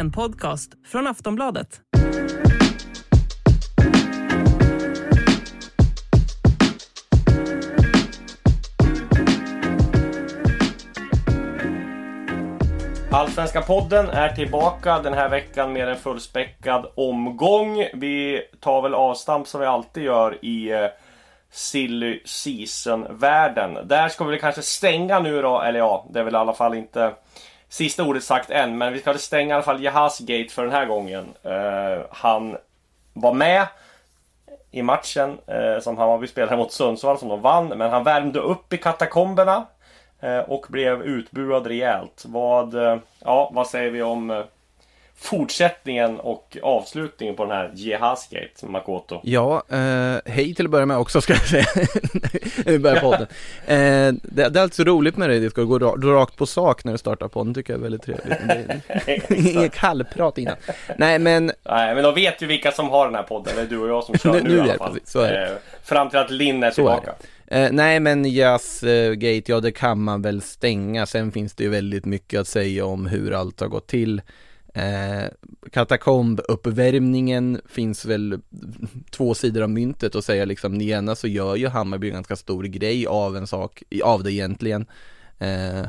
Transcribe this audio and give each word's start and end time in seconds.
En 0.00 0.12
podcast 0.12 0.72
från 0.86 1.06
Aftonbladet. 1.06 1.80
Allsvenska 13.10 13.62
podden 13.62 14.08
är 14.10 14.28
tillbaka 14.28 14.98
den 14.98 15.14
här 15.14 15.28
veckan 15.28 15.72
med 15.72 15.88
en 15.88 15.96
fullspäckad 15.96 16.92
omgång. 16.94 17.88
Vi 17.94 18.42
tar 18.60 18.82
väl 18.82 18.94
avstamp 18.94 19.48
som 19.48 19.60
vi 19.60 19.66
alltid 19.66 20.02
gör 20.02 20.44
i 20.44 20.70
eh, 20.70 20.86
Silly 21.50 22.22
Season-världen. 22.24 23.88
Där 23.88 24.08
ska 24.08 24.24
vi 24.24 24.30
väl 24.30 24.40
kanske 24.40 24.62
stänga 24.62 25.18
nu 25.18 25.42
då, 25.42 25.60
eller 25.60 25.78
ja, 25.78 26.06
det 26.10 26.20
är 26.20 26.24
väl 26.24 26.34
i 26.34 26.38
alla 26.38 26.52
fall 26.52 26.74
inte 26.74 27.12
sista 27.70 28.02
ordet 28.04 28.24
sagt 28.24 28.50
än, 28.50 28.78
men 28.78 28.92
vi 28.92 28.98
ska 28.98 29.14
stänga 29.14 29.50
i 29.50 29.52
alla 29.54 29.62
fall 29.62 29.82
Jahas 29.82 30.18
Gate 30.18 30.48
för 30.48 30.62
den 30.62 30.72
här 30.72 30.86
gången. 30.86 31.24
Uh, 31.46 32.04
han 32.10 32.56
var 33.12 33.32
med 33.34 33.66
i 34.70 34.82
matchen 34.82 35.30
uh, 35.30 35.80
som 35.80 35.98
Hammarby 35.98 36.26
spelade 36.26 36.56
mot 36.56 36.72
Sundsvall 36.72 37.18
som 37.18 37.28
de 37.28 37.40
vann, 37.40 37.68
men 37.68 37.90
han 37.90 38.04
värmde 38.04 38.38
upp 38.38 38.72
i 38.72 38.76
katakomberna. 38.76 39.66
uh, 40.24 40.38
och 40.38 40.66
blev 40.68 41.02
utbuad 41.02 41.66
rejält. 41.66 42.24
Vad, 42.26 42.74
ja, 43.18 43.50
vad 43.54 43.66
säger 43.66 43.90
vi 43.90 44.02
om 44.02 44.44
fortsättningen 45.20 46.20
och 46.20 46.56
avslutningen 46.62 47.36
på 47.36 47.44
den 47.44 47.52
här 47.56 47.70
Jehazgate, 47.74 48.66
Makoto? 48.66 49.20
Ja, 49.22 49.62
eh, 49.68 50.16
hej 50.32 50.54
till 50.54 50.64
att 50.64 50.70
börja 50.70 50.86
med 50.86 50.96
också 50.98 51.20
ska 51.20 51.32
jag 51.32 51.42
säga. 51.48 51.64
När 52.64 52.72
vi 52.72 52.78
börjar 52.78 53.00
podden. 53.00 53.26
Eh, 53.66 54.12
det, 54.22 54.48
det 54.48 54.58
är 54.58 54.62
alltså 54.62 54.84
roligt 54.84 55.16
med 55.16 55.30
dig, 55.30 55.40
det 55.40 55.50
ska 55.50 55.62
gå 55.62 55.78
ra 55.78 55.90
rakt 56.20 56.36
på 56.36 56.46
sak 56.46 56.84
när 56.84 56.92
du 56.92 56.98
startar 56.98 57.28
podden, 57.28 57.54
tycker 57.54 57.72
jag 57.72 57.78
är 57.78 57.82
väldigt 57.82 58.02
trevligt. 58.02 59.30
Inget 59.56 59.72
kallprat 59.74 60.38
innan. 60.38 60.56
Nej 60.96 61.18
men, 61.18 61.52
Nej, 61.64 61.94
men 61.94 62.04
de 62.04 62.14
vet 62.14 62.42
ju 62.42 62.46
vilka 62.46 62.72
som 62.72 62.88
har 62.90 63.06
den 63.06 63.14
här 63.14 63.22
podden. 63.22 63.52
Det 63.56 63.62
är 63.62 63.66
du 63.66 63.78
och 63.78 63.88
jag 63.88 64.04
som 64.04 64.18
kör 64.18 64.32
Nu- 64.32 64.42
nu, 64.42 64.56
i 64.56 64.60
alla 64.60 64.72
det 64.72 64.78
fall. 64.78 64.92
precis, 64.92 65.10
så 65.10 65.20
är 65.20 65.32
det. 65.32 65.46
Eh, 65.46 65.52
fram 65.84 66.10
till 66.10 66.18
att 66.18 66.30
Linn 66.30 66.62
är 66.62 66.70
så 66.70 66.74
tillbaka. 66.74 67.12
Eh, 67.46 67.68
nej 67.72 68.00
men 68.00 68.24
Jazzgate, 68.24 69.42
ja 69.46 69.60
det 69.60 69.72
kan 69.72 70.02
man 70.02 70.22
väl 70.22 70.42
stänga. 70.42 71.06
Sen 71.06 71.32
finns 71.32 71.54
det 71.54 71.64
ju 71.64 71.70
väldigt 71.70 72.04
mycket 72.04 72.40
att 72.40 72.48
säga 72.48 72.84
om 72.84 73.06
hur 73.06 73.32
allt 73.34 73.60
har 73.60 73.68
gått 73.68 73.86
till. 73.86 74.22
Eh, 74.74 75.24
Katakombuppvärmningen 75.72 77.60
finns 77.66 78.04
väl 78.04 78.40
två 79.10 79.34
sidor 79.34 79.62
av 79.62 79.70
myntet 79.70 80.14
och 80.14 80.24
säga 80.24 80.44
liksom, 80.44 80.72
den 80.72 80.88
ena 80.88 81.14
så 81.14 81.28
gör 81.28 81.56
ju 81.56 81.68
Hammarby 81.68 82.08
en 82.08 82.14
ganska 82.14 82.36
stor 82.36 82.64
grej 82.64 83.06
av 83.06 83.36
en 83.36 83.46
sak, 83.46 83.82
av 84.04 84.24
det 84.24 84.32
egentligen. 84.32 84.86
Eh, 85.38 85.86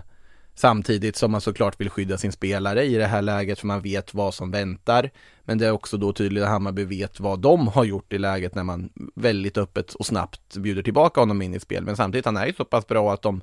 Samtidigt 0.62 1.16
som 1.16 1.32
man 1.32 1.42
såklart 1.42 1.80
vill 1.80 1.90
skydda 1.90 2.18
sin 2.18 2.32
spelare 2.32 2.84
i 2.84 2.96
det 2.96 3.06
här 3.06 3.22
läget 3.22 3.60
för 3.60 3.68
man 3.68 3.82
vet 3.82 4.14
vad 4.14 4.34
som 4.34 4.52
väntar. 4.52 5.10
Men 5.44 5.58
det 5.58 5.68
är 5.68 5.72
också 5.72 5.98
då 5.98 6.14
tydligt 6.14 6.44
att 6.44 6.50
Hammarby 6.50 6.84
vet 6.84 7.20
vad 7.20 7.40
de 7.40 7.68
har 7.68 7.84
gjort 7.84 8.14
i 8.14 8.18
läget 8.18 8.56
när 8.56 8.64
man 8.64 8.90
väldigt 9.16 9.58
öppet 9.58 9.94
och 9.94 10.06
snabbt 10.06 10.58
bjuder 10.58 10.84
tillbaka 10.84 11.20
honom 11.20 11.42
in 11.42 11.54
i 11.54 11.60
spel. 11.60 11.84
Men 11.84 11.96
samtidigt 11.96 12.26
han 12.26 12.38
är 12.38 12.46
ju 12.46 12.54
så 12.54 12.66
pass 12.66 12.88
bra 12.88 13.14
att 13.14 13.22
de 13.22 13.42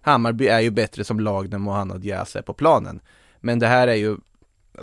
Hammarby 0.00 0.46
är 0.46 0.60
ju 0.60 0.70
bättre 0.70 1.04
som 1.04 1.20
lag 1.20 1.50
när 1.50 1.58
Mohanad 1.58 2.00
Diaz 2.00 2.36
är 2.36 2.42
på 2.42 2.54
planen. 2.54 3.00
Men 3.40 3.58
det 3.58 3.66
här 3.66 3.88
är 3.88 3.94
ju 3.94 4.16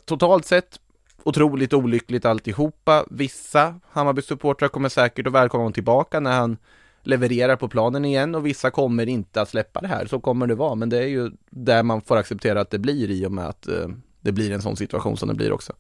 totalt 0.06 0.46
sett 0.46 0.80
otroligt 1.24 1.74
olyckligt 1.74 2.26
alltihopa. 2.26 3.06
Vissa 3.10 3.80
Hammarby-supportrar 3.92 4.68
kommer 4.68 4.90
säkert 4.90 5.28
att 5.28 5.34
välkomna 5.34 5.62
honom 5.62 5.74
tillbaka 5.74 6.20
när 6.20 6.32
han 6.32 6.58
levererar 7.04 7.56
på 7.56 7.68
planen 7.68 8.06
igen 8.06 8.36
och 8.36 8.46
vissa 8.46 8.72
kommer 8.72 9.10
inte 9.10 9.42
att 9.42 9.50
släppa 9.50 9.82
det 9.82 9.88
här. 9.88 10.06
Så 10.06 10.20
kommer 10.20 10.48
det 10.48 10.56
vara, 10.56 10.76
men 10.76 10.90
det 10.90 10.98
är 10.98 11.08
ju 11.08 11.32
där 11.50 11.84
man 11.84 12.02
får 12.02 12.18
acceptera 12.18 12.62
att 12.62 12.70
det 12.70 12.80
blir 12.80 13.12
i 13.12 13.26
och 13.26 13.32
med 13.32 13.48
att 13.48 13.68
eh, 13.68 13.88
det 14.22 14.32
blir 14.32 14.52
en 14.52 14.62
sån 14.62 14.76
situation 14.76 15.18
som 15.18 15.28
det 15.28 15.36
blir 15.36 15.52
också. 15.52 15.74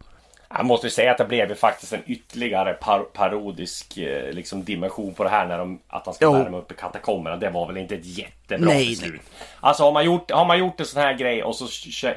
Jag 0.56 0.66
måste 0.66 0.90
säga 0.90 1.12
att 1.12 1.18
det 1.18 1.25
blev 1.25 1.50
ju 1.50 1.56
faktiskt 1.56 1.94
en 1.94 2.02
ytterligare 2.06 2.74
par 2.74 3.00
parodisk 3.00 3.97
eh, 3.97 4.31
liksom, 4.31 4.64
dimension 4.64 5.14
på 5.14 5.24
det 5.24 5.30
här 5.30 5.46
när 5.46 5.58
de, 5.58 5.80
att 5.88 6.06
han 6.06 6.14
ska 6.16 6.25
Jo. 6.25 6.31
värma 6.34 6.58
upp 6.58 6.72
i 6.72 6.75
katakomberna. 6.75 7.38
Det 7.38 7.50
var 7.50 7.68
väl 7.68 7.78
inte 7.78 7.96
ett 7.96 8.06
jättebra 8.18 8.69
Nej, 8.74 8.90
beslut. 8.90 9.22
Alltså 9.59 9.84
har 9.84 9.91
man, 9.91 10.06
gjort, 10.06 10.31
har 10.31 10.46
man 10.46 10.59
gjort 10.59 10.80
en 10.80 10.86
sån 10.86 11.02
här 11.02 11.14
grej 11.14 11.44
och 11.44 11.56
så 11.56 11.68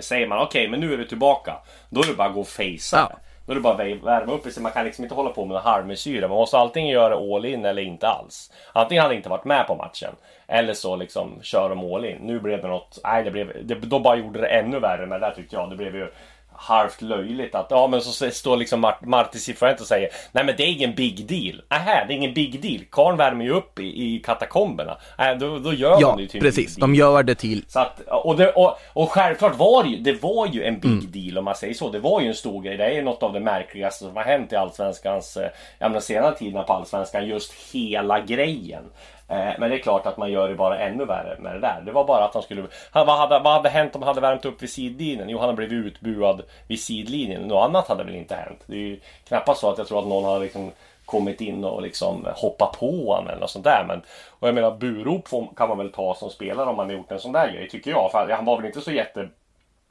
säger 0.00 0.26
man 0.26 0.38
okej 0.38 0.68
men 0.68 0.80
nu 0.80 0.92
är 0.92 0.98
du 0.98 1.04
tillbaka. 1.04 1.56
Då 1.90 2.00
är 2.02 2.06
det 2.06 2.14
bara 2.14 2.28
att 2.28 2.34
gå 2.34 2.40
och 2.40 2.48
fejsa. 2.48 3.08
Ja. 3.10 3.18
Då 3.46 3.52
är 3.52 3.54
det 3.54 3.60
bara 3.60 3.74
att 3.74 3.80
vä- 3.80 4.04
värma 4.04 4.32
upp 4.32 4.52
sig. 4.52 4.62
Man 4.62 4.72
kan 4.72 4.84
liksom 4.84 5.04
inte 5.04 5.14
hålla 5.14 5.30
på 5.30 5.44
med 5.44 5.60
halvmesyrer. 5.60 6.28
Man 6.28 6.36
måste 6.38 6.58
antingen 6.58 6.90
göra 6.90 7.34
all 7.36 7.44
in 7.44 7.64
eller 7.64 7.82
inte 7.82 8.08
alls. 8.08 8.52
Antingen 8.72 9.02
hade 9.02 9.14
inte 9.14 9.28
varit 9.28 9.44
med 9.44 9.66
på 9.66 9.74
matchen. 9.74 10.14
Eller 10.46 10.74
så 10.74 10.96
liksom 10.96 11.38
kör 11.42 11.68
de 11.68 11.94
all 11.94 12.04
in. 12.04 12.16
Nu 12.20 12.40
blev 12.40 12.62
det 12.62 12.68
något, 12.68 12.98
nej 13.04 13.24
det 13.24 13.30
blev, 13.30 13.66
det, 13.66 13.74
då 13.74 13.98
bara 13.98 14.16
gjorde 14.16 14.40
det 14.40 14.46
ännu 14.46 14.78
värre 14.80 15.06
med 15.06 15.20
det 15.20 15.26
där 15.26 15.34
tyckte 15.34 15.56
jag. 15.56 15.70
Det 15.70 15.76
blev 15.76 15.94
ju 15.96 16.12
halvt 16.58 17.02
löjligt 17.02 17.54
att, 17.54 17.66
ja 17.70 17.86
men 17.86 18.00
så 18.00 18.30
står 18.30 18.56
liksom 18.56 18.80
Mart, 18.80 19.04
Marti 19.04 19.38
Cifuentes 19.38 19.80
och 19.80 19.86
säger 19.86 20.08
Nej 20.32 20.44
men 20.44 20.54
det 20.56 20.62
är 20.62 20.68
ingen 20.72 20.94
big 20.94 21.26
deal. 21.26 21.62
Nähä, 21.70 22.04
det 22.08 22.12
är 22.14 22.16
ingen 22.16 22.34
big 22.34 22.60
deal. 22.62 22.84
Karln 22.90 23.16
värmer 23.16 23.44
ju 23.44 23.50
upp 23.50 23.78
i, 23.78 23.82
i 24.14 24.18
katakomberna. 24.24 24.96
Nej, 25.18 25.36
då, 25.36 25.58
då 25.58 25.72
gör 25.72 25.96
Ja, 26.00 26.08
man 26.08 26.18
det 26.18 26.26
till 26.26 26.40
precis. 26.40 26.76
De 26.76 26.94
gör 26.94 27.22
det 27.22 27.34
till 27.34 27.64
Så 27.68 27.80
att, 27.80 28.00
och, 28.08 28.36
det, 28.36 28.50
och, 28.52 28.78
och 28.92 29.10
självklart 29.10 29.58
var 29.58 29.82
det 29.82 29.88
ju, 29.88 29.96
det 29.96 30.22
var 30.22 30.46
ju 30.46 30.64
en 30.64 30.78
big 30.80 30.90
Mm. 30.90 31.10
deal 31.12 31.38
om 31.38 31.44
man 31.44 31.54
säger 31.54 31.74
så. 31.74 31.90
Det 31.90 31.98
var 31.98 32.20
ju 32.20 32.28
en 32.28 32.34
stor 32.34 32.62
grej. 32.62 32.76
Det 32.76 32.84
är 32.84 32.90
ju 32.94 33.02
något 33.02 33.22
av 33.22 33.32
det 33.32 33.40
märkligaste 33.40 34.04
som 34.04 34.16
har 34.16 34.22
hänt 34.24 34.52
i 34.52 34.56
Allsvenskans, 34.56 35.36
eh, 35.36 35.48
jag 35.78 35.90
menar 35.90 36.00
senare 36.00 36.34
tiderna 36.34 36.62
på 36.62 36.72
Allsvenskan. 36.72 37.26
Just 37.26 37.52
hela 37.72 38.20
grejen. 38.20 38.82
Eh, 39.28 39.52
men 39.58 39.70
det 39.70 39.76
är 39.76 39.78
klart 39.78 40.06
att 40.06 40.16
man 40.16 40.30
gör 40.30 40.48
det 40.48 40.54
bara 40.54 40.78
ännu 40.78 41.04
värre 41.04 41.36
med 41.38 41.54
det 41.54 41.60
där. 41.60 41.82
Det 41.86 41.92
var 41.92 42.04
bara 42.04 42.24
att 42.24 42.34
han 42.34 42.42
skulle... 42.42 42.66
Han, 42.90 43.06
vad, 43.06 43.18
hade, 43.18 43.38
vad 43.38 43.52
hade 43.52 43.68
hänt 43.68 43.96
om 43.96 44.02
han 44.02 44.08
hade 44.08 44.20
värmt 44.20 44.44
upp 44.44 44.62
vid 44.62 44.70
sidlinjen? 44.70 45.28
Jo, 45.28 45.38
han 45.38 45.48
hade 45.48 45.66
blivit 45.66 45.86
utbuad 45.86 46.42
vid 46.66 46.80
sidlinjen. 46.80 47.42
Något 47.42 47.64
annat 47.68 47.88
hade 47.88 48.04
väl 48.04 48.14
inte 48.14 48.34
hänt. 48.34 48.60
Det 48.66 48.74
är 48.74 48.80
ju 48.80 49.00
knappast 49.28 49.60
så 49.60 49.70
att 49.70 49.78
jag 49.78 49.86
tror 49.86 49.98
att 49.98 50.06
någon 50.06 50.24
har 50.24 50.40
liksom 50.40 50.72
kommit 51.04 51.40
in 51.40 51.64
och 51.64 51.82
liksom 51.82 52.28
hoppat 52.34 52.78
på 52.78 53.06
honom 53.06 53.28
eller 53.28 53.40
något 53.40 53.50
sånt 53.50 53.64
där. 53.64 53.84
Men, 53.88 54.02
och 54.30 54.48
jag 54.48 54.54
menar 54.54 54.70
burop 54.70 55.28
kan 55.56 55.68
man 55.68 55.78
väl 55.78 55.92
ta 55.92 56.14
som 56.14 56.30
spelare 56.30 56.70
om 56.70 56.76
man 56.76 56.86
har 56.86 56.96
gjort 56.96 57.12
en 57.12 57.20
sån 57.20 57.32
där 57.32 57.52
grej, 57.52 57.68
tycker 57.68 57.90
jag. 57.90 58.10
För 58.10 58.28
han 58.28 58.44
var 58.44 58.56
väl 58.56 58.66
inte 58.66 58.80
så 58.80 58.92
jätte 58.92 59.28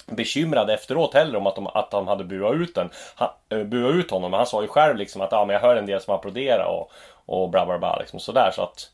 bekymrad 0.05 0.69
efteråt 0.69 1.13
heller 1.13 1.37
om 1.37 1.47
att 1.47 1.55
de, 1.55 1.67
att 1.67 1.91
de 1.91 2.07
hade 2.07 2.23
buat 2.23 2.55
ut, 2.55 2.75
den, 2.75 2.89
han, 3.15 3.29
eh, 3.49 3.63
buat 3.63 3.95
ut 3.95 4.11
honom. 4.11 4.31
Men 4.31 4.37
han 4.37 4.47
sa 4.47 4.61
ju 4.61 4.67
själv 4.67 4.95
liksom 4.95 5.21
att 5.21 5.31
ja, 5.31 5.45
men 5.45 5.53
jag 5.53 5.61
hör 5.61 5.75
en 5.75 5.85
del 5.85 6.01
som 6.01 6.15
applåderar 6.15 6.65
och, 6.65 6.91
och 7.25 7.49
bla 7.49 7.65
bla 7.65 7.77
bla 7.79 7.97
liksom 7.99 8.19
sådär. 8.19 8.51
Så 8.53 8.61
att 8.61 8.91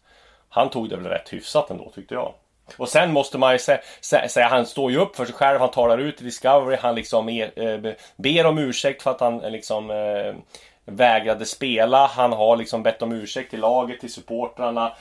han 0.54 0.70
tog 0.70 0.90
det 0.90 0.96
väl 0.96 1.06
rätt 1.06 1.34
hyfsat 1.34 1.72
ändå 1.72 1.92
tyckte 1.96 2.14
jag. 2.14 2.34
Och 2.78 2.90
sen 2.90 3.14
måste 3.14 3.38
man 3.38 3.52
ju 3.52 3.58
sä- 3.58 3.80
sä- 4.02 4.28
säga, 4.28 4.48
han 4.48 4.66
står 4.66 4.92
ju 4.92 4.98
upp 4.98 5.16
för 5.16 5.26
sig 5.26 5.36
själv, 5.36 5.60
han 5.60 5.72
talar 5.72 5.98
ut 5.98 6.22
i 6.22 6.24
Discovery, 6.24 6.78
han 6.82 6.96
liksom 6.96 7.30
er, 7.30 7.52
eh, 7.56 7.94
ber 8.16 8.46
om 8.46 8.58
ursäkt 8.58 9.04
för 9.04 9.12
att 9.12 9.20
han 9.20 9.42
eh, 9.42 9.52
liksom 9.52 9.92
eh, 9.92 10.34
vägrade 10.86 11.46
spela. 11.46 12.08
Han 12.08 12.34
har 12.34 12.56
liksom 12.56 12.84
bett 12.84 13.02
om 13.02 13.12
ursäkt 13.12 13.50
till 13.50 13.60
laget, 13.60 14.00
till 14.00 14.14
supportrarna 14.14 14.92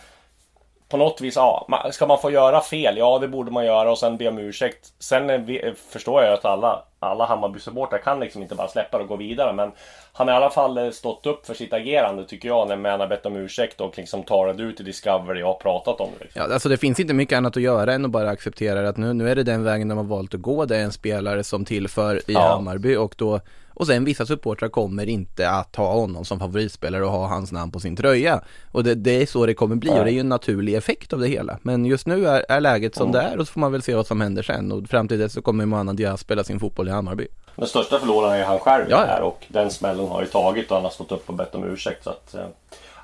på 0.88 0.96
något 0.96 1.20
vis, 1.20 1.36
ja, 1.36 1.66
ska 1.92 2.06
man 2.06 2.20
få 2.20 2.30
göra 2.30 2.60
fel? 2.60 2.96
Ja, 2.96 3.18
det 3.18 3.28
borde 3.28 3.50
man 3.50 3.64
göra 3.64 3.90
och 3.90 3.98
sen 3.98 4.16
be 4.16 4.28
om 4.28 4.38
ursäkt. 4.38 4.92
Sen 4.98 5.30
eh, 5.30 5.56
eh 5.56 5.74
förstår 5.74 6.22
jag 6.22 6.32
att 6.32 6.44
alla, 6.44 6.84
alla 7.02 7.26
Hammarby-supportrar 7.26 7.98
kan 7.98 8.20
liksom 8.20 8.42
inte 8.42 8.54
bara 8.54 8.68
släppa 8.68 8.98
det 8.98 9.02
och 9.02 9.08
gå 9.08 9.16
vidare. 9.16 9.52
Men 9.52 9.72
han 10.12 10.28
har 10.28 10.34
i 10.34 10.36
alla 10.36 10.50
fall 10.50 10.78
eh, 10.78 10.90
stått 10.90 11.26
upp 11.26 11.46
för 11.46 11.54
sitt 11.54 11.72
agerande 11.72 12.24
tycker 12.24 12.48
jag, 12.48 12.68
när 12.68 12.76
man 12.76 13.00
har 13.00 13.06
bett 13.06 13.26
om 13.26 13.36
ursäkt 13.36 13.80
och 13.80 13.98
liksom 13.98 14.22
talat 14.22 14.60
ut 14.60 14.80
i 14.80 14.82
Discovery 14.82 15.42
och 15.42 15.46
har 15.46 15.54
pratat 15.54 16.00
om 16.00 16.08
det. 16.18 16.24
Liksom. 16.24 16.42
Ja, 16.42 16.54
alltså 16.54 16.68
det 16.68 16.76
finns 16.76 17.00
inte 17.00 17.14
mycket 17.14 17.36
annat 17.36 17.56
att 17.56 17.62
göra 17.62 17.94
än 17.94 18.04
att 18.04 18.10
bara 18.10 18.30
acceptera 18.30 18.88
att 18.88 18.96
nu, 18.96 19.12
nu 19.12 19.30
är 19.30 19.34
det 19.36 19.42
den 19.42 19.64
vägen 19.64 19.88
de 19.88 19.98
har 19.98 20.04
valt 20.04 20.34
att 20.34 20.40
gå. 20.40 20.64
Det 20.64 20.76
är 20.76 20.82
en 20.82 20.92
spelare 20.92 21.44
som 21.44 21.64
tillför 21.64 22.16
i 22.16 22.20
Ja. 22.26 22.40
Hammarby 22.40 22.96
och 22.96 23.14
då 23.18 23.40
och 23.74 23.86
sen 23.86 24.04
vissa 24.04 24.26
supportrar 24.26 24.68
kommer 24.68 25.08
inte 25.08 25.50
att 25.50 25.76
ha 25.76 25.92
honom 25.92 26.24
som 26.24 26.38
favoritspelare 26.38 27.04
och 27.04 27.10
ha 27.10 27.26
hans 27.26 27.52
namn 27.52 27.72
på 27.72 27.80
sin 27.80 27.96
tröja. 27.96 28.40
Och 28.72 28.84
det, 28.84 28.94
det 28.94 29.22
är 29.22 29.26
så 29.26 29.46
det 29.46 29.54
kommer 29.54 29.76
bli 29.76 29.90
och 29.90 29.94
det 30.04 30.10
är 30.10 30.14
ju 30.14 30.20
en 30.20 30.28
naturlig 30.28 30.74
effekt 30.74 31.12
av 31.12 31.20
det 31.20 31.28
hela. 31.28 31.58
Men 31.62 31.86
just 31.86 32.06
nu 32.06 32.26
är, 32.26 32.44
är 32.48 32.60
läget 32.60 32.94
som 32.94 33.12
det 33.12 33.20
är 33.20 33.38
och 33.38 33.46
så 33.46 33.52
får 33.52 33.60
man 33.60 33.72
väl 33.72 33.82
se 33.82 33.94
vad 33.94 34.06
som 34.06 34.20
händer 34.20 34.42
sen. 34.42 34.72
Och 34.72 34.88
fram 34.88 35.08
till 35.08 35.18
dess 35.18 35.32
så 35.32 35.42
kommer 35.42 35.66
Mohamed 35.66 35.96
Diaz 35.96 36.20
spela 36.20 36.44
sin 36.44 36.60
fotboll 36.60 36.88
i 36.90 36.94
Hammarby. 36.94 37.26
Den 37.56 37.68
största 37.68 37.98
förloraren 37.98 38.40
är 38.40 38.44
han 38.44 38.58
själv 38.58 38.86
Ja, 38.90 39.04
här 39.04 39.20
och 39.20 39.44
den 39.48 39.70
smällen 39.70 40.08
har 40.08 40.20
ju 40.20 40.26
tagit 40.26 40.70
och 40.70 40.76
han 40.76 40.84
har 40.84 40.90
stått 40.90 41.12
upp 41.12 41.28
och 41.28 41.34
bett 41.34 41.54
om 41.54 41.64
ursäkt. 41.64 42.04
Så 42.04 42.10
att, 42.10 42.34
eh, 42.34 42.46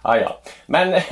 Ja, 0.03 0.17
ja. 0.17 0.37
Men 0.67 0.95
eh, 0.95 1.03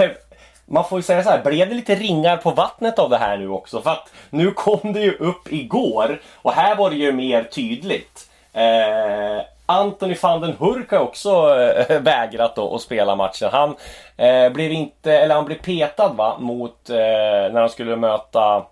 man 0.66 0.84
får 0.84 0.98
ju 0.98 1.02
säga 1.02 1.22
så 1.22 1.30
här, 1.30 1.42
blev 1.42 1.68
det 1.68 1.74
lite 1.74 1.94
ringar 1.94 2.36
på 2.36 2.50
vattnet 2.50 2.98
av 2.98 3.10
det 3.10 3.16
här 3.16 3.36
nu 3.36 3.48
också? 3.48 3.80
För 3.80 3.90
att 3.90 4.10
nu 4.30 4.50
kom 4.50 4.92
det 4.92 5.00
ju 5.00 5.16
upp 5.16 5.52
igår 5.52 6.20
och 6.34 6.52
här 6.52 6.76
var 6.76 6.90
det 6.90 6.96
ju 6.96 7.12
mer 7.12 7.44
tydligt. 7.44 8.30
Eh, 8.52 9.44
Anthony 9.66 10.16
van 10.22 10.40
den 10.40 10.56
Hurk 10.58 10.90
har 10.90 10.98
också 10.98 11.60
eh, 11.60 12.00
vägrat 12.00 12.56
då 12.56 12.74
att 12.74 12.80
spela 12.80 13.16
matchen. 13.16 13.48
Han 13.52 13.76
eh, 14.16 14.52
blev 14.52 14.72
inte, 14.72 15.12
eller 15.12 15.34
han 15.34 15.44
blev 15.44 15.58
petad 15.58 16.08
va, 16.08 16.36
mot 16.38 16.90
eh, 16.90 16.96
när 16.96 17.60
han 17.60 17.70
skulle 17.70 17.96
möta 17.96 18.64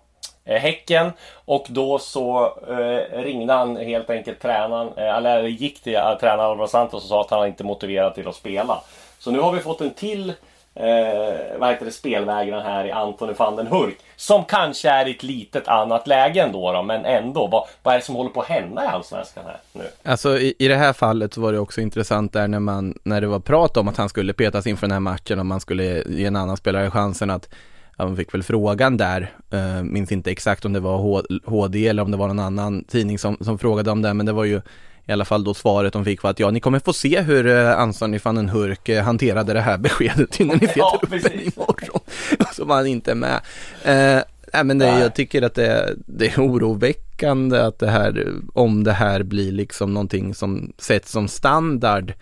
eh, 0.45 0.59
Häcken 0.59 1.11
och 1.45 1.65
då 1.69 1.99
så 1.99 2.45
eh, 2.67 3.21
ringde 3.21 3.53
han 3.53 3.77
helt 3.77 4.09
enkelt 4.09 4.41
tränaren, 4.41 4.87
eh, 4.97 5.17
eller 5.17 5.43
gick 5.43 5.83
till 5.83 5.95
eh, 5.95 6.17
tränaren 6.19 6.51
Alvaro 6.51 6.67
Santos 6.67 7.03
och 7.03 7.09
sa 7.09 7.21
att 7.21 7.31
han 7.31 7.47
inte 7.47 7.63
motiverad 7.63 8.15
till 8.15 8.27
att 8.27 8.35
spela. 8.35 8.81
Så 9.19 9.31
nu 9.31 9.39
har 9.39 9.51
vi 9.51 9.59
fått 9.59 9.81
en 9.81 9.93
till 9.93 10.33
eh, 10.75 11.57
vad 11.59 11.69
heter 11.69 11.85
det, 11.85 11.91
spelvägran 11.91 12.61
här 12.61 12.85
i 12.85 12.91
Antoni 12.91 13.33
van 13.37 13.55
den 13.55 13.67
Hurk. 13.67 13.97
Som 14.15 14.45
kanske 14.45 14.89
är 14.89 15.07
i 15.07 15.11
ett 15.11 15.23
litet 15.23 15.67
annat 15.67 16.07
läge 16.07 16.41
ändå 16.41 16.73
då, 16.73 16.83
men 16.83 17.05
ändå. 17.05 17.47
Vad, 17.47 17.67
vad 17.83 17.93
är 17.93 17.99
det 17.99 18.05
som 18.05 18.15
håller 18.15 18.29
på 18.29 18.41
att 18.41 18.47
hända 18.47 18.83
i 18.83 18.87
Allsvenskan 18.87 19.43
här 19.45 19.57
nu? 19.71 19.83
Alltså 20.03 20.37
i, 20.37 20.55
i 20.59 20.67
det 20.67 20.75
här 20.75 20.93
fallet 20.93 21.33
så 21.33 21.41
var 21.41 21.51
det 21.51 21.59
också 21.59 21.81
intressant 21.81 22.33
där 22.33 22.47
när 22.47 22.59
man, 22.59 22.97
när 23.03 23.21
det 23.21 23.27
var 23.27 23.39
prat 23.39 23.77
om 23.77 23.87
att 23.87 23.97
han 23.97 24.09
skulle 24.09 24.33
petas 24.33 24.67
inför 24.67 24.87
den 24.87 24.91
här 24.91 24.99
matchen 24.99 25.39
och 25.39 25.45
man 25.45 25.59
skulle 25.59 26.03
ge 26.07 26.25
en 26.25 26.35
annan 26.35 26.57
spelare 26.57 26.91
chansen 26.91 27.29
att 27.29 27.49
man 27.97 28.15
fick 28.15 28.33
väl 28.33 28.43
frågan 28.43 28.97
där, 28.97 29.31
uh, 29.53 29.83
minns 29.83 30.11
inte 30.11 30.31
exakt 30.31 30.65
om 30.65 30.73
det 30.73 30.79
var 30.79 31.23
HD 31.49 31.87
eller 31.87 32.03
om 32.03 32.11
det 32.11 32.17
var 32.17 32.27
någon 32.27 32.39
annan 32.39 32.83
tidning 32.83 33.19
som, 33.19 33.37
som 33.41 33.59
frågade 33.59 33.91
om 33.91 34.01
det, 34.01 34.13
men 34.13 34.25
det 34.25 34.31
var 34.31 34.43
ju 34.43 34.61
i 35.05 35.11
alla 35.11 35.25
fall 35.25 35.43
då 35.43 35.53
svaret 35.53 35.93
de 35.93 36.05
fick 36.05 36.23
var 36.23 36.31
att 36.31 36.39
ja, 36.39 36.51
ni 36.51 36.59
kommer 36.59 36.79
få 36.79 36.93
se 36.93 37.21
hur 37.21 37.45
uh, 37.45 37.79
Anthony 37.79 38.19
van 38.23 38.35
den 38.35 38.49
Hurk 38.49 38.89
uh, 38.89 39.01
hanterade 39.01 39.53
det 39.53 39.61
här 39.61 39.77
beskedet 39.87 40.39
innan 40.39 40.57
ni 40.57 40.65
vet 40.65 40.77
upp 40.77 41.13
imorgon. 41.13 42.01
Så 42.53 42.65
var 42.65 42.75
han 42.75 42.87
inte 42.87 43.11
är 43.11 43.15
med. 43.15 43.41
Uh, 43.85 44.23
nej, 44.53 44.63
men 44.63 44.77
det, 44.77 44.91
Nej. 44.91 45.01
jag 45.01 45.15
tycker 45.15 45.41
att 45.41 45.55
det, 45.55 45.95
det 46.05 46.27
är 46.27 46.41
oroväckande 46.41 47.59
att 47.59 47.79
det 47.79 47.89
här, 47.89 48.27
om 48.53 48.83
det 48.83 48.93
här 48.93 49.23
blir 49.23 49.51
liksom 49.51 49.93
någonting 49.93 50.35
som 50.35 50.73
sätts 50.77 51.11
som 51.11 51.27
standard 51.27 52.13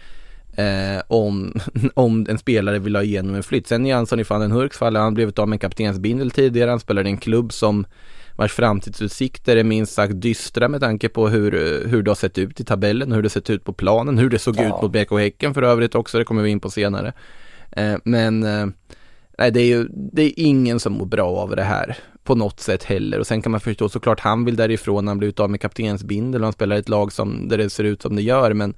eh, 0.54 1.02
om, 1.08 1.54
om 1.94 2.26
en 2.30 2.38
spelare 2.38 2.80
vill 2.80 2.96
ha 2.96 3.04
igenom 3.04 3.36
en 3.36 3.44
flytt. 3.44 3.68
Sen 3.68 3.86
i 3.86 3.92
Anthony 3.92 4.24
van 4.24 4.42
den 4.42 4.52
Hurks 4.52 4.78
fall, 4.78 4.96
han 4.96 5.14
blivit 5.14 5.40
av 5.40 5.50
med 5.50 5.62
kaptensbindel 5.62 6.32
tidigare, 6.32 6.70
han 6.70 6.80
spelar 6.80 7.08
i 7.08 7.10
en 7.10 7.18
klubb 7.18 7.54
som 7.54 7.86
vars 8.36 8.52
framtidsutsikter 8.54 9.58
är 9.58 9.64
minst 9.64 9.94
sagt 9.94 10.22
dystra 10.22 10.68
med 10.68 10.82
tanke 10.82 11.10
på 11.10 11.30
hur, 11.30 11.52
hur 11.88 12.04
det 12.04 12.12
har 12.12 12.16
sett 12.16 12.38
ut 12.38 12.60
i 12.60 12.64
tabellen, 12.64 13.12
hur 13.12 13.22
det 13.22 13.30
sett 13.30 13.50
ut 13.50 13.64
på 13.64 13.74
planen, 13.74 14.18
hur 14.18 14.30
det 14.30 14.40
såg 14.40 14.56
Ja. 14.58 14.64
ut 14.68 14.82
mot 14.82 14.92
BK 14.92 15.12
Häcken 15.20 15.54
för 15.54 15.62
övrigt 15.64 15.96
också, 15.96 16.18
det 16.18 16.24
kommer 16.24 16.44
vi 16.44 16.50
in 16.50 16.60
på 16.60 16.70
senare. 16.70 17.14
Eh, 17.72 17.96
men 18.04 18.44
eh, 18.44 18.66
nej, 19.38 19.52
det 19.52 19.62
är 19.62 19.66
ju 19.66 19.88
det 19.92 20.22
är 20.24 20.32
ingen 20.36 20.80
som 20.80 20.94
mår 20.94 21.06
bra 21.06 21.30
av 21.30 21.56
det 21.56 21.64
här 21.64 21.98
på 22.24 22.36
något 22.36 22.60
sätt 22.60 22.84
heller 22.84 23.20
och 23.20 23.28
sen 23.28 23.42
kan 23.42 23.52
man 23.52 23.62
förstå 23.62 23.90
såklart 23.90 24.20
han 24.20 24.46
vill 24.46 24.56
därifrån, 24.56 25.08
han 25.08 25.18
blir 25.18 25.30
utav 25.30 25.50
med 25.50 25.62
kaptensbindel 25.62 26.42
och 26.42 26.46
han 26.46 26.54
spelar 26.54 26.76
i 26.76 26.80
ett 26.80 26.90
lag 26.90 27.12
som, 27.12 27.48
där 27.48 27.58
det 27.58 27.70
ser 27.70 27.84
ut 27.84 28.02
som 28.02 28.16
det 28.16 28.22
gör 28.22 28.54
men 28.54 28.74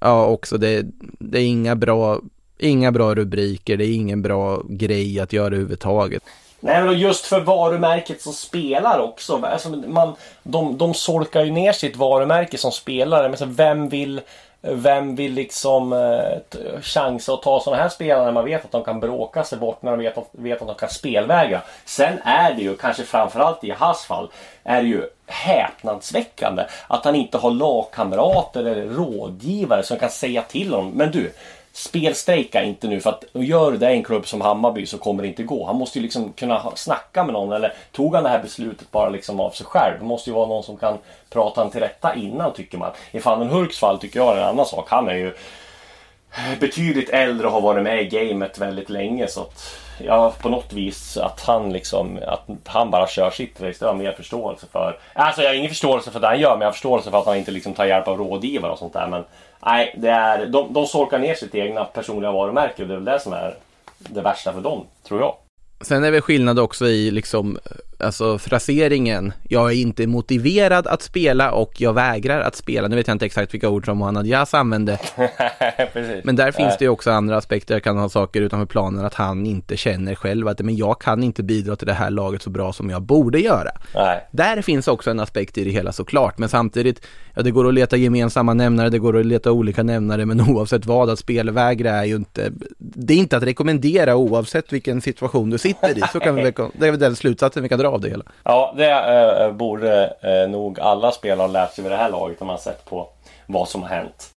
ja 0.00 0.26
också 0.26 0.58
det, 0.58 0.86
det 1.18 1.38
är 1.38 1.46
inga 1.46 1.76
bra, 1.76 2.20
inga 2.58 2.92
bra 2.92 3.14
rubriker, 3.14 3.76
det 3.76 3.84
är 3.84 3.94
ingen 3.94 4.22
bra 4.22 4.62
grej 4.68 5.20
att 5.20 5.32
göra 5.32 5.46
överhuvudtaget. 5.46 6.22
Nej 6.60 6.84
men 6.84 6.98
just 6.98 7.26
för 7.26 7.40
varumärket 7.40 8.22
som 8.22 8.32
spelar 8.32 8.98
också. 8.98 9.36
Alltså, 9.36 9.68
man, 9.68 10.14
de, 10.42 10.78
de 10.78 10.94
solkar 10.94 11.44
ju 11.44 11.50
ner 11.50 11.72
sitt 11.72 11.96
varumärke 11.96 12.58
som 12.58 12.72
spelare. 12.72 13.28
Men 13.28 13.38
så 13.38 13.44
vem 13.44 13.88
vill 13.88 14.20
vem 14.62 15.14
vill 15.14 15.32
liksom 15.32 15.92
eh, 15.92 16.80
chansa 16.82 17.34
att 17.34 17.42
ta 17.42 17.60
sådana 17.60 17.82
här 17.82 17.88
spelare 17.88 18.24
när 18.24 18.32
man 18.32 18.44
vet 18.44 18.64
att 18.64 18.72
de 18.72 18.84
kan 18.84 19.00
bråka 19.00 19.44
sig 19.44 19.58
bort 19.58 19.82
när 19.82 19.90
de 19.90 20.00
vet 20.00 20.18
att, 20.18 20.28
vet 20.32 20.60
att 20.60 20.68
de 20.68 20.76
kan 20.76 20.90
spelvägra. 20.90 21.60
Sen 21.84 22.18
är 22.24 22.54
det 22.54 22.62
ju, 22.62 22.76
kanske 22.76 23.04
framförallt 23.04 23.64
i 23.64 23.70
hans 23.70 24.04
fall, 24.04 24.30
är 24.64 24.82
det 24.82 24.88
ju 24.88 25.02
häpnadsväckande 25.26 26.64
att 26.88 27.04
han 27.04 27.14
inte 27.14 27.38
har 27.38 27.50
lagkamrater 27.50 28.64
eller 28.64 28.86
rådgivare 28.86 29.82
som 29.82 29.98
kan 29.98 30.10
säga 30.10 30.42
till 30.42 30.74
honom. 30.74 30.90
Men 30.90 31.10
du, 31.10 31.32
spelstrejka 31.72 32.62
inte 32.62 32.88
nu 32.88 33.00
för 33.00 33.10
att 33.10 33.24
gör 33.32 33.72
du 33.72 33.78
det 33.78 33.90
i 33.90 33.96
en 33.96 34.02
klubb 34.02 34.26
som 34.26 34.40
Hammarby 34.40 34.86
så 34.86 34.98
kommer 34.98 35.22
det 35.22 35.28
inte 35.28 35.42
gå. 35.42 35.66
Han 35.66 35.76
måste 35.76 35.98
ju 35.98 36.02
liksom 36.02 36.32
kunna 36.32 36.72
snacka 36.76 37.24
med 37.24 37.32
någon 37.32 37.52
eller 37.52 37.74
tog 37.92 38.14
han 38.14 38.24
det 38.24 38.30
här 38.30 38.42
beslutet 38.42 38.90
bara 38.90 39.08
liksom 39.08 39.40
av 39.40 39.50
sig 39.50 39.66
själv? 39.66 39.98
Det 39.98 40.04
måste 40.04 40.30
ju 40.30 40.34
vara 40.34 40.46
någon 40.46 40.62
som 40.62 40.76
kan 40.76 40.98
prata 41.30 41.60
han 41.60 41.70
till 41.70 41.80
rätta 41.80 42.14
innan 42.14 42.52
tycker 42.52 42.78
man. 42.78 42.92
I 43.10 43.18
Van 43.18 43.40
den 43.40 43.48
Hurks 43.48 43.78
fall 43.78 43.98
tycker 43.98 44.20
jag 44.20 44.36
är 44.36 44.42
en 44.42 44.48
annan 44.48 44.66
sak. 44.66 44.86
Han 44.88 45.08
är 45.08 45.14
ju 45.14 45.34
betydligt 46.60 47.10
äldre 47.10 47.46
och 47.46 47.52
har 47.52 47.60
varit 47.60 47.82
med 47.82 48.02
i 48.02 48.06
gamet 48.06 48.58
väldigt 48.58 48.90
länge 48.90 49.26
så 49.26 49.40
att 49.40 49.80
Ja, 50.04 50.34
på 50.42 50.48
något 50.48 50.72
vis 50.72 51.16
att 51.16 51.40
han 51.40 51.72
liksom 51.72 52.18
att 52.26 52.48
han 52.64 52.90
bara 52.90 53.06
kör 53.06 53.30
sitt 53.30 53.60
race. 53.60 53.78
Det 53.78 53.86
har 53.86 53.92
jag 53.92 53.98
mer 53.98 54.12
förståelse 54.12 54.66
för. 54.72 54.98
Alltså 55.12 55.42
jag 55.42 55.48
har 55.48 55.54
ingen 55.54 55.68
förståelse 55.68 56.10
för 56.10 56.20
det 56.20 56.26
han 56.26 56.40
gör 56.40 56.50
men 56.50 56.60
jag 56.60 56.66
har 56.66 56.72
förståelse 56.72 57.10
för 57.10 57.18
att 57.18 57.26
han 57.26 57.36
inte 57.36 57.50
liksom 57.50 57.74
tar 57.74 57.84
hjälp 57.84 58.08
av 58.08 58.18
rådgivare 58.18 58.72
och 58.72 58.78
sånt 58.78 58.92
där. 58.92 59.06
Men 59.06 59.24
nej, 59.66 59.94
det 59.98 60.10
är, 60.10 60.46
de, 60.46 60.72
de 60.72 60.86
solkar 60.86 61.18
ner 61.18 61.34
sitt 61.34 61.54
egna 61.54 61.84
personliga 61.84 62.32
varumärke 62.32 62.82
och 62.82 62.88
det 62.88 62.94
är 62.94 62.98
väl 62.98 63.04
det 63.04 63.20
som 63.20 63.32
är 63.32 63.54
det 63.98 64.20
värsta 64.20 64.52
för 64.52 64.60
dem, 64.60 64.86
tror 65.08 65.20
jag. 65.20 65.34
Sen 65.80 66.04
är 66.04 66.12
det 66.12 66.20
skillnad 66.20 66.58
också 66.58 66.86
i 66.86 67.10
liksom, 67.10 67.58
alltså 68.02 68.38
fraseringen. 68.38 69.32
Jag 69.48 69.70
är 69.70 69.74
inte 69.74 70.06
motiverad 70.06 70.86
att 70.86 71.02
spela 71.02 71.52
och 71.52 71.80
jag 71.80 71.92
vägrar 71.92 72.40
att 72.40 72.56
spela. 72.56 72.88
Nu 72.88 72.96
vet 72.96 73.06
jag 73.08 73.14
inte 73.14 73.26
exakt 73.26 73.54
vilka 73.54 73.68
ord 73.68 73.84
som 73.84 73.98
Mohamed 73.98 74.26
Yas 74.26 74.54
använde. 74.54 74.98
Men 76.24 76.36
där 76.36 76.52
finns 76.52 76.78
det 76.78 76.84
ju 76.84 76.88
också 76.88 77.10
andra 77.10 77.36
aspekter. 77.36 77.74
Jag 77.74 77.82
kan 77.82 77.98
ha 77.98 78.08
saker 78.08 78.42
utanför 78.42 78.66
planen 78.66 79.04
att 79.04 79.14
han 79.14 79.46
inte 79.46 79.76
känner 79.76 80.14
själv 80.14 80.48
att 80.48 80.60
men 80.60 80.76
jag 80.76 81.00
kan 81.00 81.22
inte 81.22 81.42
bidra 81.42 81.76
till 81.76 81.86
det 81.86 81.92
här 81.92 82.10
laget 82.10 82.42
så 82.42 82.50
bra 82.50 82.72
som 82.72 82.90
jag 82.90 83.02
borde 83.02 83.40
göra. 83.40 83.70
Nej. 83.94 84.28
Där 84.30 84.62
finns 84.62 84.88
också 84.88 85.10
en 85.10 85.20
aspekt 85.20 85.58
i 85.58 85.64
det 85.64 85.70
hela 85.70 85.92
såklart, 85.92 86.38
men 86.38 86.48
samtidigt, 86.48 87.06
ja 87.34 87.42
det 87.42 87.50
går 87.50 87.68
att 87.68 87.74
leta 87.74 87.96
gemensamma 87.96 88.54
nämnare, 88.54 88.90
det 88.90 88.98
går 88.98 89.20
att 89.20 89.26
leta 89.26 89.52
olika 89.52 89.82
nämnare, 89.82 90.26
men 90.26 90.40
oavsett 90.40 90.86
vad, 90.86 91.10
att 91.10 91.18
spelvägra 91.18 91.90
är 91.90 92.04
ju 92.04 92.16
inte, 92.16 92.52
det 92.78 93.14
är 93.14 93.18
inte 93.18 93.36
att 93.36 93.42
rekommendera 93.42 94.16
oavsett 94.16 94.72
vilken 94.72 95.00
situation 95.00 95.50
du 95.50 95.58
sitter 95.58 95.98
i, 95.98 96.02
så 96.12 96.20
kan 96.20 96.34
vi 96.34 96.42
det 96.42 96.86
är 96.86 96.90
väl 96.90 97.00
den 97.00 97.16
slutsatsen 97.16 97.62
vi 97.62 97.68
kan 97.68 97.78
dra 97.78 97.89
av 97.90 98.00
det 98.00 98.08
hela. 98.08 98.24
Ja, 98.44 98.74
det 98.76 98.90
eh, 98.90 99.42
eh, 99.44 99.52
borde 99.52 100.16
eh, 100.20 100.50
nog 100.50 100.80
alla 100.80 101.12
spelare 101.12 101.46
ha 101.46 101.52
lärt 101.52 101.72
sig 101.72 101.84
vid 101.84 101.92
det 101.92 101.96
här 101.96 102.10
laget 102.10 102.40
om 102.40 102.46
man 102.46 102.58
sett 102.58 102.84
på 102.84 103.08
vad 103.46 103.68
som 103.68 103.82
har 103.82 103.88
hänt. 103.88 104.30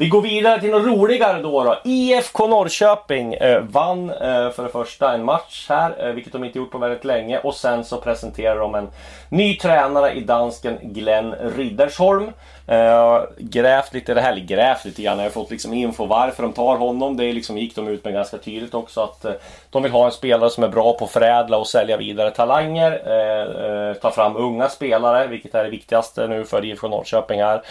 Vi 0.00 0.08
går 0.08 0.22
vidare 0.22 0.60
till 0.60 0.70
något 0.70 0.86
roligare 0.86 1.42
då. 1.42 1.64
då. 1.64 1.76
IFK 1.84 2.46
Norrköping 2.46 3.34
eh, 3.34 3.60
vann 3.62 4.10
eh, 4.10 4.50
för 4.50 4.62
det 4.62 4.68
första 4.68 5.14
en 5.14 5.24
match 5.24 5.66
här, 5.68 6.06
eh, 6.06 6.12
vilket 6.12 6.32
de 6.32 6.44
inte 6.44 6.58
gjort 6.58 6.70
på 6.70 6.78
väldigt 6.78 7.04
länge. 7.04 7.38
Och 7.38 7.54
sen 7.54 7.84
så 7.84 7.96
presenterar 7.96 8.58
de 8.58 8.74
en 8.74 8.88
ny 9.28 9.56
tränare 9.56 10.12
i 10.12 10.20
dansken 10.20 10.78
Glenn 10.82 11.34
Riddersholm. 11.56 12.32
Uh, 12.70 13.24
grävt 13.38 13.94
lite, 13.94 14.14
det 14.14 14.20
här, 14.20 14.32
eller 14.32 14.44
grävt 14.44 14.84
lite 14.84 15.02
grann, 15.02 15.18
jag 15.18 15.24
har 15.24 15.30
fått 15.30 15.50
liksom 15.50 15.74
info 15.74 16.06
varför 16.06 16.42
de 16.42 16.52
tar 16.52 16.76
honom. 16.76 17.16
Det 17.16 17.32
liksom 17.32 17.58
gick 17.58 17.76
de 17.76 17.88
ut 17.88 18.04
med 18.04 18.14
ganska 18.14 18.38
tydligt 18.38 18.74
också 18.74 19.00
att 19.00 19.24
uh, 19.24 19.32
de 19.70 19.82
vill 19.82 19.92
ha 19.92 20.06
en 20.06 20.12
spelare 20.12 20.50
som 20.50 20.64
är 20.64 20.68
bra 20.68 20.92
på 20.92 21.04
att 21.04 21.10
förädla 21.10 21.56
och 21.56 21.66
sälja 21.66 21.96
vidare 21.96 22.30
talanger. 22.30 22.92
Uh, 22.92 23.94
ta 23.94 24.10
fram 24.10 24.36
unga 24.36 24.68
spelare, 24.68 25.26
vilket 25.26 25.54
är 25.54 25.64
det 25.64 25.70
viktigaste 25.70 26.26
nu 26.26 26.44
för 26.44 26.64
IFK 26.64 26.88
Norrköping 26.88 27.42
här. 27.42 27.62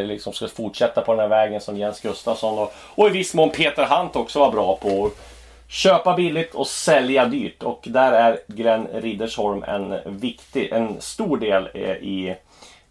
Liksom 0.00 0.32
ska 0.32 0.48
fortsätta 0.48 1.00
på 1.00 1.12
den 1.12 1.20
här 1.20 1.28
vägen 1.28 1.60
som 1.60 1.76
Jens 1.76 2.00
Gustafsson 2.00 2.58
och, 2.58 2.72
och 2.94 3.06
i 3.06 3.10
viss 3.10 3.34
mån 3.34 3.50
Peter 3.50 3.84
Hunt 3.84 4.16
också 4.16 4.38
var 4.38 4.50
bra 4.50 4.76
på. 4.76 5.10
Köpa 5.68 6.14
billigt 6.14 6.54
och 6.54 6.66
sälja 6.66 7.24
dyrt 7.24 7.62
och 7.62 7.84
där 7.84 8.12
är 8.12 8.38
Glenn 8.46 8.88
Riddersholm 8.94 9.62
en 9.62 9.94
viktig, 10.04 10.72
en 10.72 11.00
stor 11.00 11.36
del 11.36 11.68
i 12.00 12.36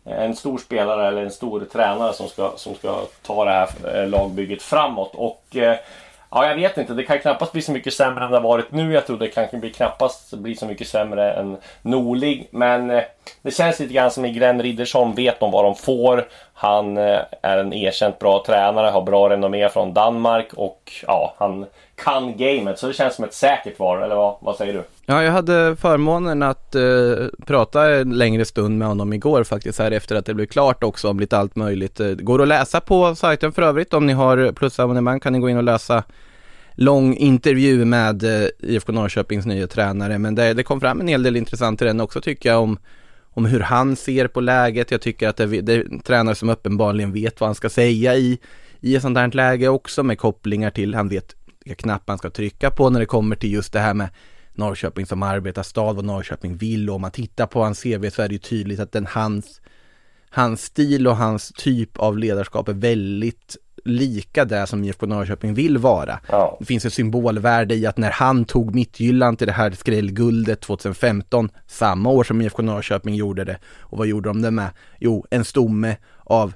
en 0.05 0.35
stor 0.35 0.57
spelare 0.57 1.07
eller 1.07 1.21
en 1.21 1.31
stor 1.31 1.65
tränare 1.71 2.13
som 2.13 2.27
ska, 2.27 2.53
som 2.55 2.75
ska 2.75 3.01
ta 3.21 3.45
det 3.45 3.51
här 3.51 3.69
eh, 3.93 4.09
lagbygget 4.09 4.61
framåt. 4.61 5.11
Och 5.15 5.55
eh, 5.55 5.77
ja, 6.31 6.47
jag 6.47 6.55
vet 6.55 6.77
inte, 6.77 6.93
det 6.93 7.03
kan 7.03 7.19
knappast 7.19 7.51
bli 7.51 7.61
så 7.61 7.71
mycket 7.71 7.93
sämre 7.93 8.25
än 8.25 8.31
det 8.31 8.37
har 8.37 8.43
varit 8.43 8.71
nu. 8.71 8.93
Jag 8.93 9.07
tror 9.07 9.17
det 9.17 9.27
kan 9.27 9.59
bli 9.59 9.69
knappast 9.69 10.33
bli 10.33 10.55
så 10.55 10.65
mycket 10.65 10.87
sämre 10.87 11.33
än 11.33 11.57
Norling. 11.81 12.47
Men 12.51 12.91
eh, 12.91 13.03
det 13.41 13.51
känns 13.51 13.79
lite 13.79 13.93
grann 13.93 14.11
som 14.11 14.25
i 14.25 14.31
Glenn 14.31 14.61
Riddersholm 14.61 15.15
vet 15.15 15.39
de 15.39 15.51
vad 15.51 15.65
de 15.65 15.75
får. 15.75 16.27
Han 16.53 16.97
är 16.97 17.57
en 17.57 17.73
erkänt 17.73 18.19
bra 18.19 18.43
tränare, 18.45 18.87
har 18.87 19.01
bra 19.01 19.29
renommé 19.29 19.69
från 19.69 19.93
Danmark 19.93 20.53
och 20.53 20.91
ja, 21.07 21.33
han 21.37 21.65
kan 21.95 22.37
gamet. 22.37 22.79
Så 22.79 22.87
det 22.87 22.93
känns 22.93 23.15
som 23.15 23.25
ett 23.25 23.33
säkert 23.33 23.79
val, 23.79 24.03
eller 24.03 24.15
vad, 24.15 24.37
vad 24.41 24.55
säger 24.55 24.73
du? 24.73 24.83
Ja, 25.05 25.23
jag 25.23 25.31
hade 25.31 25.75
förmånen 25.75 26.43
att 26.43 26.75
eh, 26.75 26.81
prata 27.45 27.95
en 27.95 28.17
längre 28.17 28.45
stund 28.45 28.77
med 28.77 28.87
honom 28.87 29.13
igår 29.13 29.43
faktiskt 29.43 29.79
här 29.79 29.91
efter 29.91 30.15
att 30.15 30.25
det 30.25 30.33
blev 30.33 30.45
klart 30.45 30.83
också 30.83 31.09
om 31.09 31.19
lite 31.19 31.37
allt 31.37 31.55
möjligt. 31.55 31.95
Det 31.95 32.15
går 32.15 32.41
att 32.41 32.47
läsa 32.47 32.81
på 32.81 33.15
sajten 33.15 33.51
för 33.51 33.61
övrigt. 33.61 33.93
Om 33.93 34.05
ni 34.05 34.13
har 34.13 34.51
plusabonnemang 34.51 35.19
kan 35.19 35.33
ni 35.33 35.39
gå 35.39 35.49
in 35.49 35.57
och 35.57 35.63
läsa 35.63 36.03
lång 36.73 37.15
intervju 37.15 37.85
med 37.85 38.23
eh, 38.23 38.49
IFK 38.59 38.91
Norrköpings 38.91 39.45
nya 39.45 39.67
tränare. 39.67 40.17
Men 40.17 40.35
det, 40.35 40.53
det 40.53 40.63
kom 40.63 40.81
fram 40.81 41.01
en 41.01 41.07
hel 41.07 41.23
del 41.23 41.35
intressant 41.35 41.81
i 41.81 41.85
den 41.85 42.01
också 42.01 42.21
tycker 42.21 42.49
jag 42.49 42.61
om 42.61 42.79
om 43.37 43.45
hur 43.45 43.59
han 43.59 43.95
ser 43.95 44.27
på 44.27 44.41
läget. 44.41 44.91
Jag 44.91 45.01
tycker 45.01 45.27
att 45.27 45.37
det, 45.37 45.61
det 45.61 45.73
är 45.73 45.85
en 45.91 45.99
tränare 45.99 46.35
som 46.35 46.49
uppenbarligen 46.49 47.13
vet 47.13 47.39
vad 47.39 47.47
han 47.47 47.55
ska 47.55 47.69
säga 47.69 48.15
i, 48.15 48.39
i 48.79 48.95
ett 48.95 49.01
sånt 49.01 49.17
här 49.17 49.31
läge 49.31 49.67
också 49.67 50.03
med 50.03 50.19
kopplingar 50.19 50.69
till, 50.69 50.95
han 50.95 51.09
vet 51.09 51.35
vilka 51.65 51.81
knappar 51.81 52.13
han 52.13 52.17
ska 52.17 52.29
trycka 52.29 52.71
på 52.71 52.89
när 52.89 52.99
det 52.99 53.05
kommer 53.05 53.35
till 53.35 53.53
just 53.53 53.73
det 53.73 53.79
här 53.79 53.93
med 53.93 54.09
Norrköping 54.53 55.05
som 55.05 55.23
arbetarstad, 55.23 55.93
vad 55.93 56.05
Norrköping 56.05 56.55
vill 56.55 56.89
och 56.89 56.95
om 56.95 57.01
man 57.01 57.11
tittar 57.11 57.45
på 57.45 57.63
hans 57.63 57.83
CV 57.83 58.09
så 58.09 58.21
är 58.21 58.27
det 58.27 58.33
ju 58.33 58.39
tydligt 58.39 58.79
att 58.79 58.91
den 58.91 59.05
hans 59.05 59.61
hans 60.29 60.61
stil 60.61 61.07
och 61.07 61.17
hans 61.17 61.53
typ 61.57 61.97
av 61.97 62.17
ledarskap 62.17 62.67
är 62.67 62.73
väldigt 62.73 63.57
lika 63.85 64.45
det 64.45 64.67
som 64.67 64.83
IFK 64.83 65.05
Norrköping 65.05 65.53
vill 65.53 65.77
vara. 65.77 66.19
Ja. 66.27 66.57
Det 66.59 66.65
finns 66.65 66.85
ett 66.85 66.93
symbolvärde 66.93 67.75
i 67.75 67.85
att 67.85 67.97
när 67.97 68.11
han 68.11 68.45
tog 68.45 68.75
Mittjylland 68.75 69.37
till 69.37 69.47
det 69.47 69.53
här 69.53 69.71
skrällguldet 69.71 70.61
2015, 70.61 71.49
samma 71.67 72.09
år 72.09 72.23
som 72.23 72.41
IFK 72.41 72.61
Norrköping 72.61 73.15
gjorde 73.15 73.43
det, 73.43 73.59
och 73.79 73.97
vad 73.97 74.07
gjorde 74.07 74.29
de 74.29 74.41
det 74.41 74.51
med? 74.51 74.69
Jo, 74.99 75.25
en 75.29 75.45
stomme 75.45 75.97
av 76.23 76.53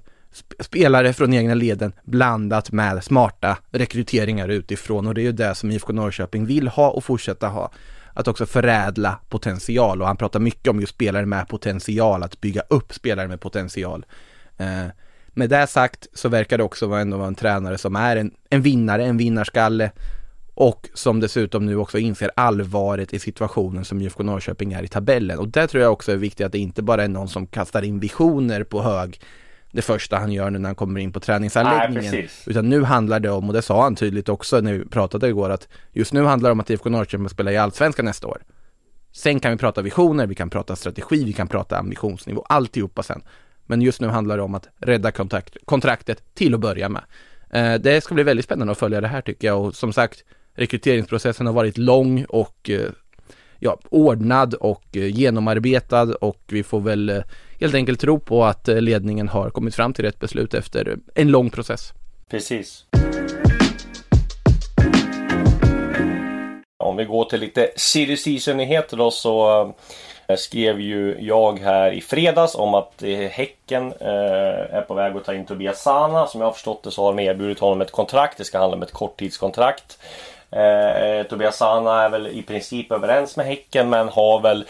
spelare 0.59 1.13
från 1.13 1.33
egna 1.33 1.53
leden 1.53 1.91
blandat 2.03 2.71
med 2.71 3.03
smarta 3.03 3.57
rekryteringar 3.71 4.50
utifrån 4.50 5.07
och 5.07 5.13
det 5.13 5.21
är 5.21 5.24
ju 5.24 5.31
det 5.31 5.55
som 5.55 5.71
IFK 5.71 5.93
Norrköping 5.93 6.45
vill 6.45 6.67
ha 6.67 6.89
och 6.89 7.03
fortsätta 7.03 7.48
ha. 7.48 7.71
Att 8.13 8.27
också 8.27 8.45
förädla 8.45 9.19
potential 9.29 10.01
och 10.01 10.07
han 10.07 10.17
pratar 10.17 10.39
mycket 10.39 10.67
om 10.67 10.79
just 10.79 10.93
spelare 10.93 11.25
med 11.25 11.48
potential, 11.48 12.24
att 12.24 12.41
bygga 12.41 12.62
upp 12.69 12.93
spelare 12.93 13.27
med 13.27 13.41
potential. 13.41 14.05
Eh, 14.57 14.86
med 15.27 15.50
det 15.50 15.67
sagt 15.67 16.07
så 16.13 16.29
verkar 16.29 16.57
det 16.57 16.63
också 16.63 16.86
ändå 16.86 17.17
vara 17.17 17.27
en 17.27 17.36
tränare 17.36 17.77
som 17.77 17.95
är 17.95 18.15
en, 18.15 18.31
en 18.50 18.62
vinnare, 18.62 19.05
en 19.05 19.17
vinnarskalle 19.17 19.91
och 20.53 20.89
som 20.93 21.19
dessutom 21.19 21.65
nu 21.65 21.75
också 21.75 21.98
inser 21.98 22.31
allvaret 22.36 23.13
i 23.13 23.19
situationen 23.19 23.86
som 23.86 24.01
IFK 24.01 24.24
Norrköping 24.24 24.74
är 24.74 24.83
i 24.83 24.88
tabellen. 24.88 25.39
Och 25.39 25.48
där 25.48 25.67
tror 25.67 25.83
jag 25.83 25.93
också 25.93 26.12
är 26.12 26.15
viktigt 26.15 26.45
att 26.45 26.51
det 26.51 26.59
inte 26.59 26.81
bara 26.81 27.03
är 27.03 27.07
någon 27.07 27.27
som 27.27 27.48
kastar 27.48 27.81
in 27.81 28.00
visioner 28.00 28.63
på 28.63 28.81
hög 28.81 29.19
det 29.72 29.82
första 29.82 30.18
han 30.18 30.32
gör 30.32 30.50
nu 30.50 30.60
när 30.60 30.70
han 30.70 30.76
kommer 30.76 31.00
in 31.00 31.12
på 31.12 31.20
träningsanläggningen. 31.20 32.12
Nej. 32.12 32.30
Utan 32.46 32.70
nu 32.70 32.84
handlar 32.84 33.20
det 33.20 33.30
om, 33.30 33.48
och 33.48 33.54
det 33.54 33.62
sa 33.62 33.84
han 33.84 33.96
tydligt 33.96 34.30
också 34.30 34.62
när 34.62 34.74
vi 34.74 34.86
pratade 34.86 35.28
igår, 35.28 35.50
att 35.50 35.68
just 35.92 36.14
nu 36.14 36.24
handlar 36.24 36.50
det 36.50 36.52
om 36.52 36.60
att 36.60 36.70
IFK 36.70 36.90
Norrköping 36.90 37.30
spelar 37.30 37.52
i 37.52 37.58
Allsvenskan 37.58 38.06
nästa 38.06 38.28
år. 38.28 38.42
Sen 39.12 39.40
kan 39.40 39.52
vi 39.52 39.58
prata 39.58 39.82
visioner, 39.82 40.28
vi 40.28 40.36
kan 40.36 40.50
prata 40.50 40.76
strategi, 40.76 41.24
vi 41.24 41.34
kan 41.34 41.48
prata 41.48 41.78
ambitionsnivå, 41.78 42.42
alltihopa 42.42 43.04
sen. 43.04 43.22
Men 43.66 43.82
just 43.82 44.02
nu 44.02 44.08
handlar 44.08 44.38
det 44.38 44.44
om 44.44 44.56
att 44.56 44.70
rädda 44.78 45.12
kontakt, 45.12 45.58
kontraktet 45.66 46.24
till 46.34 46.54
att 46.54 46.60
börja 46.60 46.90
med. 46.90 47.04
Eh, 47.50 47.74
det 47.74 48.04
ska 48.04 48.14
bli 48.14 48.24
väldigt 48.24 48.46
spännande 48.46 48.72
att 48.72 48.78
följa 48.78 49.02
det 49.02 49.08
här 49.08 49.22
tycker 49.22 49.48
jag 49.48 49.66
och 49.66 49.76
som 49.76 49.94
sagt 49.94 50.24
rekryteringsprocessen 50.54 51.46
har 51.46 51.54
varit 51.54 51.78
lång 51.78 52.26
och 52.30 52.70
eh, 52.70 52.90
ja, 53.60 53.80
ordnad 53.90 54.54
och 54.54 54.98
eh, 54.98 55.16
genomarbetad 55.18 56.16
och 56.16 56.44
vi 56.48 56.64
får 56.64 56.82
väl 56.82 57.10
eh, 57.10 57.24
helt 57.60 57.75
enkelt 57.75 58.00
tro 58.00 58.20
på 58.20 58.46
att 58.46 58.68
eh, 58.68 58.82
ledningen 58.82 59.28
har 59.28 59.50
kommit 59.50 59.75
fram 59.75 59.94
till 59.94 60.06
rätt 60.06 60.20
beslut 60.20 60.54
efter 60.54 60.98
en 61.16 61.28
lång 61.28 61.50
process. 61.50 61.94
Precis. 62.30 62.86
Om 66.84 66.96
vi 66.98 67.06
går 67.06 67.25
till 67.25 67.39
lite 67.39 67.72
silly 67.75 68.18
season-nyheter 68.18 68.98
då 68.98 69.12
så 69.12 69.62
eh, 70.28 70.36
skrev 70.38 70.80
ju 70.80 71.18
jag 71.20 71.60
här 71.60 71.92
i 71.92 72.01
fredags 72.01 72.56
om 72.56 72.74
att 72.74 73.04
eh, 73.04 73.18
Häcken 73.18 73.94
är 74.00 74.82
på 74.82 74.94
väg 74.94 75.16
att 75.16 75.25
ta 75.25 75.34
in 75.34 75.46
Tobias 75.46 75.82
Sana. 75.82 76.28
Som 76.28 76.42
jag 76.42 76.48
har 76.48 76.54
förstått 76.54 76.84
det 76.84 76.92
så 76.92 77.04
har 77.04 77.13
de 77.13 77.24
erbjudit 77.24 77.60
honom 77.60 77.82
ett 77.82 77.92
kontrakt. 77.92 78.38
Det 78.38 78.44
ska 78.44 78.60
handla 78.60 78.78
om 78.78 78.84
ett 78.84 78.94
korttidskontrakt. 78.94 79.98
Eh, 80.51 81.24
Tobias 81.24 81.58
Sana 81.58 82.04
är 82.04 82.10
väl 82.10 82.28
i 82.28 82.42
princip 82.42 82.92
överens 82.92 83.38
med 83.38 83.46
Häcken 83.46 83.89
men 83.89 84.10
har 84.10 84.39
väl 84.42 84.66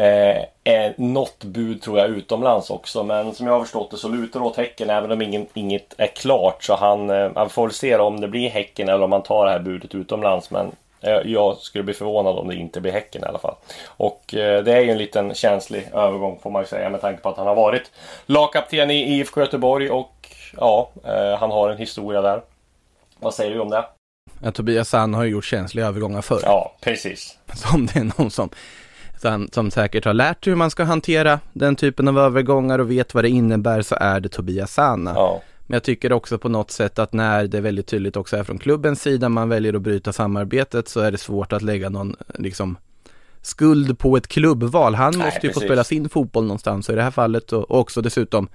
Eh, 0.00 0.44
eh, 0.64 0.92
något 0.96 1.44
bud 1.44 1.82
tror 1.82 1.98
jag 1.98 2.08
utomlands 2.08 2.70
också 2.70 3.02
men 3.02 3.34
som 3.34 3.46
jag 3.46 3.54
har 3.54 3.60
förstått 3.60 3.90
det 3.90 3.96
så 3.96 4.08
lutar 4.08 4.40
det 4.40 4.46
åt 4.46 4.56
Häcken 4.56 4.90
även 4.90 5.10
om 5.10 5.22
ingen, 5.22 5.46
inget 5.54 5.94
är 5.98 6.06
klart 6.06 6.64
så 6.64 6.76
han, 6.76 7.10
eh, 7.10 7.30
han 7.34 7.50
får 7.50 7.66
väl 7.66 7.74
se 7.74 7.96
om 7.96 8.20
det 8.20 8.28
blir 8.28 8.50
Häcken 8.50 8.88
eller 8.88 9.04
om 9.04 9.12
han 9.12 9.22
tar 9.22 9.44
det 9.44 9.50
här 9.50 9.58
budet 9.58 9.94
utomlands 9.94 10.50
men 10.50 10.72
eh, 11.00 11.18
jag 11.24 11.56
skulle 11.56 11.84
bli 11.84 11.94
förvånad 11.94 12.38
om 12.38 12.48
det 12.48 12.54
inte 12.54 12.80
blir 12.80 12.92
Häcken 12.92 13.22
i 13.22 13.26
alla 13.26 13.38
fall. 13.38 13.54
Och 13.86 14.22
det 14.30 14.72
är 14.72 14.80
ju 14.80 14.90
en 14.90 14.98
liten 14.98 15.34
känslig 15.34 15.88
övergång 15.94 16.38
får 16.42 16.50
man 16.50 16.62
ju 16.62 16.68
säga 16.68 16.90
med 16.90 17.00
tanke 17.00 17.22
på 17.22 17.28
att 17.28 17.36
han 17.36 17.46
har 17.46 17.54
varit 17.54 17.90
lagkapten 18.26 18.90
i 18.90 19.18
IFK 19.18 19.40
Göteborg 19.40 19.90
och 19.90 20.28
ja, 20.56 20.90
han 21.38 21.50
har 21.50 21.70
en 21.70 21.78
historia 21.78 22.20
där. 22.20 22.42
Vad 23.18 23.34
säger 23.34 23.54
du 23.54 23.60
om 23.60 23.70
det? 23.70 23.84
Ja, 24.42 24.52
Tobias 24.52 24.88
Sand 24.88 25.14
har 25.14 25.24
ju 25.24 25.30
gjort 25.30 25.44
känsliga 25.44 25.86
övergångar 25.86 26.22
förr. 26.22 26.40
Ja, 26.44 26.76
precis. 26.80 27.38
Så 27.54 27.68
om 27.74 27.86
det 27.86 28.00
är 28.00 28.12
någon 28.18 28.30
som, 28.30 28.50
som, 29.20 29.48
som 29.52 29.70
säkert 29.70 30.04
har 30.04 30.14
lärt 30.14 30.46
hur 30.46 30.54
man 30.54 30.70
ska 30.70 30.84
hantera 30.84 31.40
den 31.52 31.76
typen 31.76 32.08
av 32.08 32.18
övergångar 32.18 32.78
och 32.78 32.90
vet 32.90 33.14
vad 33.14 33.24
det 33.24 33.28
innebär 33.28 33.82
så 33.82 33.94
är 34.00 34.20
det 34.20 34.28
Tobias 34.28 34.72
Sana. 34.74 35.12
Ja. 35.14 35.42
Men 35.66 35.74
jag 35.74 35.82
tycker 35.82 36.12
också 36.12 36.38
på 36.38 36.48
något 36.48 36.70
sätt 36.70 36.98
att 36.98 37.12
när 37.12 37.46
det 37.46 37.60
väldigt 37.60 37.86
tydligt 37.86 38.16
också 38.16 38.36
är 38.36 38.44
från 38.44 38.58
klubbens 38.58 39.02
sida 39.02 39.28
man 39.28 39.48
väljer 39.48 39.74
att 39.74 39.82
bryta 39.82 40.12
samarbetet 40.12 40.88
så 40.88 41.00
är 41.00 41.12
det 41.12 41.18
svårt 41.18 41.52
att 41.52 41.62
lägga 41.62 41.88
någon 41.88 42.16
liksom 42.34 42.76
skuld 43.42 43.98
på 43.98 44.16
ett 44.16 44.28
klubbval. 44.28 44.94
Han 44.94 45.12
Nej, 45.16 45.24
måste 45.26 45.46
ju 45.46 45.52
få 45.52 45.60
precis. 45.60 45.68
spela 45.68 45.84
sin 45.84 46.08
fotboll 46.08 46.44
någonstans 46.44 46.88
och 46.88 46.92
i 46.92 46.96
det 46.96 47.02
här 47.02 47.10
fallet 47.10 47.52
och 47.52 47.70
och 47.70 47.78
också 47.78 48.00
dessutom 48.02 48.48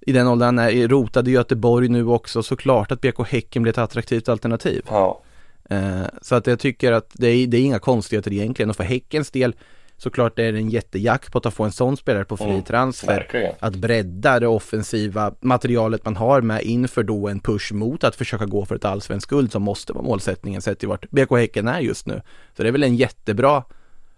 i 0.00 0.12
den 0.12 0.26
åldern 0.28 0.58
han 0.58 0.68
är 0.68 0.88
rotad 0.88 1.28
i 1.28 1.30
Göteborg 1.30 1.88
nu 1.88 2.06
också 2.06 2.42
såklart 2.42 2.92
att 2.92 3.00
BK 3.00 3.28
Häcken 3.28 3.62
blir 3.62 3.72
ett 3.72 3.78
attraktivt 3.78 4.28
alternativ. 4.28 4.82
Ja. 4.88 5.22
Eh, 5.70 6.02
Så 6.22 6.34
att 6.34 6.46
jag 6.46 6.58
tycker 6.58 6.92
att 6.92 7.10
det 7.12 7.28
är, 7.28 7.46
det 7.46 7.56
är 7.56 7.60
inga 7.60 7.78
konstigheter 7.78 8.32
egentligen 8.32 8.70
och 8.70 8.76
för 8.76 8.84
Häckens 8.84 9.30
del 9.30 9.54
såklart 9.96 10.38
är 10.38 10.52
det 10.52 10.58
en 10.58 10.70
jättejackpot 10.70 11.46
att 11.46 11.54
få 11.54 11.64
en 11.64 11.72
sån 11.72 11.96
spelare 11.96 12.24
på 12.24 12.36
fri 12.36 12.46
Mm, 12.50 12.62
transfer. 12.62 13.06
verkligen. 13.14 13.52
Att 13.60 13.74
bredda 13.76 14.40
det 14.40 14.46
offensiva 14.48 15.34
materialet 15.40 16.04
man 16.04 16.16
har 16.16 16.40
med 16.40 16.62
inför 16.62 17.02
då 17.02 17.28
en 17.28 17.40
push 17.40 17.72
mot 17.72 18.04
att 18.04 18.16
försöka 18.16 18.46
gå 18.46 18.64
för 18.64 18.74
ett 18.74 18.84
allsvenskt 18.84 19.30
guld 19.30 19.52
som 19.52 19.62
måste 19.62 19.92
vara 19.92 20.04
målsättningen 20.04 20.62
sett 20.62 20.78
till 20.78 20.88
vart 20.88 21.10
BK 21.10 21.30
Häcken 21.36 21.68
är 21.68 21.80
just 21.80 22.06
nu. 22.06 22.22
Så 22.56 22.62
det 22.62 22.68
är 22.68 22.72
väl 22.72 22.82
en 22.82 22.96
jättebra 22.96 23.62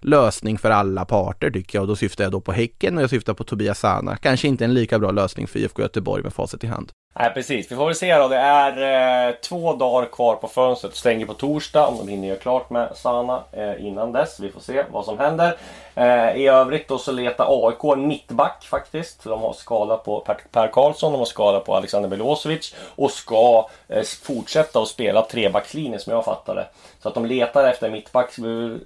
lösning 0.01 0.59
för 0.59 0.71
alla 0.71 1.05
parter 1.05 1.51
tycker 1.51 1.79
jag 1.79 1.83
och 1.83 1.89
då 1.89 1.97
syftar 1.97 2.25
jag 2.25 2.33
då 2.33 2.41
på 2.41 2.53
Häcken 2.53 2.97
och 2.97 3.03
jag 3.03 3.11
syftar 3.11 3.35
på 3.35 3.45
Tobias 3.45 3.79
Sana. 3.79 4.17
Kanske 4.17 4.49
inte 4.49 4.65
en 4.65 4.75
lika 4.75 4.99
bra 4.99 5.11
lösning 5.11 5.47
för 5.47 5.59
IFK 5.59 5.83
Göteborg 5.83 6.23
med 6.23 6.33
facit 6.33 6.65
i 6.65 6.67
hand. 6.67 6.93
Nej 7.21 7.31
precis, 7.35 7.73
vi 7.73 7.77
får 7.77 7.87
väl 7.87 7.95
se 7.95 8.15
då. 8.15 8.29
Det 8.29 8.37
är 8.37 9.29
eh, 9.29 9.35
två 9.35 9.73
dagar 9.73 10.09
kvar 10.09 10.37
på 10.37 10.49
fönstret. 10.49 10.97
Stänger 10.97 11.27
på 11.27 11.35
torsdag 11.35 11.87
om 11.87 11.97
de 11.99 12.09
hinner 12.09 12.29
göra 12.29 12.39
klart 12.39 12.71
med 12.71 12.97
Sana 12.97 13.43
eh, 13.53 13.87
innan 13.87 14.13
dess. 14.13 14.41
Vi 14.41 14.51
får 14.51 14.61
se 14.61 14.85
vad 14.91 15.05
som 15.05 15.19
händer. 15.19 15.57
Eh, 15.95 16.37
I 16.37 16.49
övrigt 16.49 16.89
då 16.89 16.99
så 16.99 17.13
letar 17.13 17.67
AIK 17.67 17.85
en 17.85 18.07
mittback 18.07 18.65
faktiskt. 18.65 19.25
De 19.25 19.41
har 19.41 19.53
skada 19.53 19.97
på 19.97 20.21
Per, 20.21 20.37
per 20.53 20.69
Karlsson, 20.69 21.13
de 21.13 21.19
har 21.19 21.27
skada 21.27 21.61
på 21.61 21.77
Alexander 21.77 22.09
Milosevic 22.09 22.75
och 22.97 23.11
ska 23.11 23.69
eh, 23.89 24.03
fortsätta 24.23 24.81
att 24.83 24.89
spela 24.89 25.23
trebackslinje 25.23 25.99
som 25.99 26.13
jag 26.13 26.25
fattar 26.25 26.55
det. 26.55 26.67
Så 27.03 27.09
att 27.09 27.15
de 27.15 27.27
letar 27.27 27.69
efter 27.69 27.87
en 27.87 27.93
mittback. 27.93 28.37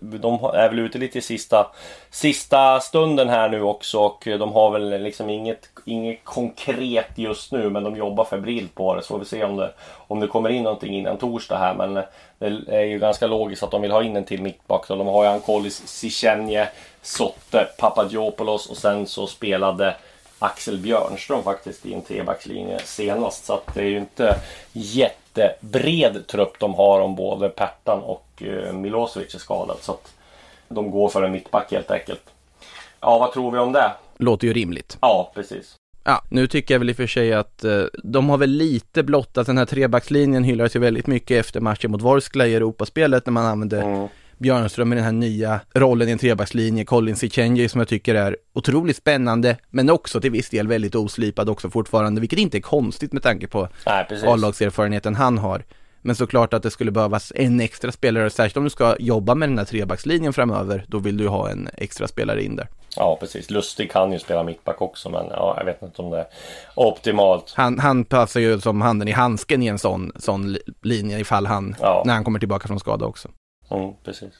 De 0.00 0.44
är 0.54 0.68
väl 0.68 0.78
ute 0.78 0.98
lite 0.98 1.18
i 1.18 1.22
sista, 1.22 1.70
sista 2.10 2.80
stunden 2.80 3.28
här 3.28 3.48
nu 3.48 3.62
också 3.62 3.98
och 3.98 4.28
de 4.38 4.52
har 4.52 4.70
väl 4.70 5.02
liksom 5.02 5.30
inget, 5.30 5.68
inget 5.84 6.24
konkret 6.24 7.08
just 7.14 7.52
nu 7.52 7.70
men 7.70 7.84
de 7.84 7.96
jobbar 7.96 8.21
febrilt 8.24 8.74
på 8.74 8.94
det. 8.94 9.02
Så 9.02 9.08
får 9.08 9.18
vi 9.18 9.24
se 9.24 9.44
om 9.44 9.56
det, 9.56 9.72
om 10.08 10.20
det 10.20 10.26
kommer 10.26 10.48
in 10.48 10.62
någonting 10.62 10.94
innan 10.94 11.16
torsdag 11.16 11.58
här 11.58 11.74
men 11.74 11.94
det 12.38 12.76
är 12.76 12.84
ju 12.84 12.98
ganska 12.98 13.26
logiskt 13.26 13.62
att 13.62 13.70
de 13.70 13.82
vill 13.82 13.90
ha 13.90 14.02
in 14.02 14.16
en 14.16 14.24
till 14.24 14.42
mittback. 14.42 14.88
De 14.88 15.06
har 15.06 15.24
ju 15.24 15.30
Ankolis 15.30 15.82
Sichenje, 15.86 16.68
Sotte, 17.02 17.68
Papadopoulos 17.78 18.66
och 18.66 18.76
sen 18.76 19.06
så 19.06 19.26
spelade 19.26 19.96
Axel 20.38 20.78
Björnström 20.78 21.42
faktiskt 21.42 21.86
i 21.86 21.94
en 21.94 22.02
trebackslinje 22.02 22.78
senast. 22.84 23.44
Så 23.44 23.52
att 23.52 23.74
det 23.74 23.80
är 23.80 23.86
ju 23.86 23.98
inte 23.98 24.36
jättebred 24.72 26.26
trupp 26.26 26.58
de 26.58 26.74
har 26.74 27.00
om 27.00 27.14
både 27.14 27.48
Pertan 27.48 28.02
och 28.02 28.42
eh, 28.42 28.72
Milosevic 28.72 29.34
är 29.34 29.38
skadad. 29.38 29.76
Så 29.80 29.92
att 29.92 30.12
de 30.68 30.90
går 30.90 31.08
för 31.08 31.22
en 31.22 31.32
mittback 31.32 31.72
helt 31.72 31.90
enkelt. 31.90 32.22
Ja, 33.00 33.18
vad 33.18 33.32
tror 33.32 33.50
vi 33.50 33.58
om 33.58 33.72
det? 33.72 33.92
Låter 34.16 34.46
ju 34.46 34.52
rimligt. 34.52 34.98
Ja, 35.00 35.30
precis. 35.34 35.74
Ja, 36.04 36.24
nu 36.28 36.46
tycker 36.46 36.74
jag 36.74 36.78
väl 36.78 36.90
i 36.90 36.92
och 36.92 36.96
för 36.96 37.06
sig 37.06 37.32
att 37.32 37.64
eh, 37.64 37.82
de 38.04 38.28
har 38.28 38.38
väl 38.38 38.50
lite 38.50 39.02
blottat 39.02 39.46
den 39.46 39.58
här 39.58 39.64
trebackslinjen 39.64 40.44
hyllades 40.44 40.76
ju 40.76 40.80
väldigt 40.80 41.06
mycket 41.06 41.40
efter 41.40 41.60
matchen 41.60 41.90
mot 41.90 42.02
Vorskla 42.02 42.46
i 42.46 42.54
Europaspelet 42.54 43.26
när 43.26 43.32
man 43.32 43.46
använde 43.46 43.82
Mm. 43.82 44.08
Björnström 44.38 44.92
i 44.92 44.96
den 44.96 45.04
här 45.04 45.12
nya 45.12 45.60
rollen 45.74 46.08
i 46.08 46.12
en 46.12 46.18
trebackslinje, 46.18 46.84
Colin 46.84 47.16
Sichenji 47.16 47.68
som 47.68 47.78
jag 47.78 47.88
tycker 47.88 48.14
är 48.14 48.36
otroligt 48.52 48.96
spännande 48.96 49.56
men 49.70 49.90
också 49.90 50.20
till 50.20 50.30
viss 50.30 50.50
del 50.50 50.68
väldigt 50.68 50.94
oslipad 50.94 51.48
också 51.48 51.70
fortfarande, 51.70 52.20
vilket 52.20 52.38
inte 52.38 52.58
är 52.58 52.60
konstigt 52.60 53.12
med 53.12 53.22
tanke 53.22 53.46
på. 53.46 53.68
A-lagserfarenheten 54.26 55.14
han 55.14 55.38
har. 55.38 55.64
Men 56.02 56.16
såklart 56.16 56.54
att 56.54 56.62
det 56.62 56.70
skulle 56.70 56.90
behövas 56.90 57.32
en 57.36 57.60
extra 57.60 57.92
spelare, 57.92 58.30
särskilt 58.30 58.56
om 58.56 58.64
du 58.64 58.70
ska 58.70 58.96
jobba 58.98 59.34
med 59.34 59.48
den 59.48 59.58
här 59.58 59.64
trebackslinjen 59.64 60.32
framöver, 60.32 60.84
då 60.88 60.98
vill 60.98 61.16
du 61.16 61.28
ha 61.28 61.50
en 61.50 61.68
extra 61.76 62.08
spelare 62.08 62.42
in 62.44 62.56
där. 62.56 62.68
Ja, 62.96 63.16
precis. 63.20 63.50
Lustig 63.50 63.92
kan 63.92 64.12
ju 64.12 64.18
spela 64.18 64.42
mittback 64.42 64.82
också 64.82 65.08
men 65.08 65.26
ja, 65.30 65.54
jag 65.58 65.64
vet 65.64 65.82
inte 65.82 66.02
om 66.02 66.10
det 66.10 66.18
är 66.18 66.26
optimalt. 66.74 67.52
Han, 67.56 67.78
han 67.78 68.04
passar 68.04 68.40
ju 68.40 68.60
som 68.60 68.80
handen 68.80 69.08
i 69.08 69.12
handsken 69.12 69.62
i 69.62 69.66
en 69.66 69.78
sån, 69.78 70.12
sån 70.16 70.52
li- 70.52 70.62
linje 70.82 71.18
ifall 71.18 71.46
han, 71.46 71.76
Ja. 71.80 72.02
när 72.06 72.14
han 72.14 72.24
kommer 72.24 72.38
tillbaka 72.38 72.68
från 72.68 72.80
skada 72.80 73.06
också. 73.06 73.28
Mm, 73.70 73.92
precis. 74.04 74.32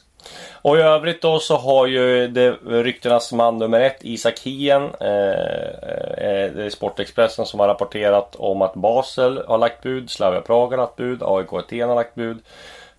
Och 0.62 0.76
i 0.78 0.80
övrigt 0.80 1.23
då 1.23 1.38
så 1.38 1.56
har 1.56 1.87
ju 1.87 2.28
det 2.28 2.50
ryktenas 2.64 3.32
man 3.32 3.59
nummer 3.59 3.80
ett, 3.80 3.99
Isak 4.00 4.38
Hien. 4.40 4.82
Eh, 5.00 5.09
eh, 5.09 6.52
det 6.54 6.64
är 6.64 6.71
Sportexpressen 6.71 7.47
som 7.47 7.61
har 7.61 7.68
rapporterat 7.68 8.37
om 8.37 8.62
att 8.62 8.75
Basel 8.75 9.42
har 9.49 9.59
lagt 9.59 9.82
bud, 9.82 10.11
Slavia 10.11 10.40
Prag 10.40 10.71
har 10.71 10.76
lagt 10.76 10.97
bud, 10.97 11.23
AIK 11.23 11.52
Aten 11.52 11.88
har 11.88 11.94
lagt 11.97 12.14
bud. 12.14 12.38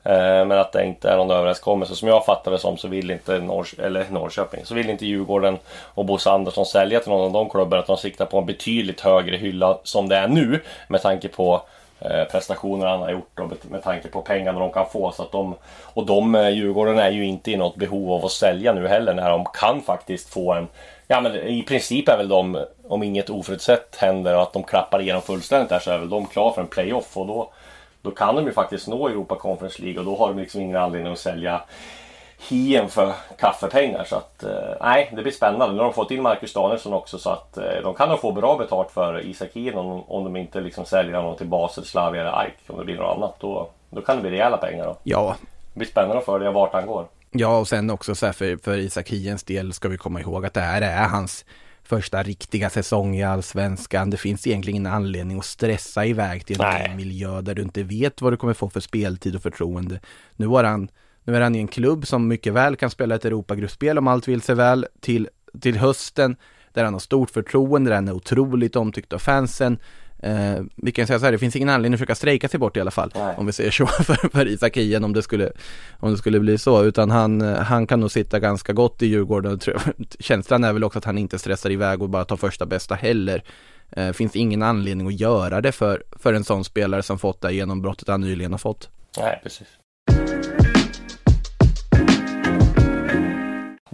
Eh, 0.04 0.46
men 0.46 0.52
att 0.52 0.72
det 0.72 0.86
inte 0.86 1.10
är 1.10 1.18
någon 1.18 1.32
överenskommelse. 1.32 1.96
Som 1.96 2.08
jag 2.08 2.26
fattar 2.26 2.52
det 2.52 2.60
som 2.60 2.78
så 2.78 2.88
vill 2.88 3.12
inte 3.12 3.40
Norr, 3.40 3.68
eller 3.80 4.06
Norrköping, 4.10 4.66
så 4.66 4.76
vill 4.76 4.90
inte 4.90 5.06
Djurgården 5.06 5.58
och 5.94 6.06
Bosse 6.06 6.32
Andersson 6.32 6.66
sälja 6.66 7.00
till 7.00 7.12
någon 7.12 7.26
av 7.26 7.32
de 7.32 7.50
klubbarna. 7.50 7.82
Att 7.82 7.88
de 7.88 7.98
siktar 7.98 8.26
på 8.26 8.38
en 8.38 8.46
betydligt 8.46 9.02
högre 9.02 9.38
hylla 9.38 9.78
som 9.84 10.10
det 10.10 10.16
är 10.16 10.28
nu. 10.28 10.62
Med 10.88 11.02
tanke 11.02 11.28
på 11.28 11.62
eh, 12.00 12.24
prestationer 12.24 12.88
han 12.88 13.00
har 13.00 13.12
gjort 13.12 13.40
och 13.40 13.52
med 13.70 13.84
tanke 13.84 14.08
på 14.08 14.22
pengarna 14.22 14.60
de 14.60 14.72
kan 14.72 14.90
få. 14.90 15.12
Så 15.12 15.24
att 15.24 15.32
de, 15.32 15.56
och 15.84 16.06
de 16.06 16.36
eh, 16.36 16.50
Djurgården 16.50 17.00
är 17.00 17.12
ju 17.12 17.26
inte 17.26 17.52
i 17.52 17.58
något 17.58 17.76
behov 17.76 18.12
av 18.12 18.26
att 18.26 18.32
sälja 18.32 18.74
nu 18.74 18.88
heller 18.88 19.14
när 19.14 19.30
de 19.30 19.46
kan 19.46 19.82
faktiskt 19.82 20.30
få 20.30 20.54
en 20.54 20.68
Ja 21.08 21.22
men 21.22 21.36
i 21.36 21.64
princip 21.64 22.10
är 22.10 22.18
väl 22.18 22.28
de, 22.28 22.66
om 22.88 23.04
inget 23.04 23.30
oförutsett 23.30 23.96
händer 23.96 24.36
och 24.36 24.42
att 24.42 24.54
de 24.54 24.64
klappar 24.64 25.02
igenom 25.02 25.22
fullständigt 25.22 25.70
där 25.70 25.80
så 25.80 25.92
är 25.92 25.98
väl 25.98 26.10
de 26.10 26.26
klara 26.26 26.54
för 26.54 26.62
en 26.62 26.68
playoff 26.68 27.18
och 27.18 27.28
då 27.28 27.50
då 28.04 28.12
kan 28.12 28.36
de 28.36 28.46
ju 28.46 28.52
faktiskt 28.52 28.88
nå 28.88 29.08
Europa 29.08 29.36
Conference 29.36 29.82
League 29.82 30.00
och 30.00 30.06
då 30.06 30.16
har 30.16 30.28
de 30.28 30.40
liksom 30.40 30.62
ingen 30.62 30.78
anledning 30.78 31.14
att 31.14 31.20
sälja 31.20 31.62
Hien 32.50 32.90
för 32.90 33.14
kaffepengar. 33.40 34.04
Så 34.04 34.16
att 34.16 34.44
eh, 34.44 34.76
nej, 34.82 35.12
det 35.16 35.22
blir 35.22 35.32
spännande. 35.32 35.74
Nu 35.74 35.78
har 35.78 35.86
de 35.86 35.94
fått 35.94 36.12
in 36.12 36.22
Marcus 36.22 36.54
Danielsson 36.54 36.94
också 36.94 37.18
så 37.18 37.30
att 37.30 37.58
eh, 37.58 37.82
de 37.84 37.94
kan 37.94 38.10
nog 38.10 38.20
få 38.20 38.32
bra 38.32 38.58
betalt 38.58 38.92
för 38.92 39.26
Isak 39.26 39.50
Hien 39.54 39.78
om, 39.78 40.04
om 40.04 40.24
de 40.24 40.36
inte 40.36 40.62
liksom 40.62 40.86
säljer 40.86 41.16
honom 41.16 41.38
till 41.38 41.48
Basel, 41.48 41.86
Slavia 41.86 42.22
eller 42.22 42.40
AIK. 42.40 42.54
Om 42.68 42.78
det 42.78 42.86
blir 42.86 42.98
något 42.98 43.18
annat. 43.18 43.36
Då, 43.40 43.70
då 43.90 44.02
kan 44.02 44.16
det 44.16 44.22
bli 44.22 44.32
rejäla 44.32 44.58
pengar 44.58 44.86
då. 44.86 44.98
Ja. 45.04 45.36
Det 45.74 45.80
blir 45.80 45.88
spännande 45.88 46.18
att 46.18 46.26
följa 46.26 46.52
vart 46.52 46.74
han 46.74 46.88
går. 46.88 47.06
Ja, 47.32 47.58
och 47.58 47.68
sen 47.68 47.90
också 47.90 48.16
så 48.16 48.26
här 48.26 48.34
för, 48.34 48.58
för 48.58 48.78
Isak 48.78 49.10
Hiens 49.10 49.44
del 49.44 49.74
ska 49.74 49.88
vi 49.88 49.98
komma 49.98 50.22
ihåg 50.22 50.46
att 50.46 50.54
det 50.54 50.62
här 50.62 50.82
är 50.82 51.08
hans 51.08 51.46
första 51.84 52.24
riktiga 52.24 52.70
säsong 52.70 53.16
i 53.16 53.24
allsvenskan. 53.24 54.10
Det 54.10 54.18
finns 54.18 54.48
egentligen 54.48 54.76
ingen 54.76 54.94
anledning 54.94 55.40
att 55.40 55.46
stressa 55.46 56.06
iväg 56.06 56.46
till 56.46 56.62
en 56.62 56.68
Nej. 56.68 56.96
miljö 56.96 57.42
där 57.42 57.56
du 57.56 57.62
inte 57.62 57.84
vet 57.84 58.22
vad 58.22 58.34
du 58.34 58.38
kommer 58.38 58.54
få 58.54 58.70
för 58.70 58.80
speltid 58.80 59.36
och 59.36 59.42
förtroende. 59.42 60.00
Nu 60.36 60.46
var 60.46 60.64
han, 60.64 60.88
nu 61.24 61.36
är 61.36 61.42
han 61.42 61.56
i 61.56 61.60
en 61.60 61.68
klubb 61.68 62.08
som 62.08 62.28
mycket 62.28 62.54
väl 62.54 62.76
kan 62.76 62.90
spela 62.90 63.16
ett 63.16 63.26
Europagruppspel 63.26 63.98
om 63.98 64.08
allt 64.08 64.28
vill 64.28 64.42
sig 64.42 64.56
väl 64.56 64.88
till, 65.00 65.30
till 65.62 65.78
hösten 65.78 66.36
där 66.74 66.84
han 66.84 66.94
har 66.94 67.00
stort 67.00 67.30
förtroende, 67.30 67.90
där 67.90 67.96
han 67.96 68.08
är 68.08 68.12
otroligt 68.12 68.76
omtyckt 68.76 69.14
av 69.14 69.20
fansen. 69.20 69.78
Eh, 70.24 70.64
vi 70.76 70.92
kan 70.92 71.08
säga 71.08 71.20
så 71.20 71.26
här, 71.26 71.32
det 71.32 71.38
finns 71.38 71.56
ingen 71.56 71.70
anledning 71.70 71.94
att 71.94 72.00
försöka 72.00 72.16
strejka 72.16 72.50
sig 72.50 72.60
bort 72.60 72.78
i 72.78 72.82
alla 72.82 72.92
fall. 72.92 73.12
Nej. 73.16 73.36
Om 73.38 73.46
vi 73.46 73.54
säger 73.54 73.72
så 73.72 73.86
för, 74.04 74.30
för 74.30 74.48
Isak 74.48 74.78
Hien 74.78 75.04
om 75.04 75.14
det 75.14 75.22
skulle, 75.22 75.52
om 76.00 76.12
det 76.12 76.18
skulle 76.18 76.40
bli 76.40 76.58
så. 76.58 76.84
Utan 76.84 77.12
han, 77.12 77.42
han 77.42 77.88
kan 77.88 78.00
nog 78.00 78.12
sitta 78.12 78.40
ganska 78.40 78.74
gott 78.74 79.02
i 79.02 79.06
Djurgården. 79.06 79.60
Känslan 80.20 80.64
är 80.64 80.74
väl 80.74 80.84
också 80.84 81.00
att 81.00 81.06
han 81.06 81.18
inte 81.18 81.40
stressar 81.40 81.70
iväg 81.70 82.02
och 82.02 82.10
bara 82.10 82.26
tar 82.26 82.38
första 82.38 82.66
bästa 82.66 82.96
heller. 82.96 83.44
Eh, 83.92 84.12
finns 84.12 84.36
ingen 84.36 84.64
anledning 84.64 85.08
att 85.08 85.20
göra 85.20 85.62
det 85.62 85.72
för, 85.72 86.04
för 86.12 86.34
en 86.34 86.44
sån 86.44 86.64
spelare 86.64 87.04
som 87.04 87.20
fått 87.20 87.42
det 87.42 87.54
genombrottet 87.54 88.08
han 88.08 88.22
nyligen 88.22 88.52
har 88.52 88.60
fått. 88.60 88.90
Nej, 89.18 89.40
precis. 89.44 89.68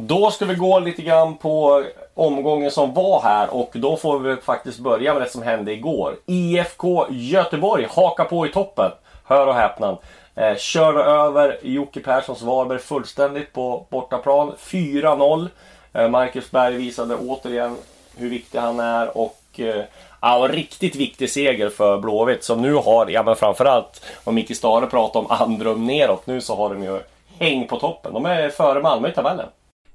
Då 0.02 0.32
ska 0.32 0.46
vi 0.46 0.56
gå 0.56 0.80
lite 0.80 1.02
grann 1.02 1.38
på 1.38 1.84
omgången 2.14 2.72
som 2.72 2.94
var 2.94 3.22
här 3.22 3.54
och 3.54 3.72
då 3.74 3.98
får 3.98 4.20
vi 4.20 4.36
faktiskt 4.36 4.80
börja 4.80 5.14
med 5.14 5.22
det 5.22 5.30
som 5.30 5.42
hände 5.42 5.74
igår. 5.74 6.16
IFK 6.26 7.06
Göteborg 7.10 7.88
hakar 7.90 8.26
på 8.26 8.48
i 8.48 8.50
toppen. 8.50 8.92
Hör 9.26 9.48
och 9.48 9.54
häpna. 9.54 9.98
Eh, 10.36 10.56
körde 10.58 11.04
över 11.04 11.58
Jocke 11.62 12.00
Perssons 12.00 12.42
Varberg 12.42 12.80
fullständigt 12.80 13.54
på 13.54 13.86
bortaplan. 13.90 14.54
4-0. 14.60 15.48
Eh, 15.94 16.10
Marcus 16.10 16.52
Berg 16.52 16.76
visade 16.76 17.16
återigen 17.16 17.76
hur 18.18 18.30
viktig 18.30 18.60
han 18.60 18.80
är 18.80 19.18
och 19.18 19.40
eh, 19.56 19.84
Ja, 20.22 20.46
en 20.46 20.52
riktigt 20.52 20.96
viktig 20.96 21.30
seger 21.30 21.70
för 21.70 21.98
Blåvitt 21.98 22.44
som 22.44 22.62
nu 22.62 22.74
har, 22.74 23.08
ja 23.08 23.24
men 23.24 23.36
framförallt 23.36 24.06
om 24.24 24.36
Micke 24.36 24.58
Stare 24.58 24.88
pratar 24.88 25.20
om 25.20 25.28
andrum 25.30 25.86
neråt 25.86 26.28
nu 26.28 26.42
så 26.42 26.56
har 26.56 26.70
de 26.70 26.84
ju 26.84 27.00
häng 27.40 27.68
på 27.68 27.80
toppen. 27.80 28.14
De 28.14 28.26
är 28.26 28.50
före 28.50 28.82
Malmö 28.82 29.10
i 29.10 29.12
tabellen. 29.12 29.48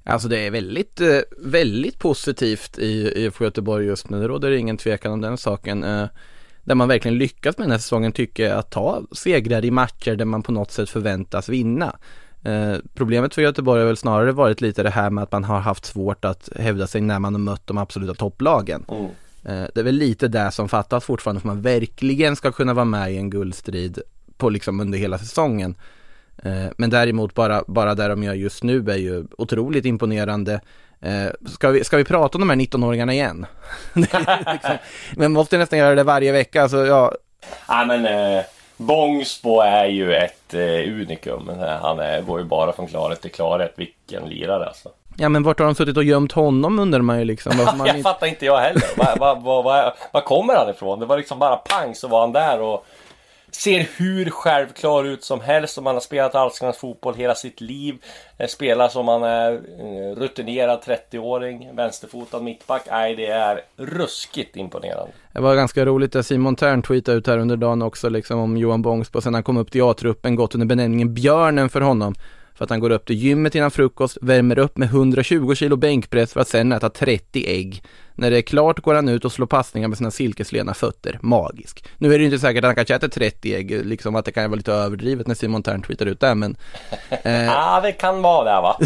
Alltså 0.04 0.28
det 0.28 0.46
är 0.46 0.50
väldigt, 0.50 1.00
eh, 1.00 1.18
väldigt 1.38 1.98
positivt 1.98 2.78
i 2.78 3.12
IFK 3.16 3.44
Göteborg 3.44 3.86
just 3.86 4.10
nu. 4.10 4.20
Det 4.20 4.28
råder 4.28 4.50
ingen 4.50 4.76
tvekan 4.76 5.12
om 5.12 5.20
den 5.20 5.38
saken. 5.38 5.84
Eh, 5.84 6.06
där 6.64 6.74
man 6.74 6.88
verkligen 6.88 7.18
lyckas 7.18 7.58
med 7.58 7.64
den 7.64 7.72
här 7.72 7.78
säsongen 7.78 8.12
tycker 8.12 8.48
jag 8.48 8.58
att 8.58 8.70
ta 8.70 9.02
segrar 9.12 9.64
i 9.64 9.70
matcher 9.70 10.16
där 10.16 10.24
man 10.24 10.42
på 10.42 10.52
något 10.52 10.70
sätt 10.70 10.90
förväntas 10.90 11.48
vinna. 11.48 11.96
Eh, 12.42 12.74
problemet 12.94 13.34
för 13.34 13.42
Göteborg 13.42 13.80
har 13.80 13.86
väl 13.86 13.96
snarare 13.96 14.32
varit 14.32 14.60
lite 14.60 14.82
det 14.82 14.90
här 14.90 15.10
med 15.10 15.24
att 15.24 15.32
man 15.32 15.44
har 15.44 15.60
haft 15.60 15.84
svårt 15.84 16.24
att 16.24 16.48
hävda 16.56 16.86
sig 16.86 17.00
när 17.00 17.18
man 17.18 17.34
har 17.34 17.40
mött 17.40 17.66
de 17.66 17.78
absoluta 17.78 18.14
topplagen. 18.14 18.84
Mm. 18.88 19.10
Det 19.74 19.80
är 19.80 19.82
väl 19.82 19.94
lite 19.94 20.28
det 20.28 20.50
som 20.50 20.68
fattas 20.68 21.04
fortfarande 21.04 21.40
för 21.40 21.48
att 21.48 21.54
man 21.54 21.62
verkligen 21.62 22.36
ska 22.36 22.52
kunna 22.52 22.74
vara 22.74 22.84
med 22.84 23.12
i 23.12 23.16
en 23.16 23.30
guldstrid 23.30 23.98
på 24.36 24.50
liksom 24.50 24.80
under 24.80 24.98
hela 24.98 25.18
säsongen. 25.18 25.74
Eh, 26.42 26.66
men 26.78 26.90
däremot 26.90 27.34
bara, 27.34 27.62
bara 27.66 27.94
där 27.94 28.08
de 28.08 28.22
gör 28.22 28.34
just 28.34 28.62
nu 28.62 28.90
är 28.90 28.96
ju 28.96 29.24
otroligt 29.38 29.84
imponerande. 29.84 30.60
Eh, 31.00 31.48
ska 31.48 31.70
vi, 31.70 31.84
ska 31.84 31.96
vi 31.96 32.04
prata 32.04 32.38
om 32.38 32.40
de 32.40 32.50
här 32.50 32.56
19-åringarna 32.56 33.12
igen? 33.12 33.46
liksom, 33.94 34.76
men 35.16 35.32
måste 35.32 35.58
nästan 35.58 35.78
göra 35.78 35.94
det 35.94 36.04
varje 36.04 36.32
vecka. 36.32 36.62
Alltså, 36.62 36.86
ja. 36.86 37.12
ja 37.68 37.84
men 37.84 38.06
eh, 38.06 38.44
Bångsbo 38.76 39.60
är 39.60 39.86
ju 39.86 40.14
ett 40.14 40.54
eh, 40.54 40.60
unikum. 40.60 41.50
Han 41.82 42.00
är, 42.00 42.22
går 42.22 42.40
ju 42.40 42.44
bara 42.44 42.72
från 42.72 42.86
klarhet 42.86 43.20
till 43.20 43.32
klarhet. 43.32 43.74
Vilken 43.76 44.28
lirare 44.28 44.66
alltså. 44.66 44.88
Ja 45.16 45.28
men 45.28 45.42
vart 45.42 45.58
har 45.58 45.66
de 45.66 45.74
suttit 45.74 45.96
och 45.96 46.04
gömt 46.04 46.32
honom 46.32 46.78
undrar 46.78 47.00
man 47.00 47.18
ju 47.18 47.24
liksom. 47.24 47.52
Jag 47.78 47.88
inte... 47.88 48.02
fattar 48.02 48.26
inte 48.26 48.46
jag 48.46 48.60
heller. 48.60 48.82
Var, 48.96 49.36
var, 49.36 49.62
var, 49.62 49.94
var 50.12 50.20
kommer 50.20 50.54
han 50.54 50.70
ifrån? 50.70 51.00
Det 51.00 51.06
var 51.06 51.16
liksom 51.16 51.38
bara 51.38 51.56
pang 51.56 51.94
så 51.94 52.08
var 52.08 52.20
han 52.20 52.32
där 52.32 52.60
och 52.60 52.86
ser 53.54 53.88
hur 53.96 54.30
självklar 54.30 55.04
ut 55.04 55.24
som 55.24 55.40
helst 55.40 55.78
om 55.78 55.84
man 55.84 55.94
har 55.94 56.00
spelat 56.00 56.34
allsvensk 56.34 56.80
fotboll 56.80 57.14
hela 57.14 57.34
sitt 57.34 57.60
liv. 57.60 57.94
Eh, 58.38 58.46
spelar 58.46 58.88
som 58.88 59.06
man 59.06 59.22
är 59.22 59.52
eh, 59.52 60.16
rutinerad 60.16 60.80
30-åring, 60.80 61.76
vänsterfotad 61.76 62.40
mittback. 62.40 62.82
Nej, 62.90 63.16
det 63.16 63.26
är 63.26 63.60
ruskigt 63.76 64.56
imponerande. 64.56 65.12
Det 65.32 65.40
var 65.40 65.54
ganska 65.54 65.84
roligt 65.84 66.16
att 66.16 66.26
Simon 66.26 66.56
Tern 66.56 66.82
tweetade 66.82 67.18
ut 67.18 67.26
här 67.26 67.38
under 67.38 67.56
dagen 67.56 67.82
också 67.82 68.08
liksom 68.08 68.38
om 68.38 68.56
Johan 68.56 68.82
Bångsbo 68.82 69.20
sen 69.20 69.34
han 69.34 69.42
kom 69.42 69.56
upp 69.56 69.72
till 69.72 69.82
A-truppen 69.82 70.36
gått 70.36 70.54
under 70.54 70.66
benämningen 70.66 71.14
Björnen 71.14 71.68
för 71.68 71.80
honom 71.80 72.14
för 72.54 72.64
att 72.64 72.70
han 72.70 72.80
går 72.80 72.90
upp 72.90 73.06
till 73.06 73.16
gymmet 73.16 73.54
innan 73.54 73.70
frukost, 73.70 74.18
värmer 74.20 74.58
upp 74.58 74.76
med 74.76 74.88
120 74.88 75.54
kilo 75.54 75.76
bänkpress 75.76 76.32
för 76.32 76.40
att 76.40 76.48
sen 76.48 76.72
äta 76.72 76.90
30 76.90 77.44
ägg. 77.46 77.82
När 78.14 78.30
det 78.30 78.38
är 78.38 78.42
klart 78.42 78.80
går 78.80 78.94
han 78.94 79.08
ut 79.08 79.24
och 79.24 79.32
slår 79.32 79.46
passningar 79.46 79.88
med 79.88 79.98
sina 79.98 80.10
silkeslena 80.10 80.74
fötter. 80.74 81.18
Magisk. 81.22 81.84
Nu 81.98 82.08
är 82.08 82.18
det 82.18 82.18
ju 82.18 82.24
inte 82.24 82.38
säkert 82.38 82.64
att 82.64 82.68
han 82.68 82.74
kanske 82.74 82.94
äter 82.94 83.08
30 83.08 83.54
ägg, 83.54 83.86
liksom 83.86 84.16
att 84.16 84.24
det 84.24 84.32
kan 84.32 84.50
vara 84.50 84.56
lite 84.56 84.72
överdrivet 84.72 85.26
när 85.26 85.34
Simon 85.34 85.62
Tern 85.62 85.82
tweetar 85.82 86.06
ut 86.06 86.20
det, 86.20 86.34
men... 86.34 86.56
Eh... 87.24 87.44
ja, 87.44 87.80
det 87.80 87.92
kan 87.92 88.22
vara 88.22 88.54
det 88.54 88.60
va? 88.60 88.78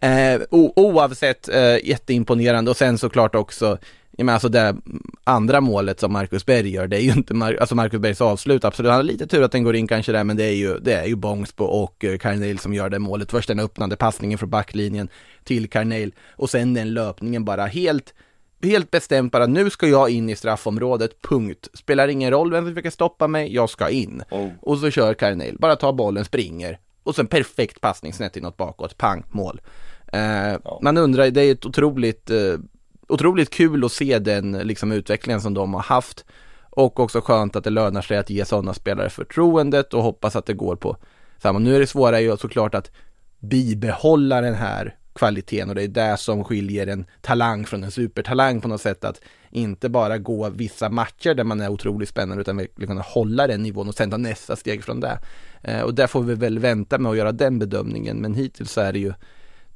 eh, 0.08 0.40
oavsett, 0.76 1.48
eh, 1.48 1.86
jätteimponerande 1.88 2.70
och 2.70 2.76
sen 2.76 2.98
såklart 2.98 3.34
också 3.34 3.78
Ja, 4.16 4.24
men 4.24 4.32
alltså 4.32 4.48
det 4.48 4.76
andra 5.24 5.60
målet 5.60 6.00
som 6.00 6.12
Marcus 6.12 6.46
Berg 6.46 6.68
gör, 6.68 6.86
det 6.86 6.96
är 6.96 7.00
ju 7.00 7.12
inte 7.12 7.34
Mar 7.34 7.56
alltså 7.60 7.74
Marcus 7.74 8.00
Bergs 8.00 8.20
avslut, 8.20 8.64
absolut. 8.64 8.90
Han 8.90 8.96
har 8.96 9.02
lite 9.02 9.26
tur 9.26 9.42
att 9.42 9.52
den 9.52 9.62
går 9.62 9.76
in 9.76 9.86
kanske 9.86 10.12
där, 10.12 10.24
men 10.24 10.36
det 10.36 10.44
är 10.44 10.54
ju, 10.54 10.78
det 10.78 10.94
är 10.94 11.06
ju 11.06 11.16
Bångsbo 11.16 11.64
och 11.64 12.04
uh, 12.04 12.16
Carneil 12.18 12.58
som 12.58 12.74
gör 12.74 12.90
det 12.90 12.98
målet. 12.98 13.30
Först 13.30 13.48
den 13.48 13.60
öppnande 13.60 13.96
passningen 13.96 14.38
från 14.38 14.50
backlinjen 14.50 15.08
till 15.44 15.70
Carneil 15.70 16.14
och 16.36 16.50
sen 16.50 16.74
den 16.74 16.94
löpningen 16.94 17.44
bara 17.44 17.66
helt 17.66 18.14
helt 18.62 18.90
bestämt 18.90 19.32
bara, 19.32 19.46
nu 19.46 19.70
ska 19.70 19.86
jag 19.86 20.10
in 20.10 20.30
i 20.30 20.36
straffområdet, 20.36 21.22
punkt. 21.22 21.68
Spelar 21.74 22.08
ingen 22.08 22.30
roll 22.30 22.50
vem 22.50 22.64
som 22.64 22.74
försöker 22.74 22.90
stoppa 22.90 23.26
mig, 23.26 23.54
jag 23.54 23.70
ska 23.70 23.88
in. 23.88 24.22
Mm. 24.30 24.50
Och 24.60 24.78
så 24.78 24.90
kör 24.90 25.14
Carneil, 25.14 25.56
bara 25.58 25.76
tar 25.76 25.92
bollen, 25.92 26.24
springer. 26.24 26.78
Och 27.02 27.14
sen 27.14 27.26
perfekt 27.26 27.80
passning 27.80 28.12
snett 28.12 28.36
inåt 28.36 28.56
bakåt, 28.56 28.98
pang, 28.98 29.24
mål. 29.30 29.60
Uh, 30.14 30.20
ja. 30.64 30.78
Man 30.82 30.96
undrar, 30.96 31.30
det 31.30 31.42
är 31.42 31.52
ett 31.52 31.66
otroligt 31.66 32.30
uh, 32.30 32.58
otroligt 33.14 33.50
kul 33.50 33.84
att 33.84 33.92
se 33.92 34.18
den 34.18 34.52
liksom, 34.52 34.92
utvecklingen 34.92 35.40
som 35.40 35.54
de 35.54 35.74
har 35.74 35.82
haft. 35.82 36.24
Och 36.70 37.00
också 37.00 37.20
skönt 37.20 37.56
att 37.56 37.64
det 37.64 37.70
lönar 37.70 38.02
sig 38.02 38.16
att 38.16 38.30
ge 38.30 38.44
sådana 38.44 38.74
spelare 38.74 39.10
förtroendet 39.10 39.94
och 39.94 40.02
hoppas 40.02 40.36
att 40.36 40.46
det 40.46 40.54
går 40.54 40.76
på 40.76 40.96
samma. 41.38 41.58
Nu 41.58 41.76
är 41.76 41.80
det 41.80 41.86
svåra 41.86 42.20
ju 42.20 42.36
såklart 42.36 42.74
att 42.74 42.90
bibehålla 43.38 44.40
den 44.40 44.54
här 44.54 44.96
kvaliteten 45.14 45.68
och 45.68 45.74
det 45.74 45.82
är 45.82 45.88
det 45.88 46.16
som 46.16 46.44
skiljer 46.44 46.86
en 46.86 47.06
talang 47.20 47.66
från 47.66 47.84
en 47.84 47.90
supertalang 47.90 48.60
på 48.60 48.68
något 48.68 48.80
sätt 48.80 49.04
att 49.04 49.20
inte 49.50 49.88
bara 49.88 50.18
gå 50.18 50.50
vissa 50.50 50.88
matcher 50.88 51.34
där 51.34 51.44
man 51.44 51.60
är 51.60 51.68
otroligt 51.68 52.08
spännande 52.08 52.40
utan 52.40 52.56
verkligen 52.56 52.88
kunna 52.88 53.02
hålla 53.02 53.46
den 53.46 53.62
nivån 53.62 53.88
och 53.88 53.94
sen 53.94 54.10
ta 54.10 54.16
nästa 54.16 54.56
steg 54.56 54.84
från 54.84 55.00
det. 55.00 55.18
Eh, 55.62 55.80
och 55.80 55.94
där 55.94 56.06
får 56.06 56.22
vi 56.22 56.34
väl 56.34 56.58
vänta 56.58 56.98
med 56.98 57.10
att 57.10 57.18
göra 57.18 57.32
den 57.32 57.58
bedömningen 57.58 58.16
men 58.16 58.34
hittills 58.34 58.72
så 58.72 58.80
är 58.80 58.92
det 58.92 58.98
ju 58.98 59.12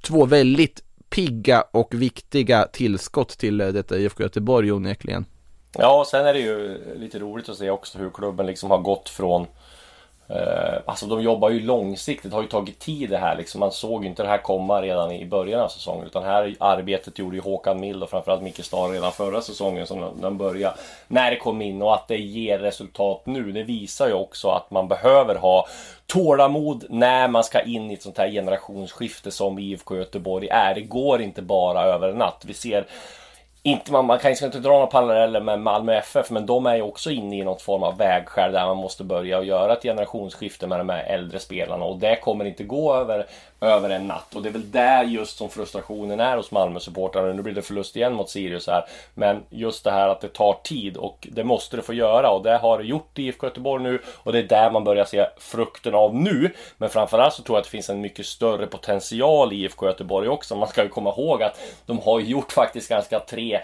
två 0.03 0.27
väldigt 0.27 0.83
pigga 1.11 1.65
och 1.71 1.95
viktiga 1.95 2.65
tillskott 2.65 3.29
till 3.29 3.61
eh, 3.61 3.69
detta 3.69 3.99
IFK 3.99 4.23
Göteborg 4.23 4.73
onekligen. 4.73 5.25
Ja, 5.73 6.01
och 6.01 6.07
sen 6.07 6.27
är 6.27 6.35
det 6.35 6.41
ju 6.41 6.81
lite 6.97 7.19
roligt 7.19 7.49
att 7.49 7.57
se 7.57 7.71
också 7.71 7.99
hur 7.99 8.11
klubben 8.11 8.47
liksom 8.47 8.71
har 8.71 8.79
gått 8.79 9.09
från 9.09 9.43
Eh, 9.43 9.49
Eh, 10.31 10.81
alltså 10.87 11.07
de 11.07 11.23
jobbar 11.23 11.51
ju 11.51 11.61
långsiktigt, 11.61 12.31
det 12.31 12.37
har 12.37 12.43
ju 12.43 12.49
tagit 12.49 12.79
tid 12.79 13.11
det 13.11 13.19
här 13.19 13.37
liksom. 13.37 13.61
Man 13.61 13.73
såg 13.73 14.03
ju 14.03 14.11
inte 14.11 14.23
det 14.23 14.29
här 14.29 14.39
komma 14.39 14.83
redan 14.83 15.13
i 15.13 15.27
början 15.27 15.61
av 15.61 15.69
säsongen. 15.69 16.07
Utan 16.07 16.23
här 16.25 16.57
arbetet 16.61 17.19
gjorde 17.19 17.37
ju 17.37 17.43
Håkan 17.43 17.81
Mild 17.81 18.03
och 18.03 18.11
framförallt 18.11 18.43
Micke 18.43 18.65
Star 18.65 18.89
redan 18.93 19.13
förra 19.13 19.41
säsongen 19.41 19.87
som 19.87 20.21
den 20.21 20.39
började. 20.39 20.77
När 21.09 21.31
det 21.31 21.37
kom 21.37 21.63
in 21.63 21.83
och 21.83 21.95
att 21.95 22.09
det 22.09 22.17
ger 22.17 22.59
resultat 22.59 23.23
nu. 23.25 23.53
Det 23.53 23.63
visar 23.63 24.07
ju 24.07 24.15
också 24.15 24.49
att 24.49 24.71
man 24.71 24.89
behöver 24.89 25.35
ha 25.35 25.67
tålamod 26.07 26.85
när 26.89 27.29
man 27.29 27.45
ska 27.45 27.61
in 27.61 27.91
i 27.91 27.95
ett 27.95 28.03
sånt 28.03 28.19
här 28.19 28.31
generationsskifte 28.31 29.31
som 29.31 29.59
IFK 29.59 29.97
Göteborg 29.97 30.49
är. 30.49 30.75
Det 30.75 30.81
går 30.81 31.23
inte 31.23 31.43
bara 31.43 31.83
över 31.83 32.09
en 32.09 32.19
natt. 32.19 32.43
Vi 32.47 32.55
ser 32.55 32.87
inte, 33.63 33.93
man, 33.93 34.07
man 34.07 34.19
kan 34.19 34.29
ju 34.29 34.33
liksom 34.33 34.47
inte 34.47 34.59
dra 34.59 34.73
några 34.73 34.87
paralleller 34.87 35.41
med 35.41 35.61
Malmö 35.61 35.95
FF 35.95 36.31
men 36.31 36.47
de 36.47 36.67
är 36.67 36.77
ju 36.77 36.83
också 36.83 37.11
inne 37.11 37.39
i 37.39 37.45
något 37.45 37.63
form 37.63 37.83
av 37.83 37.99
vägskäl 37.99 38.53
där 38.53 38.67
man 38.67 38.77
måste 38.77 39.05
börja 39.05 39.39
och 39.39 39.45
göra 39.45 39.73
ett 39.73 39.83
generationsskifte 39.83 40.67
med 40.67 40.81
de 40.81 40.89
här 40.89 41.05
äldre 41.05 41.39
spelarna. 41.39 41.85
Och 41.85 41.99
det 41.99 42.17
kommer 42.17 42.45
inte 42.45 42.65
gå 42.65 42.95
över 42.95 43.27
över 43.61 43.91
en 43.91 44.07
natt. 44.07 44.35
Och 44.35 44.43
det 44.43 44.49
är 44.49 44.53
väl 44.53 44.71
där 44.71 45.05
just 45.05 45.37
som 45.37 45.49
frustrationen 45.49 46.21
är 46.21 46.37
hos 46.37 46.51
Malmö-supportrarna. 46.51 47.33
Nu 47.33 47.43
blir 47.43 47.55
det 47.55 47.63
förlust 47.63 47.97
igen 47.97 48.15
mot 48.15 48.31
Sirius 48.31 48.67
här. 48.67 48.85
Men 49.15 49.43
just 49.51 49.85
det 49.85 49.91
här 49.91 50.09
att 50.09 50.21
det 50.21 50.29
tar 50.29 50.53
tid 50.63 50.97
och 50.97 51.29
det 51.33 51.45
måste 51.45 51.77
det 51.77 51.83
få 51.83 51.95
göra. 51.95 52.31
Och 52.31 52.43
det 52.43 52.57
har 52.57 52.79
det 52.79 52.85
gjort 52.85 53.19
i 53.19 53.23
IFK 53.23 53.47
Göteborg 53.47 53.83
nu. 53.83 54.03
Och 54.17 54.33
det 54.33 54.39
är 54.39 54.43
där 54.43 54.71
man 54.71 54.85
börjar 54.85 55.05
se 55.05 55.27
frukten 55.39 55.95
av 55.95 56.15
nu. 56.15 56.55
Men 56.77 56.89
framförallt 56.89 57.35
så 57.35 57.43
tror 57.43 57.57
jag 57.57 57.61
att 57.61 57.65
det 57.65 57.71
finns 57.71 57.91
en 57.91 58.01
mycket 58.01 58.27
större 58.27 58.67
potential 58.67 59.53
i 59.53 59.57
IFK 59.57 59.87
Göteborg 59.87 60.29
också. 60.29 60.57
Man 60.57 60.69
ska 60.69 60.83
ju 60.83 60.89
komma 60.89 61.11
ihåg 61.11 61.43
att 61.43 61.61
de 61.87 61.99
har 61.99 62.21
gjort 62.21 62.53
faktiskt 62.53 62.89
ganska 62.89 63.21
tre 63.21 63.61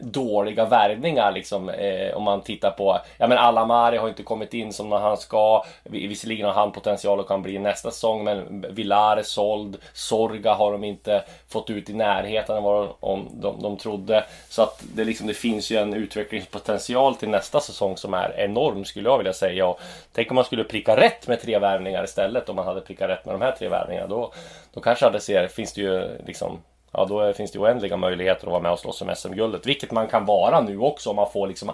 dåliga 0.00 0.64
värvningar 0.64 1.32
liksom. 1.32 1.68
Eh, 1.68 2.16
om 2.16 2.22
man 2.22 2.40
tittar 2.40 2.70
på, 2.70 2.98
ja 3.18 3.26
men 3.26 3.38
Alamari 3.38 3.96
har 3.96 4.08
inte 4.08 4.22
kommit 4.22 4.54
in 4.54 4.72
som 4.72 4.92
han 4.92 5.16
ska. 5.16 5.64
Visserligen 5.84 6.46
har 6.46 6.52
han 6.52 6.72
potential 6.72 7.20
och 7.20 7.28
kan 7.28 7.42
bli 7.42 7.58
nästa 7.58 7.90
säsong. 7.90 8.24
Men 8.24 8.66
Villares 8.70 9.25
såld. 9.26 9.76
Sorga 9.92 10.54
har 10.54 10.72
de 10.72 10.84
inte 10.84 11.24
fått 11.48 11.70
ut 11.70 11.90
i 11.90 11.94
närheten 11.94 12.56
av 12.56 12.62
vad 12.62 12.88
de, 13.00 13.28
de, 13.40 13.62
de 13.62 13.76
trodde. 13.76 14.24
Så 14.48 14.62
att 14.62 14.82
det, 14.94 15.04
liksom, 15.04 15.26
det 15.26 15.34
finns 15.34 15.70
ju 15.70 15.76
en 15.76 15.94
utvecklingspotential 15.94 17.14
till 17.14 17.28
nästa 17.28 17.60
säsong 17.60 17.96
som 17.96 18.14
är 18.14 18.40
enorm 18.40 18.84
skulle 18.84 19.08
jag 19.08 19.18
vilja 19.18 19.32
säga. 19.32 19.66
Och 19.66 19.80
tänk 20.12 20.30
om 20.30 20.34
man 20.34 20.44
skulle 20.44 20.64
pricka 20.64 20.96
rätt 20.96 21.28
med 21.28 21.40
tre 21.40 21.58
värvningar 21.58 22.04
istället. 22.04 22.48
Om 22.48 22.56
man 22.56 22.66
hade 22.66 22.80
prickat 22.80 23.08
rätt 23.08 23.24
med 23.24 23.34
de 23.34 23.42
här 23.42 23.52
tre 23.52 23.68
värvningarna. 23.68 24.06
Då, 24.06 24.32
då 24.72 24.80
kanske 24.80 25.04
hade 25.04 25.20
ser, 25.20 25.48
finns 25.48 25.72
det 25.72 25.80
ju 25.80 26.18
liksom 26.26 26.58
ja 26.92 27.04
då 27.04 27.32
finns 27.32 27.50
det 27.50 27.58
oändliga 27.58 27.96
möjligheter 27.96 28.46
att 28.46 28.50
vara 28.50 28.62
med 28.62 28.72
och 28.72 28.78
slåss 28.78 29.02
om 29.02 29.14
SM-guldet. 29.16 29.66
Vilket 29.66 29.90
man 29.90 30.08
kan 30.08 30.24
vara 30.24 30.60
nu 30.60 30.78
också 30.78 31.10
om 31.10 31.16
man 31.16 31.32
får 31.32 31.46
liksom 31.46 31.72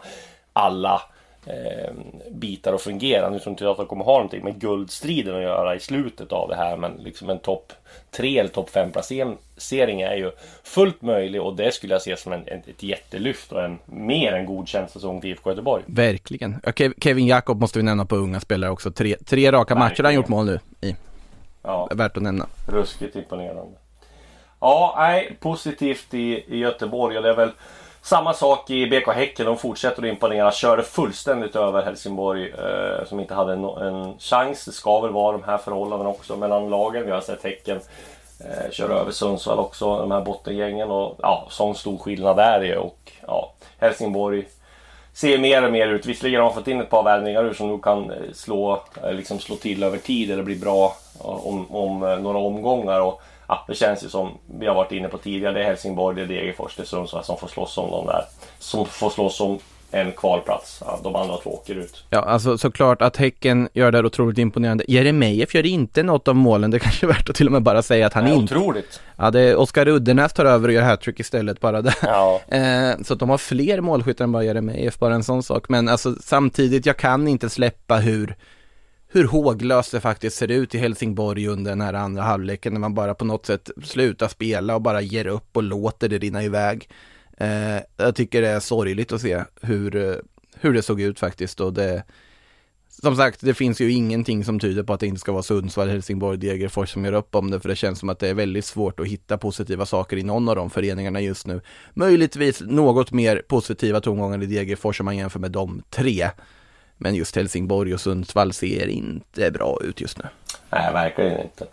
alla 0.53 1.03
eh, 1.47 1.93
bitar 2.31 2.73
att 2.73 2.83
fungera. 2.83 3.31
Nu 3.31 3.39
tror 3.39 3.51
inte 3.51 3.65
jag 3.65 3.71
att 3.71 3.77
de 3.77 3.87
kommer 3.87 4.05
ha 4.05 4.13
någonting 4.13 4.45
med 4.45 4.61
guldstriden 4.61 5.37
att 5.37 5.43
göra 5.43 5.75
i 5.75 5.81
slutet 5.81 6.33
av 6.33 6.49
det 6.49 6.57
här. 6.57 6.77
Men 6.77 6.93
liksom 6.93 7.31
en 7.31 7.39
topp 7.39 7.73
3 8.11 8.39
eller 8.39 8.51
topp 8.51 8.71
5 8.71 8.91
placering 8.91 10.03
är 10.03 10.17
ju 10.17 10.31
fullt 10.65 11.03
möjlig 11.03 11.43
och 11.43 11.57
det 11.57 11.75
skulle 11.75 11.95
jag 11.95 12.03
se 12.03 12.17
som 12.17 12.33
en, 12.33 12.47
ett, 12.47 12.83
jättelyft 12.83 13.53
och 13.53 13.65
en 13.65 13.79
mer 13.85 14.33
än 14.33 14.47
godkänd 14.47 14.91
säsong 14.91 15.21
till 15.21 15.31
IFK 15.31 15.51
Göteborg. 15.51 15.83
Verkligen. 15.87 16.61
Kevin 16.99 17.27
Jakob 17.27 17.61
måste 17.61 17.79
vi 17.79 17.83
nämna 17.83 18.05
på 18.05 18.17
unga 18.17 18.41
spelare 18.41 18.71
också. 18.71 18.91
Tre, 18.91 19.17
tre 19.25 19.53
raka 19.53 19.59
Verkligen. 19.59 19.79
matcher 19.79 20.03
har 20.03 20.05
han 20.05 20.15
gjort 20.15 20.29
mål 20.29 20.47
nu 20.47 20.61
i. 20.81 20.97
Ja. 21.63 21.89
Värt 21.95 22.17
att 22.17 22.23
nämna. 22.23 22.47
Ruskigt 22.69 23.17
imponerande. 23.17 23.79
Ja, 24.61 24.95
nej, 24.99 25.37
positivt 25.41 26.15
i, 26.15 26.45
i 26.49 26.59
Göteborg 26.59 27.17
och 27.17 27.23
det 27.23 27.31
är 27.31 27.37
väl 27.37 27.51
samma 28.03 28.35
sak 28.35 28.71
i 28.71 28.87
BK 28.87 29.09
Häcken, 29.15 29.47
de 29.47 29.57
fortsätter 29.59 30.03
att 30.03 30.09
imponera. 30.09 30.53
Körde 30.53 30.83
fullständigt 30.83 31.57
över 31.57 31.83
Helsingborg 31.83 32.51
eh, 32.51 33.05
som 33.07 33.21
inte 33.21 33.35
hade 33.35 33.53
en, 33.53 33.65
en 33.65 34.19
chans. 34.19 34.65
Det 34.65 34.73
ska 34.73 35.01
väl 35.01 35.13
vara 35.13 35.33
de 35.33 35.45
här 35.45 35.59
förhållandena 35.59 36.11
också 36.11 36.37
mellan 36.37 36.71
lagen. 36.71 37.05
Vi 37.05 37.11
har 37.11 37.21
sett 37.21 37.45
Häcken 37.45 37.81
eh, 38.41 38.71
köra 38.71 38.95
över 38.95 39.11
Sundsvall 39.11 39.59
också, 39.59 39.99
de 39.99 40.11
här 40.11 40.21
bottengängen. 40.21 40.91
Och 40.91 41.17
ja, 41.23 41.47
sån 41.51 41.75
stor 41.75 41.99
skillnad 41.99 42.39
är 42.39 42.61
det 42.61 42.77
och 42.77 43.13
ja, 43.27 43.53
Helsingborg 43.79 44.45
ser 45.13 45.39
mer 45.39 45.65
och 45.65 45.73
mer 45.73 45.89
ut. 45.89 46.07
Visserligen 46.07 46.41
har 46.41 46.49
de 46.49 46.55
fått 46.55 46.69
in 46.69 46.81
ett 46.81 46.91
par 46.91 47.03
värvningar 47.03 47.53
som 47.53 47.69
nog 47.69 47.85
kan 47.85 48.11
eh, 48.11 48.17
slå, 48.33 48.83
eh, 49.03 49.13
liksom 49.13 49.39
slå 49.39 49.57
till 49.57 49.83
över 49.83 49.99
tid 49.99 50.31
eller 50.31 50.43
bli 50.43 50.57
bra 50.57 50.97
om, 51.19 51.75
om 51.75 52.03
eh, 52.03 52.19
några 52.19 52.39
omgångar. 52.39 53.01
Och 53.01 53.23
ja, 53.49 53.65
det 53.69 53.75
känns 53.75 54.05
ju 54.05 54.09
som 54.09 54.39
vi 54.59 54.67
har 54.67 54.75
varit 54.75 54.93
inne 54.93 55.09
på 55.09 55.19
tidigare. 55.19 55.55
Det 55.55 55.61
är 55.61 55.65
Helsingborg, 55.65 56.17
det 56.17 56.23
är 56.23 56.27
Degerfors, 56.27 56.77
det 56.77 56.83
är 56.83 56.87
Sundsvall 56.87 57.25
som 57.25 57.37
får 57.37 57.49
slåss 57.49 57.79
om 57.79 57.91
de 57.91 58.07
där. 58.07 58.25
Som 58.59 58.87
får 58.87 59.11
slåss 59.11 59.41
om 59.41 59.59
en 59.93 60.13
kvalplats. 60.13 60.83
Ja, 60.87 61.01
de 61.03 61.17
andra 61.17 61.37
två 61.37 61.55
åker 61.55 61.75
ut. 61.75 62.05
Ja, 62.11 62.21
alltså 62.21 62.59
såklart 62.59 63.03
att 63.03 63.17
Häcken 63.17 63.69
gör 63.73 63.93
det 63.93 63.99
här 63.99 64.07
otroligt 64.07 64.39
imponerande. 64.39 64.85
Jeremejeff 64.89 65.55
gör 65.55 65.67
inte 65.67 66.03
något 66.03 66.29
av 66.29 66.37
målen. 66.37 66.71
Det 66.71 66.79
kanske 66.79 67.07
är 67.07 67.09
värt 67.09 67.29
att 67.29 67.37
till 67.37 67.47
och 67.47 67.53
med 67.53 67.63
bara 67.63 67.83
säga 67.83 68.07
att 68.07 68.13
han 68.13 68.27
inte... 68.27 68.55
Otroligt! 68.55 69.01
Ja, 69.17 69.31
det 69.31 69.41
är 69.41 69.57
Oskar 69.57 69.89
Uddenäs 69.89 70.33
tar 70.33 70.45
över 70.45 70.69
och 70.69 70.75
gör 70.75 70.83
hattrick 70.83 71.21
istället 71.21 71.61
bara 71.61 71.83
där. 71.83 71.95
Ja. 72.03 72.41
Eh, 72.53 73.03
så 73.05 73.15
att 73.15 73.21
de 73.21 73.31
har 73.31 73.39
fler 73.39 73.81
målskyttar 73.81 74.25
än 74.25 74.33
bara 74.33 74.45
Jeremejeff, 74.45 74.99
bara 74.99 75.15
en 75.15 75.25
sån 75.25 75.43
sak. 75.43 75.69
Men 75.69 75.89
alltså 75.89 76.15
samtidigt, 76.21 76.87
jag 76.87 76.97
kan 76.97 77.29
inte 77.29 77.51
släppa 77.51 77.97
hur 77.97 78.37
hur 79.13 79.25
håglöst 79.25 79.93
det 79.93 80.01
faktiskt 80.01 80.37
ser 80.37 80.51
ut 80.51 80.75
i 80.75 80.79
Helsingborg 80.79 81.49
under 81.49 81.71
den 81.71 81.81
här 81.81 81.95
andra 81.95 82.23
halvleken 82.23 82.73
när 82.73 82.81
man 82.81 82.95
bara 82.95 83.15
på 83.15 83.25
något 83.25 83.47
sätt 83.47 83.71
slutar 83.85 84.29
spela 84.29 84.75
och 84.75 84.83
bara 84.83 85.01
ger 85.01 85.27
upp 85.27 85.57
och 85.57 85.63
låter 85.63 86.09
det 86.09 86.19
rinna 86.19 86.45
iväg. 86.45 86.89
Eh, 87.39 87.81
jag 87.97 88.15
tycker 88.15 88.43
det 88.43 88.49
är 88.49 88.61
sorgligt 88.61 89.13
att 89.13 89.21
se 89.21 89.45
hur, 89.63 89.97
eh, 89.97 90.15
hur 90.61 90.73
det 90.73 90.83
såg 90.83 91.01
ut 91.01 91.19
faktiskt 91.19 91.61
och 91.61 91.73
det 91.73 92.03
som 93.03 93.17
sagt, 93.17 93.41
det 93.41 93.55
finns 93.55 93.81
ju 93.81 93.93
ingenting 93.93 94.45
som 94.45 94.61
tyder 94.61 94.83
på 94.83 94.93
att 94.93 95.01
det 95.01 95.07
inte 95.07 95.21
ska 95.21 95.33
vara 95.33 95.43
Sundsvall, 95.43 95.89
Helsingborg, 95.89 96.39
Degerfors 96.39 96.93
som 96.93 97.05
gör 97.05 97.13
upp 97.13 97.35
om 97.35 97.51
det, 97.51 97.61
för 97.61 97.69
det 97.69 97.77
känns 97.77 97.99
som 97.99 98.09
att 98.09 98.19
det 98.19 98.29
är 98.29 98.35
väldigt 98.35 98.65
svårt 98.65 99.01
att 99.01 99.07
hitta 99.07 99.39
positiva 99.39 99.87
saker 99.87 100.17
i 100.17 100.23
någon 100.23 100.49
av 100.49 100.57
de 100.57 100.71
föreningarna 100.71 101.21
just 101.21 101.47
nu. 101.47 101.61
Möjligtvis 101.95 102.61
något 102.61 103.13
mer 103.13 103.43
positiva 103.49 104.01
tongångar 104.01 104.43
i 104.43 104.47
Degerfors 104.47 105.01
om 105.01 105.05
man 105.05 105.17
jämför 105.17 105.41
med 105.41 105.51
de 105.51 105.83
tre. 105.91 106.31
Men 107.03 107.15
just 107.15 107.37
Helsingborg 107.37 107.95
och 107.95 108.01
Sundsvall 108.01 108.53
ser 108.53 108.89
inte 108.89 109.51
bra 109.51 109.79
ut 109.81 110.01
just 110.01 110.19
nu. 110.19 110.25
Nej, 110.71 110.93
verkligen 110.93 111.43
inte. 111.43 111.67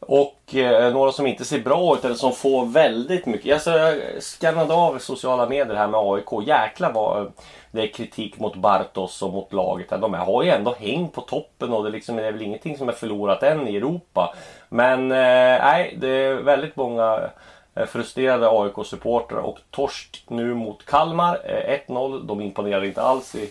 Och 0.00 0.54
eh, 0.54 0.92
några 0.92 1.12
som 1.12 1.26
inte 1.26 1.44
ser 1.44 1.58
bra 1.58 1.96
ut 1.96 2.04
eller 2.04 2.14
som 2.14 2.32
får 2.32 2.66
väldigt 2.66 3.26
mycket. 3.26 3.54
Alltså, 3.54 3.70
jag 3.70 4.22
skannade 4.22 4.74
av 4.74 4.98
sociala 4.98 5.48
medier 5.48 5.76
här 5.76 5.88
med 5.88 6.00
AIK. 6.00 6.46
Jäklar 6.48 6.92
vad 6.92 7.22
eh, 7.22 7.28
det 7.70 7.82
är 7.82 7.92
kritik 7.92 8.38
mot 8.38 8.56
Bartos 8.56 9.22
och 9.22 9.32
mot 9.32 9.52
laget. 9.52 9.90
De 9.90 10.14
har 10.14 10.42
ju 10.42 10.50
ändå 10.50 10.74
häng 10.78 11.08
på 11.08 11.20
toppen 11.20 11.72
och 11.72 11.84
det, 11.84 11.90
liksom, 11.90 12.16
det 12.16 12.26
är 12.26 12.32
väl 12.32 12.42
ingenting 12.42 12.78
som 12.78 12.88
är 12.88 12.92
förlorat 12.92 13.42
än 13.42 13.68
i 13.68 13.76
Europa. 13.76 14.34
Men 14.68 15.12
eh, 15.12 15.64
nej, 15.64 15.96
det 16.00 16.08
är 16.08 16.34
väldigt 16.34 16.76
många 16.76 17.30
eh, 17.74 17.86
frustrerade 17.86 18.48
AIK-supportrar 18.48 19.40
och 19.40 19.58
torsk 19.70 20.24
nu 20.28 20.54
mot 20.54 20.86
Kalmar. 20.86 21.38
Eh, 21.44 21.78
1-0. 21.88 22.26
De 22.26 22.40
imponerar 22.40 22.84
inte 22.84 23.02
alls 23.02 23.34
i 23.34 23.50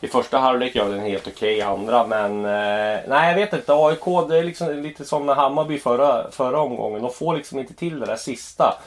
i 0.00 0.08
första 0.08 0.38
halvlek 0.38 0.74
gör 0.74 0.88
den 0.88 1.00
helt 1.00 1.26
okej 1.26 1.32
okay, 1.32 1.56
i 1.56 1.62
andra 1.62 2.06
men 2.06 2.44
eh, 2.44 3.00
nej 3.08 3.28
jag 3.28 3.34
vet 3.34 3.52
inte. 3.52 3.72
AIK 3.72 4.28
det 4.28 4.38
är 4.38 4.44
liksom 4.44 4.82
lite 4.82 5.04
som 5.04 5.26
med 5.26 5.36
Hammarby 5.36 5.78
förra, 5.78 6.30
förra 6.30 6.60
omgången. 6.60 7.02
De 7.02 7.12
får 7.12 7.36
liksom 7.36 7.58
inte 7.58 7.74
till 7.74 8.00
det 8.00 8.06
där 8.06 8.16
sista. 8.16 8.78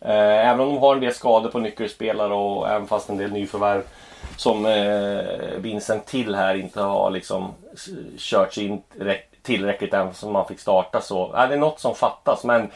Eh, 0.00 0.48
även 0.48 0.60
om 0.60 0.74
de 0.74 0.78
har 0.78 0.94
en 0.94 1.00
del 1.00 1.14
skador 1.14 1.50
på 1.50 1.58
nyckelspelare 1.58 2.34
och 2.34 2.68
även 2.68 2.86
fast 2.86 3.08
en 3.08 3.16
del 3.16 3.32
nyförvärv 3.32 3.82
som 4.36 4.66
eh, 4.66 5.58
Vincent 5.58 6.06
till 6.06 6.34
här 6.34 6.54
inte 6.54 6.80
har 6.80 7.10
liksom 7.10 7.54
kört 8.18 8.56
in 8.56 8.82
tillräckligt 9.42 9.94
än 9.94 10.14
som 10.14 10.32
man 10.32 10.46
fick 10.46 10.60
starta 10.60 11.00
så. 11.00 11.36
Eh, 11.36 11.48
det 11.48 11.54
är 11.54 11.58
något 11.58 11.80
som 11.80 11.94
fattas 11.94 12.44
men 12.44 12.70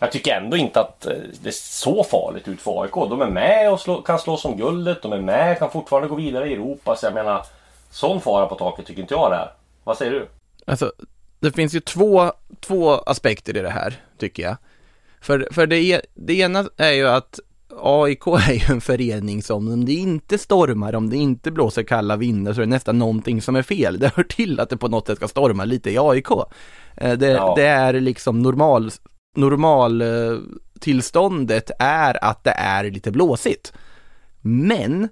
jag 0.00 0.12
tycker 0.12 0.34
ändå 0.34 0.56
inte 0.56 0.80
att 0.80 1.06
eh, 1.06 1.12
det 1.42 1.48
är 1.48 1.52
så 1.52 2.04
farligt 2.04 2.48
ut 2.48 2.60
för 2.60 2.82
AIK. 2.82 2.92
De 2.92 3.20
är 3.20 3.30
med 3.30 3.72
och 3.72 3.80
slå, 3.80 4.02
kan 4.02 4.18
slå 4.18 4.36
som 4.36 4.56
guldet. 4.56 5.02
De 5.02 5.12
är 5.12 5.20
med, 5.20 5.58
kan 5.58 5.70
fortfarande 5.70 6.08
gå 6.08 6.14
vidare 6.14 6.48
i 6.48 6.52
Europa. 6.52 6.96
Så 6.96 7.06
jag 7.06 7.14
menar, 7.14 7.46
sån 7.90 8.20
fara 8.20 8.46
på 8.46 8.54
taket 8.54 8.86
tycker 8.86 9.02
inte 9.02 9.14
jag 9.14 9.30
det 9.30 9.36
är. 9.36 9.52
Vad 9.84 9.96
säger 9.96 10.12
du? 10.12 10.28
Alltså, 10.64 10.92
det 11.40 11.52
finns 11.52 11.74
ju 11.74 11.80
två, 11.80 12.32
två 12.60 12.90
aspekter 12.92 13.56
i 13.56 13.60
det 13.60 13.70
här, 13.70 14.00
tycker 14.18 14.42
jag. 14.42 14.56
För, 15.20 15.48
för 15.50 15.66
det, 15.66 16.00
det 16.14 16.34
ena 16.34 16.64
är 16.76 16.92
ju 16.92 17.08
att 17.08 17.40
AIK 17.78 18.26
är 18.26 18.52
ju 18.52 18.74
en 18.74 18.80
förening 18.80 19.42
som 19.42 19.72
om 19.72 19.84
det 19.84 19.92
inte 19.92 20.38
stormar, 20.38 20.94
om 20.94 21.10
det 21.10 21.16
inte 21.16 21.50
blåser 21.50 21.82
kalla 21.82 22.16
vindar 22.16 22.52
så 22.52 22.60
är 22.60 22.66
det 22.66 22.70
nästan 22.70 22.98
någonting 22.98 23.42
som 23.42 23.56
är 23.56 23.62
fel. 23.62 23.98
Det 23.98 24.12
hör 24.16 24.24
till 24.24 24.60
att 24.60 24.70
det 24.70 24.76
på 24.76 24.88
något 24.88 25.06
sätt 25.06 25.16
ska 25.16 25.28
storma 25.28 25.64
lite 25.64 25.90
i 25.90 25.98
AIK. 25.98 26.30
Eh, 26.96 27.12
det, 27.12 27.30
ja. 27.30 27.52
det 27.56 27.66
är 27.66 27.92
liksom 27.92 28.42
normal, 28.42 28.90
normaltillståndet 29.36 31.70
är 31.78 32.24
att 32.24 32.44
det 32.44 32.50
är 32.50 32.90
lite 32.90 33.10
blåsigt. 33.10 33.72
Men 34.40 35.08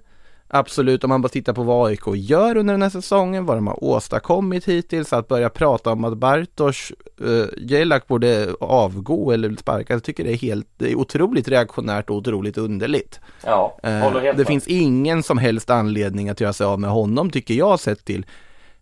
absolut, 0.47 1.03
om 1.03 1.09
man 1.09 1.21
bara 1.21 1.29
tittar 1.29 1.53
på 1.53 1.63
vad 1.63 1.87
AIK 1.87 2.03
gör 2.15 2.57
under 2.57 2.73
den 2.73 2.81
här 2.81 2.89
säsongen, 2.89 3.45
vad 3.45 3.57
de 3.57 3.67
har 3.67 3.83
åstadkommit 3.83 4.65
hittills, 4.65 5.13
att 5.13 5.27
börja 5.27 5.49
prata 5.49 5.91
om 5.91 6.03
att 6.03 6.17
Bartosz 6.17 6.91
uh, 7.21 7.45
Jelak 7.57 8.07
borde 8.07 8.53
avgå 8.59 9.31
eller 9.31 9.55
sparkas, 9.55 9.89
jag 9.89 10.03
tycker 10.03 10.23
det 10.23 10.31
är 10.31 10.37
helt, 10.37 10.67
det 10.77 10.91
är 10.91 10.95
otroligt 10.95 11.47
reaktionärt 11.47 12.09
och 12.09 12.15
otroligt 12.15 12.57
underligt. 12.57 13.19
Ja, 13.45 13.77
uh, 13.85 14.35
Det 14.37 14.45
finns 14.45 14.67
ingen 14.67 15.23
som 15.23 15.37
helst 15.37 15.69
anledning 15.69 16.29
att 16.29 16.41
göra 16.41 16.53
sig 16.53 16.65
av 16.65 16.79
med 16.79 16.89
honom, 16.89 17.29
tycker 17.29 17.53
jag, 17.53 17.79
sett 17.79 18.05
till 18.05 18.25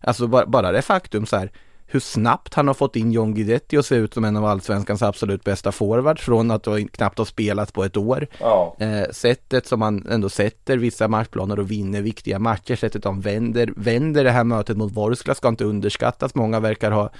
alltså 0.00 0.26
bara, 0.26 0.46
bara 0.46 0.72
det 0.72 0.82
faktum 0.82 1.26
så 1.26 1.36
här, 1.36 1.52
hur 1.90 2.00
snabbt 2.00 2.54
han 2.54 2.66
har 2.66 2.74
fått 2.74 2.96
in 2.96 3.12
John 3.12 3.34
Guidetti 3.34 3.76
att 3.76 3.86
se 3.86 3.94
ut 3.94 4.14
som 4.14 4.24
en 4.24 4.36
av 4.36 4.44
allsvenskans 4.44 5.02
absolut 5.02 5.44
bästa 5.44 5.72
forwards 5.72 6.22
från 6.22 6.50
att 6.50 6.66
ha 6.66 6.78
knappt 6.92 7.18
ha 7.18 7.24
spelat 7.24 7.72
på 7.72 7.84
ett 7.84 7.96
år. 7.96 8.26
Ja. 8.40 8.76
Eh, 8.78 9.10
sättet 9.10 9.66
som 9.66 9.82
han 9.82 10.06
ändå 10.10 10.28
sätter 10.28 10.76
vissa 10.76 11.08
matchplaner 11.08 11.58
och 11.58 11.70
vinner 11.70 12.02
viktiga 12.02 12.38
matcher, 12.38 12.76
sättet 12.76 13.02
de 13.02 13.20
vänder, 13.20 13.72
vänder 13.76 14.24
det 14.24 14.30
här 14.30 14.44
mötet 14.44 14.76
mot 14.76 14.92
Vorskla 14.92 15.34
ska 15.34 15.48
inte 15.48 15.64
underskattas. 15.64 16.34
Många 16.34 16.60
verkar 16.60 16.90
ha 16.90 17.10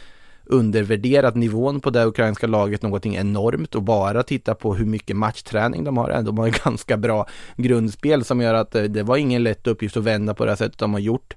undervärderat 0.45 1.35
nivån 1.35 1.81
på 1.81 1.91
det 1.91 2.05
ukrainska 2.05 2.47
laget 2.47 2.83
någonting 2.83 3.17
enormt 3.17 3.75
och 3.75 3.83
bara 3.83 4.23
titta 4.23 4.55
på 4.55 4.75
hur 4.75 4.87
mycket 4.87 5.17
matchträning 5.17 5.85
de 5.85 5.97
har. 5.97 6.23
De 6.23 6.39
har 6.39 6.49
ganska 6.65 6.97
bra 6.97 7.27
grundspel 7.57 8.25
som 8.25 8.41
gör 8.41 8.55
att 8.55 8.75
eh, 8.75 8.83
det 8.83 9.03
var 9.03 9.17
ingen 9.17 9.43
lätt 9.43 9.67
uppgift 9.67 9.97
att 9.97 10.05
vända 10.05 10.35
på 10.35 10.45
det 10.45 10.51
här 10.51 10.57
sättet 10.57 10.79
de 10.79 10.93
har 10.93 11.01
gjort. 11.01 11.35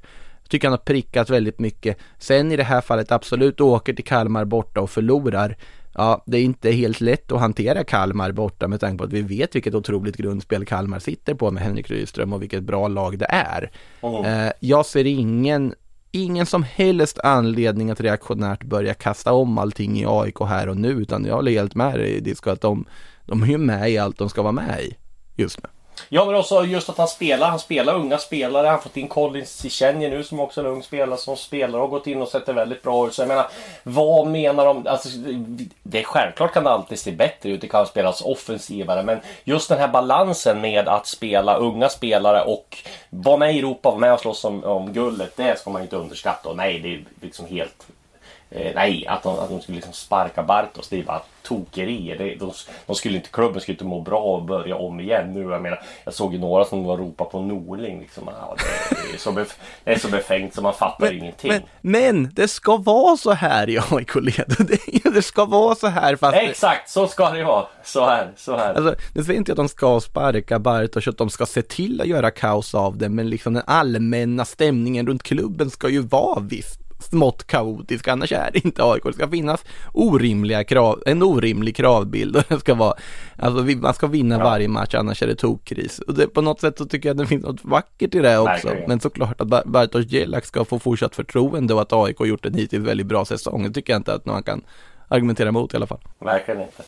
Jag 0.52 0.54
tycker 0.54 0.68
han 0.68 0.74
har 0.74 0.86
prickat 0.86 1.30
väldigt 1.30 1.60
mycket. 1.60 1.98
Sen 2.18 2.52
i 2.52 2.56
det 2.56 2.64
här 2.64 2.82
fallet 2.82 3.12
absolut 3.12 3.62
åker 3.62 3.94
till 3.94 4.06
Kalmar 4.06 4.46
borta 4.46 4.82
och 4.82 4.90
förlorar. 4.90 5.58
Ja, 5.94 6.24
det 6.26 6.38
är 6.38 6.44
inte 6.44 6.72
helt 6.72 7.02
lätt 7.02 7.32
att 7.32 7.40
hantera 7.40 7.84
Kalmar 7.84 8.32
borta 8.32 8.68
med 8.68 8.80
tanke 8.80 8.98
på 8.98 9.04
att 9.04 9.14
vi 9.14 9.22
vet 9.22 9.56
vilket 9.56 9.76
otroligt 9.76 10.18
grundspel 10.18 10.66
Kalmar 10.66 11.00
sitter 11.00 11.34
på 11.34 11.52
med 11.52 11.64
Henrik 11.64 11.90
Rydström 11.92 12.34
och 12.34 12.42
vilket 12.42 12.64
bra 12.64 12.88
lag 12.88 13.20
det 13.20 13.26
är. 13.30 13.72
Mm. 14.02 14.52
Jag 14.60 14.86
ser 14.86 15.06
ingen 15.06 15.74
ingen 16.12 16.46
som 16.46 16.64
helst 16.64 17.20
anledning 17.20 17.92
att 17.92 18.02
reaktionärt 18.02 18.64
börja 18.64 18.94
kasta 18.94 19.34
om 19.34 19.58
allting 19.58 20.00
i 20.00 20.06
AIK 20.08 20.40
här 20.40 20.70
och 20.70 20.78
nu, 20.78 20.90
utan 20.90 21.26
jag 21.26 21.36
håller 21.36 21.52
helt 21.52 21.76
med 21.76 22.00
dig 22.00 22.22
Disco 22.22 22.50
att 22.50 22.62
de, 22.62 22.86
de 23.26 23.44
är 23.44 23.48
ju 23.48 23.58
med 23.58 23.92
i 23.92 23.98
allt 23.98 24.18
de 24.18 24.30
ska 24.30 24.42
vara 24.42 24.52
med 24.52 24.82
i 24.82 24.98
just 25.36 25.64
nu. 25.64 25.70
Ja 26.10 26.26
men 26.26 26.36
också 26.36 26.66
just 26.66 26.90
att 26.90 26.98
han 26.98 27.08
spelar, 27.08 27.50
han 27.50 27.60
spelar 27.60 27.96
unga 27.96 28.18
spelare. 28.18 28.68
Han 28.68 28.76
har 28.76 28.82
fått 28.82 28.98
in 28.98 29.08
Collins 29.08 29.58
Cichenje 29.58 30.10
nu 30.10 30.24
som 30.24 30.40
också 30.40 30.62
är 30.62 30.66
en 30.66 30.72
ung 30.72 30.84
spelare 30.84 31.18
som 31.18 31.38
spelar 31.38 31.80
och 31.80 31.86
har 31.86 31.88
gått 31.88 32.08
in 32.08 32.22
och 32.22 32.28
sett 32.28 32.46
det 32.46 32.54
väldigt 32.54 32.84
bra 32.84 33.08
ut. 33.08 33.14
Så 33.14 33.22
jag 33.22 33.28
menar, 33.28 33.48
vad 33.84 34.28
menar 34.28 34.66
de? 34.66 34.88
Alltså, 34.88 35.10
det 35.84 36.00
är 36.00 36.04
självklart 36.04 36.54
kan 36.54 36.64
det 36.64 36.70
alltid 36.70 37.00
se 37.00 37.12
bättre 37.12 37.50
ut, 37.50 37.62
det 37.62 37.68
kan 37.68 37.86
spelas 37.86 38.22
offensivare. 38.22 39.04
Men 39.04 39.20
just 39.44 39.70
den 39.70 39.80
här 39.80 39.88
balansen 39.88 40.62
med 40.62 40.88
att 40.88 41.08
spela 41.08 41.56
unga 41.56 41.90
spelare 41.90 42.44
och 42.44 42.78
vara 43.10 43.38
med 43.38 43.56
i 43.56 43.60
Europa, 43.60 43.90
vara 43.90 44.00
med 44.00 44.14
och 44.14 44.20
slåss 44.20 44.46
om, 44.46 44.64
om 44.64 44.94
guldet. 44.94 45.38
Det 45.38 45.60
ska 45.60 45.70
man 45.70 45.82
inte 45.82 45.96
underskatta. 45.96 46.50
Och 46.50 46.58
nej, 46.58 46.80
det 46.80 46.94
är 46.94 47.04
liksom 47.22 47.46
helt 47.46 47.88
Eh, 48.54 48.72
nej, 48.76 49.08
att 49.08 49.24
de, 49.24 49.40
att 49.40 49.50
de 49.50 49.62
skulle 49.62 49.76
liksom 49.76 49.94
sparka 49.94 50.44
Bartos, 50.44 50.90
det 50.90 51.00
är 51.00 51.04
bara 51.04 51.22
tokerier. 51.42 52.18
Det, 52.18 52.36
de, 52.36 52.52
de 52.86 52.96
skulle 52.96 53.16
inte, 53.16 53.30
klubben 53.30 53.62
skulle 53.62 53.74
inte 53.74 53.86
må 53.86 54.02
bra 54.02 54.20
och 54.20 54.44
börja 54.44 54.76
om 54.76 55.00
igen 55.00 55.34
nu. 55.34 55.42
Jag 55.42 55.62
menar, 55.62 55.82
jag 56.04 56.14
såg 56.14 56.34
ju 56.34 56.40
några 56.40 56.66
som 56.66 56.84
var 56.84 56.98
ropa 56.98 57.26
på 57.26 57.42
Norling. 57.42 58.00
Liksom. 58.00 58.24
Ja, 58.28 58.56
det, 58.58 58.96
det, 58.96 59.14
är 59.14 59.18
så 59.18 59.32
bef, 59.32 59.58
det 59.84 59.92
är 59.92 60.00
så 60.00 60.08
befängt 60.08 60.56
så 60.56 60.62
man 60.62 60.74
fattar 60.74 61.06
men, 61.06 61.18
ingenting. 61.18 61.52
Men, 61.52 61.62
men, 61.82 62.34
det 62.34 62.48
ska 62.48 62.78
vara 62.78 63.18
så 63.18 63.32
här 63.32 63.70
i 63.70 63.80
AIK-led. 63.80 64.56
Det, 64.72 65.10
det 65.14 65.22
ska 65.22 65.46
vara 65.46 65.76
så 65.76 65.88
här 65.88 66.16
fast... 66.16 66.38
Exakt, 66.38 66.90
så 66.90 67.08
ska 67.08 67.30
det 67.30 67.44
vara. 67.44 67.66
Så 67.84 68.06
här, 68.06 68.32
så 68.36 68.58
här. 68.58 68.74
Alltså, 68.74 68.96
det 69.14 69.24
säger 69.24 69.40
inte 69.40 69.52
att 69.52 69.58
de 69.58 69.70
ska 69.70 70.00
sparka 70.00 70.60
Bartos, 70.60 71.08
att 71.08 71.18
de 71.18 71.30
ska 71.30 71.46
se 71.46 71.62
till 71.62 72.02
att 72.02 72.08
göra 72.08 72.32
kaos 72.32 72.76
av 72.76 72.98
det, 72.98 73.10
men 73.10 73.30
liksom 73.30 73.54
den 73.54 73.64
allmänna 73.68 74.46
stämningen 74.46 75.08
runt 75.08 75.24
klubben 75.24 75.70
ska 75.70 75.90
ju 75.90 76.00
vara 76.00 76.40
visst 76.40 76.81
smått 77.02 77.44
kaotisk, 77.48 78.08
annars 78.08 78.32
är 78.32 78.50
det 78.54 78.66
inte 78.66 78.84
AIK. 78.84 79.04
Det 79.04 79.14
ska 79.14 79.30
finnas 79.30 79.66
orimliga 79.94 80.64
krav, 80.64 81.04
en 81.06 81.24
orimlig 81.24 81.76
kravbild 81.76 82.36
och 82.36 82.44
det 82.48 82.60
ska 82.60 82.74
vara, 82.74 82.94
alltså 83.38 83.64
man 83.64 83.94
ska 83.94 84.08
vinna 84.08 84.38
ja. 84.38 84.44
varje 84.44 84.68
match, 84.68 84.96
annars 84.96 85.24
är 85.24 85.28
det 85.28 85.36
tokkris. 85.36 86.00
Och 86.00 86.14
det, 86.14 86.28
på 86.28 86.42
något 86.42 86.60
sätt 86.60 86.78
så 86.78 86.86
tycker 86.86 87.10
jag 87.10 87.14
att 87.14 87.18
det 87.18 87.28
finns 87.28 87.44
något 87.44 87.66
vackert 87.66 88.16
i 88.16 88.20
det 88.20 88.38
också. 88.38 88.68
Verkligen. 88.68 88.90
Men 88.90 89.00
såklart 89.00 89.42
att 89.42 89.66
Bartosz 89.66 90.12
Jelak 90.12 90.46
ska 90.46 90.66
få 90.66 90.80
fortsatt 90.80 91.16
förtroende 91.16 91.74
och 91.74 91.82
att 91.82 91.94
AIK 91.94 92.20
gjort 92.20 92.46
en 92.46 92.54
hittills 92.54 92.88
väldigt 92.88 93.08
bra 93.08 93.26
säsong. 93.26 93.64
Det 93.64 93.74
tycker 93.74 93.94
jag 93.94 94.00
inte 94.00 94.14
att 94.14 94.26
någon 94.26 94.44
kan 94.44 94.62
argumentera 95.08 95.50
emot 95.50 95.74
i 95.74 95.78
alla 95.78 95.88
fall. 95.88 96.00
Verkligen 96.20 96.62
inte. 96.62 96.84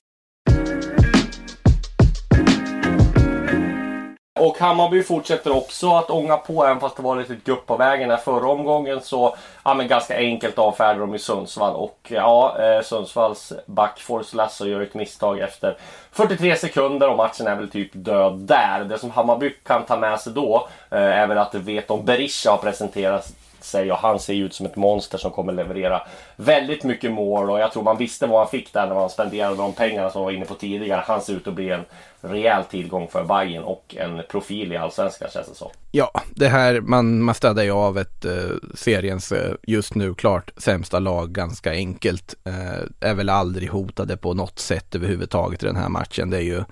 Hammarby 4.64 5.04
fortsätter 5.04 5.56
också 5.56 5.96
att 5.96 6.10
ånga 6.10 6.38
på 6.38 6.66
även 6.66 6.80
fast 6.80 6.96
det 6.96 7.04
var 7.04 7.16
lite 7.16 7.36
gupp 7.36 7.66
på 7.66 7.78
vägen 7.78 8.10
här 8.10 8.18
förra 8.18 8.48
omgången 8.48 9.02
så 9.02 9.36
ja, 9.64 9.74
men 9.74 9.88
ganska 9.88 10.18
enkelt 10.18 10.58
avfärdar 10.60 11.00
de 11.00 11.16
i 11.16 11.20
Sundsvall 11.20 11.76
och 11.76 11.98
ja, 12.08 12.58
eh, 12.60 12.82
Sundsvalls 12.84 13.54
back 13.66 14.00
Force 14.00 14.36
Lasso 14.36 14.66
gör 14.66 14.82
ett 14.82 14.94
misstag 14.94 15.40
efter 15.40 15.78
43 16.12 16.56
sekunder 16.56 17.10
och 17.10 17.18
matchen 17.18 17.48
är 17.48 17.56
väl 17.56 17.70
typ 17.70 17.90
död 17.94 18.34
där. 18.34 18.84
Det 18.84 18.98
som 18.98 19.12
Hammarby 19.12 19.50
kan 19.64 19.86
ta 19.86 19.98
med 19.98 20.20
sig 20.20 20.34
då 20.34 20.68
eh, 20.92 21.00
är 21.00 21.28
väl 21.28 21.38
att 21.38 21.52
vet 21.60 21.92
om 21.92 22.06
Berisha 22.06 22.52
har 22.52 22.58
presenterats 22.58 23.34
sig 23.64 23.92
och 23.92 23.98
han 23.98 24.20
ser 24.20 24.34
ju 24.34 24.46
ut 24.46 24.54
som 24.54 24.66
ett 24.66 24.76
monster 24.76 25.18
som 25.18 25.32
kommer 25.32 25.54
leverera 25.54 26.02
väldigt 26.36 26.84
mycket 26.84 27.12
mål 27.12 27.50
och 27.50 27.60
jag 27.60 27.72
tror 27.72 27.84
man 27.84 27.98
visste 27.98 28.28
vad 28.28 28.40
man 28.40 28.48
fick 28.48 28.74
där 28.74 28.88
när 28.88 28.96
man 28.96 29.10
spenderade 29.10 29.56
de 29.56 29.74
pengarna 29.74 30.10
som 30.10 30.24
var 30.24 30.32
inne 30.32 30.46
på 30.46 30.54
tidigare. 30.54 31.04
Han 31.06 31.22
ser 31.22 31.34
ut 31.34 31.48
att 31.48 31.54
bli 31.54 31.70
en 31.70 31.86
rejäl 32.22 32.64
tillgång 32.64 33.08
för 33.08 33.24
Bayern 33.24 33.64
och 33.64 33.96
en 34.00 34.22
profil 34.30 34.74
i 34.74 34.78
Allsvenskan 34.78 35.30
känns 35.34 35.48
det 35.48 35.56
som. 35.56 35.70
Ja, 35.92 36.12
det 36.36 36.48
här, 36.48 36.82
man, 36.82 37.22
man 37.22 37.36
städar 37.36 37.64
ju 37.64 37.72
av 37.72 37.98
ett 37.98 38.26
eh, 38.26 38.32
seriens 38.76 39.32
eh, 39.32 39.54
just 39.64 39.96
nu 39.96 40.14
klart 40.14 40.52
sämsta 40.58 41.00
lag 41.00 41.32
ganska 41.32 41.72
enkelt. 41.72 42.36
Eh, 42.44 43.10
är 43.10 43.14
väl 43.14 43.30
aldrig 43.30 43.70
hotade 43.70 44.18
på 44.18 44.34
något 44.34 44.60
sätt 44.60 44.96
överhuvudtaget 44.96 45.64
i 45.64 45.66
den 45.66 45.76
här 45.76 45.90
matchen. 45.90 46.30
Det 46.30 46.38
är 46.38 46.42
ju 46.42 46.64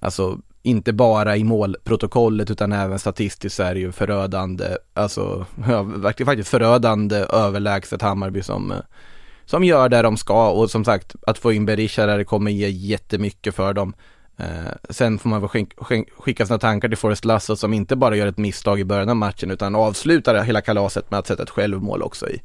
alltså 0.00 0.38
inte 0.62 0.92
bara 0.92 1.36
i 1.36 1.44
målprotokollet 1.44 2.50
utan 2.50 2.72
även 2.72 2.98
statistiskt 2.98 3.56
så 3.56 3.62
är 3.62 3.74
det 3.74 3.80
ju 3.80 3.92
förödande, 3.92 4.64
alltså 4.94 5.46
ja, 5.68 5.86
faktiskt 6.02 6.48
förödande 6.48 7.16
överlägset 7.16 8.02
Hammarby 8.02 8.42
som, 8.42 8.70
eh, 8.70 8.78
som 9.44 9.64
gör 9.64 9.88
det 9.88 10.02
de 10.02 10.16
ska 10.16 10.50
och 10.50 10.70
som 10.70 10.84
sagt 10.84 11.16
att 11.26 11.38
få 11.38 11.52
in 11.52 11.66
Berisha 11.66 12.06
där 12.06 12.18
det 12.18 12.24
kommer 12.24 12.50
ge 12.50 12.68
jättemycket 12.68 13.54
för 13.54 13.74
dem. 13.74 13.94
Eh, 14.36 14.72
sen 14.90 15.18
får 15.18 15.28
man 15.28 15.40
väl 15.40 15.66
skicka 16.18 16.46
sina 16.46 16.58
tankar 16.58 16.88
till 16.88 16.98
Forrest 16.98 17.24
Lasso 17.24 17.56
som 17.56 17.72
inte 17.72 17.96
bara 17.96 18.16
gör 18.16 18.26
ett 18.26 18.38
misstag 18.38 18.80
i 18.80 18.84
början 18.84 19.08
av 19.08 19.16
matchen 19.16 19.50
utan 19.50 19.74
avslutar 19.74 20.44
hela 20.44 20.60
kalaset 20.60 21.10
med 21.10 21.18
att 21.18 21.26
sätta 21.26 21.42
ett 21.42 21.50
självmål 21.50 22.02
också 22.02 22.28
i, 22.28 22.42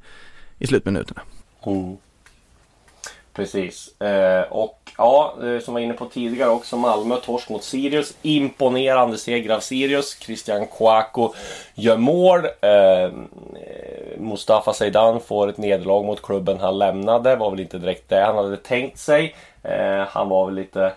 i 0.57 0.67
slutminuterna. 0.67 1.21
Mm. 1.65 1.97
Precis. 3.33 4.01
Eh, 4.01 4.41
och 4.41 4.79
ja, 4.97 5.35
eh, 5.43 5.59
som 5.59 5.73
var 5.73 5.81
inne 5.81 5.93
på 5.93 6.05
tidigare 6.05 6.49
också, 6.49 6.77
Malmö 6.77 7.15
torsk 7.15 7.49
mot 7.49 7.63
Sirius. 7.63 8.13
Imponerande 8.21 9.17
seger 9.17 9.49
av 9.49 9.59
Sirius. 9.59 10.19
Christian 10.19 10.67
Kouakou 10.67 11.33
gör 11.75 11.97
mål. 11.97 12.45
Eh, 12.45 13.11
Mustafa 14.17 14.73
Zeidan 14.73 15.21
får 15.21 15.47
ett 15.49 15.57
nederlag 15.57 16.03
mot 16.05 16.21
klubben 16.21 16.59
han 16.59 16.77
lämnade. 16.77 17.35
Var 17.35 17.51
väl 17.51 17.59
inte 17.59 17.77
direkt 17.77 18.09
det 18.09 18.21
han 18.21 18.35
hade 18.35 18.57
tänkt 18.57 18.99
sig. 18.99 19.35
Eh, 19.63 20.07
han 20.07 20.29
var 20.29 20.45
väl 20.45 20.55
lite 20.55 20.93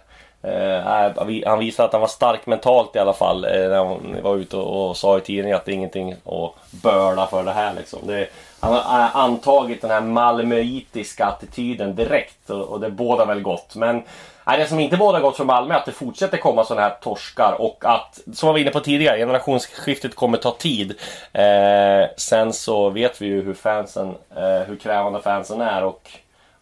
Eh, 0.46 1.12
han 1.46 1.59
visade 1.59 1.87
att 1.87 1.92
han 1.92 2.01
var 2.01 2.09
stark 2.09 2.46
mentalt 2.46 2.96
i 2.96 2.99
alla 2.99 3.12
fall 3.12 3.44
eh, 3.44 3.51
när 3.51 3.85
han 3.85 4.16
var 4.22 4.37
ute 4.37 4.57
och, 4.57 4.88
och 4.88 4.96
sa 4.96 5.18
i 5.18 5.20
tidningen 5.20 5.57
att 5.57 5.64
det 5.64 5.72
är 5.72 5.75
ingenting 5.75 6.12
att 6.12 6.72
börda 6.83 7.27
för 7.27 7.42
det 7.42 7.53
här 7.53 7.75
liksom. 7.75 7.99
Det, 8.07 8.29
han 8.61 8.73
har 8.73 9.01
eh, 9.01 9.16
antagit 9.16 9.83
den 9.83 9.90
här 9.90 10.01
malmöitiska 10.01 11.27
attityden 11.27 11.95
direkt 11.95 12.51
och, 12.51 12.62
och 12.62 12.81
det 12.81 12.90
bådar 12.90 13.27
väl 13.27 13.42
gott. 13.42 13.77
Men 13.77 14.03
nej, 14.47 14.59
det 14.59 14.66
som 14.66 14.81
inte 14.81 14.97
bådar 14.97 15.21
gott 15.21 15.37
för 15.37 15.45
Malmö 15.45 15.75
är 15.75 15.79
att 15.79 15.87
det 15.87 15.92
fortsätter 15.92 16.38
komma 16.38 16.64
sådana 16.64 16.88
här 16.88 16.97
torskar 17.01 17.57
och 17.59 17.85
att, 17.85 18.21
som 18.33 18.49
vi 18.49 18.53
var 18.53 18.59
inne 18.59 18.71
på 18.71 18.81
tidigare, 18.81 19.19
generationsskiftet 19.19 20.14
kommer 20.14 20.38
ta 20.38 20.57
tid. 20.59 20.95
Eh, 21.33 22.09
sen 22.16 22.53
så 22.53 22.90
vet 22.90 23.23
vi 23.23 23.27
ju 23.27 23.42
hur 23.42 23.55
fansen, 23.55 24.14
eh, 24.37 24.66
hur 24.66 24.77
krävande 24.77 25.21
fansen 25.21 25.61
är 25.61 25.85
och 25.85 26.11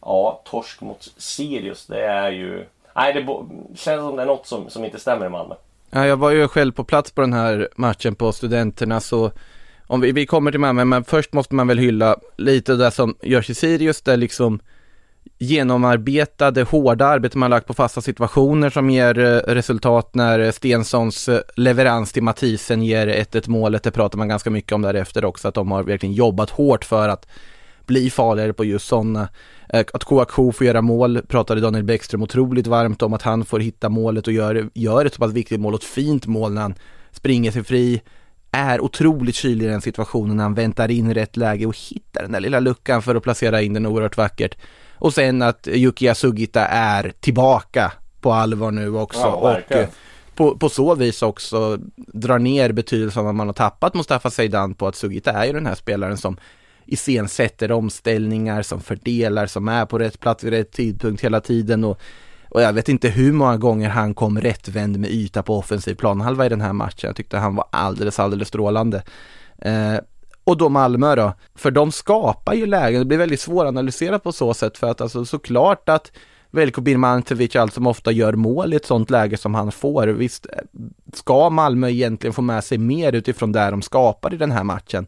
ja, 0.01 0.41
torsk 0.45 0.81
mot 0.81 1.09
Sirius, 1.17 1.87
det 1.87 2.05
är 2.05 2.31
ju 2.31 2.67
nej, 2.95 3.13
det 3.13 3.27
känns 3.77 4.01
som 4.01 4.17
det 4.17 4.23
är 4.23 4.27
något 4.27 4.47
som, 4.47 4.71
som 4.71 4.85
inte 4.85 4.99
stämmer 4.99 5.27
i 5.27 5.29
Malmö. 5.29 5.55
Ja, 5.91 6.07
jag 6.07 6.17
var 6.17 6.31
ju 6.31 6.49
själv 6.49 6.73
på 6.73 6.85
plats 6.85 7.11
på 7.11 7.21
den 7.21 7.33
här 7.33 7.69
matchen 7.77 8.15
på 8.15 8.33
Studenterna 8.33 9.01
så 9.01 9.31
om 9.87 10.01
vi, 10.01 10.13
vi 10.13 10.27
kommer 10.27 10.51
till 10.51 10.61
Malmö, 10.61 10.85
men 10.85 11.05
först 11.05 11.33
måste 11.33 11.55
man 11.55 11.69
väl 11.69 11.79
hylla 11.79 12.17
lite 12.37 12.75
det 12.75 12.91
som 12.91 13.15
görs 13.23 13.51
i 13.51 13.55
Sirius, 13.55 14.03
det 14.03 14.17
liksom 14.17 14.61
genomarbetade, 15.39 16.63
hårda 16.63 17.07
arbete 17.07 17.39
man 17.39 17.51
lagt 17.51 17.67
på 17.67 17.75
fasta 17.75 18.01
situationer 18.01 18.71
som 18.71 18.91
ger 18.91 19.19
eh, 19.19 19.55
resultat 19.55 20.15
när 20.15 20.39
eh, 20.41 20.51
Stensons 20.51 21.29
eh, 21.29 21.41
leverans 21.57 22.13
till 22.13 22.23
Mathisen 22.23 22.83
ger 22.83 23.07
1-1 23.07 23.49
målet. 23.49 23.83
Det 23.83 23.91
pratar 23.91 24.19
man 24.19 24.29
ganska 24.29 24.51
mycket 24.51 24.73
om 24.73 24.83
därefter 24.83 25.25
också, 25.25 25.49
att 25.49 25.55
de 25.55 25.71
har 25.71 25.83
verkligen 25.83 26.15
jobbat 26.15 26.51
hårt 26.51 26.85
för 26.85 27.09
att 27.09 27.27
bli 27.87 28.11
farligare 28.11 28.53
på 28.53 28.65
just 28.65 28.87
sådana. 28.87 29.29
Att 29.69 30.05
Kouakou 30.05 30.53
får 30.53 30.67
göra 30.67 30.83
mål 30.83 31.23
pratade 31.29 31.61
Daniel 31.61 31.85
Bäckström 31.85 32.23
otroligt 32.23 32.67
varmt 32.67 33.03
om 33.03 33.13
att 33.13 33.23
han 33.23 33.45
får 33.45 33.61
hitta 33.61 33.89
målet 33.89 34.27
och 34.27 34.33
gör, 34.33 34.71
gör 34.75 35.05
ett 35.05 35.15
så 35.15 35.19
pass 35.19 35.33
viktigt 35.33 35.61
mål 35.61 35.75
och 35.75 35.81
ett 35.81 35.87
fint 35.87 36.27
mål 36.27 36.53
när 36.53 36.63
han 36.63 36.75
springer 37.13 37.51
sig 37.51 37.65
fri, 37.65 38.03
är 38.55 38.81
otroligt 38.81 39.35
kylig 39.35 39.67
i 39.67 39.69
den 39.69 39.81
situationen 39.81 40.37
när 40.37 40.45
han 40.45 40.55
väntar 40.55 40.91
in 40.91 41.15
rätt 41.15 41.37
läge 41.37 41.67
och 41.67 41.77
hittar 41.77 42.23
den 42.23 42.33
där 42.33 42.41
lilla 42.41 42.61
luckan 42.61 43.03
för 43.03 43.15
att 43.15 43.23
placera 43.23 43.63
in 43.63 43.75
den 43.75 43.87
oerhört 43.87 44.17
vackert. 44.17 44.57
Och 44.95 45.15
sen 45.15 45.43
att 45.43 45.69
Yuki 45.69 46.15
Sugita 46.15 46.67
är 46.67 47.13
tillbaka 47.21 47.93
på 48.21 48.33
allvar 48.33 48.71
nu 48.71 48.97
också. 48.97 49.21
Ja, 49.21 49.35
och 49.35 49.73
eh, 49.73 49.89
på, 50.35 50.59
på 50.59 50.69
så 50.69 50.95
vis 50.95 51.23
också 51.23 51.79
drar 51.97 52.39
ner 52.39 52.73
betydelsen 52.73 53.23
av 53.23 53.29
att 53.29 53.35
man 53.35 53.47
har 53.47 53.55
tappat 53.55 53.95
Mustafa 53.95 54.31
Zeidan 54.31 54.75
på 54.75 54.87
att 54.87 54.97
Sugita 54.97 55.33
är 55.33 55.45
ju 55.45 55.53
den 55.53 55.67
här 55.67 55.75
spelaren 55.75 56.17
som 56.17 56.37
iscensätter 56.87 57.73
omställningar, 57.73 58.63
som 58.63 58.81
fördelar, 58.81 59.47
som 59.47 59.69
är 59.69 59.87
på 59.87 59.99
rätt 59.99 60.21
plats 60.21 60.45
vid 60.45 60.53
rätt 60.53 60.73
tidpunkt 60.73 61.25
hela 61.25 61.41
tiden 61.41 61.85
och, 61.85 62.01
och 62.49 62.63
jag 62.63 62.73
vet 62.73 62.89
inte 62.89 63.09
hur 63.09 63.33
många 63.33 63.57
gånger 63.57 63.89
han 63.89 64.15
kom 64.15 64.41
rättvänd 64.41 64.99
med 64.99 65.11
yta 65.11 65.43
på 65.43 65.59
offensiv 65.59 65.95
planhalva 65.95 66.47
i 66.47 66.49
den 66.49 66.61
här 66.61 66.73
matchen. 66.73 67.09
Jag 67.09 67.17
tyckte 67.17 67.39
han 67.39 67.55
var 67.55 67.67
alldeles, 67.71 68.19
alldeles 68.19 68.49
strålande. 68.49 69.03
Eh, 69.59 69.97
och 70.45 70.57
då 70.57 70.69
Malmö 70.69 71.15
då, 71.15 71.33
för 71.55 71.71
de 71.71 71.93
skapar 71.93 72.55
ju 72.55 72.67
lägen, 72.67 73.01
det 73.01 73.07
blir 73.07 73.19
väldigt 73.19 73.41
svåranalyserat 73.41 74.23
på 74.23 74.33
så 74.33 74.55
sätt 74.55 74.79
för 74.79 74.91
att 74.91 75.01
alltså 75.01 75.25
såklart 75.25 75.89
att 75.89 76.13
Veljko 76.51 76.81
Birmancevic 76.81 77.57
allt 77.57 77.75
som 77.75 77.87
ofta 77.87 78.13
gör 78.13 78.33
mål 78.33 78.73
i 78.73 78.77
ett 78.77 78.87
sånt 78.87 79.11
läge 79.11 79.37
som 79.37 79.55
han 79.55 79.73
får. 79.73 80.07
Visst, 80.07 80.47
eh, 80.47 80.53
ska 81.13 81.51
Malmö 81.51 81.89
egentligen 81.89 82.35
få 82.35 82.43
med 82.43 82.65
sig 82.65 82.79
mer 82.79 83.13
utifrån 83.13 83.53
det 83.53 83.71
de 83.71 83.83
skapar 83.83 84.35
i 84.35 84.37
den 84.37 84.51
här 84.51 84.65
matchen. 84.65 85.07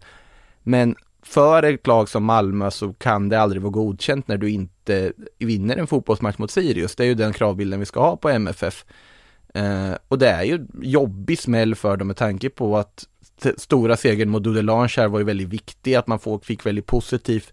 Men 0.63 0.97
för 1.23 1.63
ett 1.63 1.87
lag 1.87 2.09
som 2.09 2.25
Malmö 2.25 2.71
så 2.71 2.93
kan 2.93 3.29
det 3.29 3.41
aldrig 3.41 3.63
vara 3.63 3.73
godkänt 3.73 4.29
när 4.29 4.37
du 4.37 4.51
inte 4.51 4.76
Eh, 4.91 5.11
vinner 5.39 5.77
en 5.77 5.87
fotbollsmatch 5.87 6.39
mot 6.39 6.51
Sirius. 6.51 6.97
Det 6.97 7.05
är 7.05 7.09
ju 7.09 7.15
den 7.15 7.33
kravbilden 7.33 7.81
vi 7.81 7.87
ska 7.87 8.01
ha 8.01 8.17
på 8.17 8.29
MFF. 8.29 8.85
Eh, 9.55 9.93
och 10.09 10.19
det 10.19 10.29
är 10.29 10.43
ju 10.43 10.67
jobbig 10.83 11.39
smäll 11.39 11.75
för 11.75 11.97
dem 11.97 12.07
med 12.07 12.17
tanke 12.17 12.51
på 12.51 12.79
att 12.79 13.07
stora 13.57 13.97
segern 13.97 14.29
mot 14.29 14.43
Dudelange 14.43 14.95
här 14.97 15.09
var 15.09 15.19
ju 15.19 15.25
väldigt 15.25 15.49
viktig, 15.49 15.95
att 15.95 16.07
man 16.07 16.41
fick 16.43 16.67
väldigt 16.67 16.87
positivt 16.87 17.53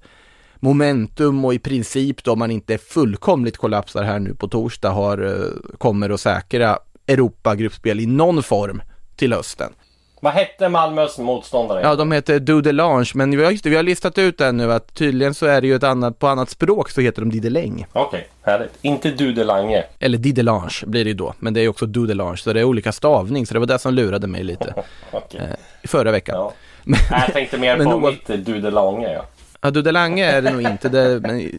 momentum 0.59 1.45
och 1.45 1.53
i 1.53 1.59
princip 1.59 2.23
då 2.23 2.31
om 2.31 2.39
man 2.39 2.51
inte 2.51 2.77
fullkomligt 2.77 3.57
kollapsar 3.57 4.03
här 4.03 4.19
nu 4.19 4.35
på 4.35 4.47
torsdag 4.47 4.89
har, 4.89 5.17
eh, 5.17 5.77
kommer 5.77 6.09
att 6.09 6.19
säkra 6.19 6.79
Europa-gruppspel 7.07 7.99
i 7.99 8.05
någon 8.05 8.43
form 8.43 8.81
till 9.15 9.33
hösten. 9.33 9.73
Vad 10.23 10.33
hette 10.33 10.69
Malmös 10.69 11.17
motståndare? 11.17 11.81
Ja, 11.81 11.95
de 11.95 12.11
heter 12.11 12.39
Dudelange, 12.39 13.11
men 13.13 13.37
vi 13.37 13.43
har, 13.43 13.51
just 13.51 13.65
vi 13.65 13.75
har 13.75 13.83
listat 13.83 14.17
ut 14.17 14.37
det 14.37 14.51
nu 14.51 14.73
att 14.73 14.93
tydligen 14.93 15.33
så 15.33 15.45
är 15.45 15.61
det 15.61 15.67
ju 15.67 15.75
ett 15.75 15.83
annat, 15.83 16.19
på 16.19 16.27
annat 16.27 16.49
språk 16.49 16.89
så 16.89 17.01
heter 17.01 17.21
de 17.21 17.31
Dideläng. 17.31 17.85
Okej, 17.93 18.07
okay, 18.07 18.21
härligt. 18.53 18.71
Inte 18.81 19.11
Dudelange. 19.11 19.83
Eller 19.99 20.17
Didelange 20.17 20.85
blir 20.85 21.03
det 21.03 21.09
ju 21.09 21.13
då, 21.15 21.33
men 21.39 21.53
det 21.53 21.61
är 21.61 21.67
också 21.67 21.85
Dudelange, 21.85 22.37
så 22.37 22.53
det 22.53 22.59
är 22.59 22.63
olika 22.63 22.91
stavning, 22.91 23.45
så 23.45 23.53
det 23.53 23.59
var 23.59 23.67
det 23.67 23.79
som 23.79 23.93
lurade 23.93 24.27
mig 24.27 24.43
lite. 24.43 24.73
okay. 25.11 25.41
eh, 25.41 25.87
förra 25.87 26.11
veckan. 26.11 26.35
Ja. 26.35 26.53
Men, 26.83 26.99
jag 27.11 27.33
tänkte 27.33 27.57
mer 27.57 27.77
på 27.83 27.83
nog... 27.83 28.01
mitt 28.03 28.27
Dudelange, 28.27 29.13
ja. 29.13 29.25
Ja, 29.61 29.71
Dudelange 29.71 30.25
är 30.25 30.41
det 30.41 30.51
nog 30.51 30.61
inte, 30.61 30.89
det, 30.89 31.19
men... 31.19 31.51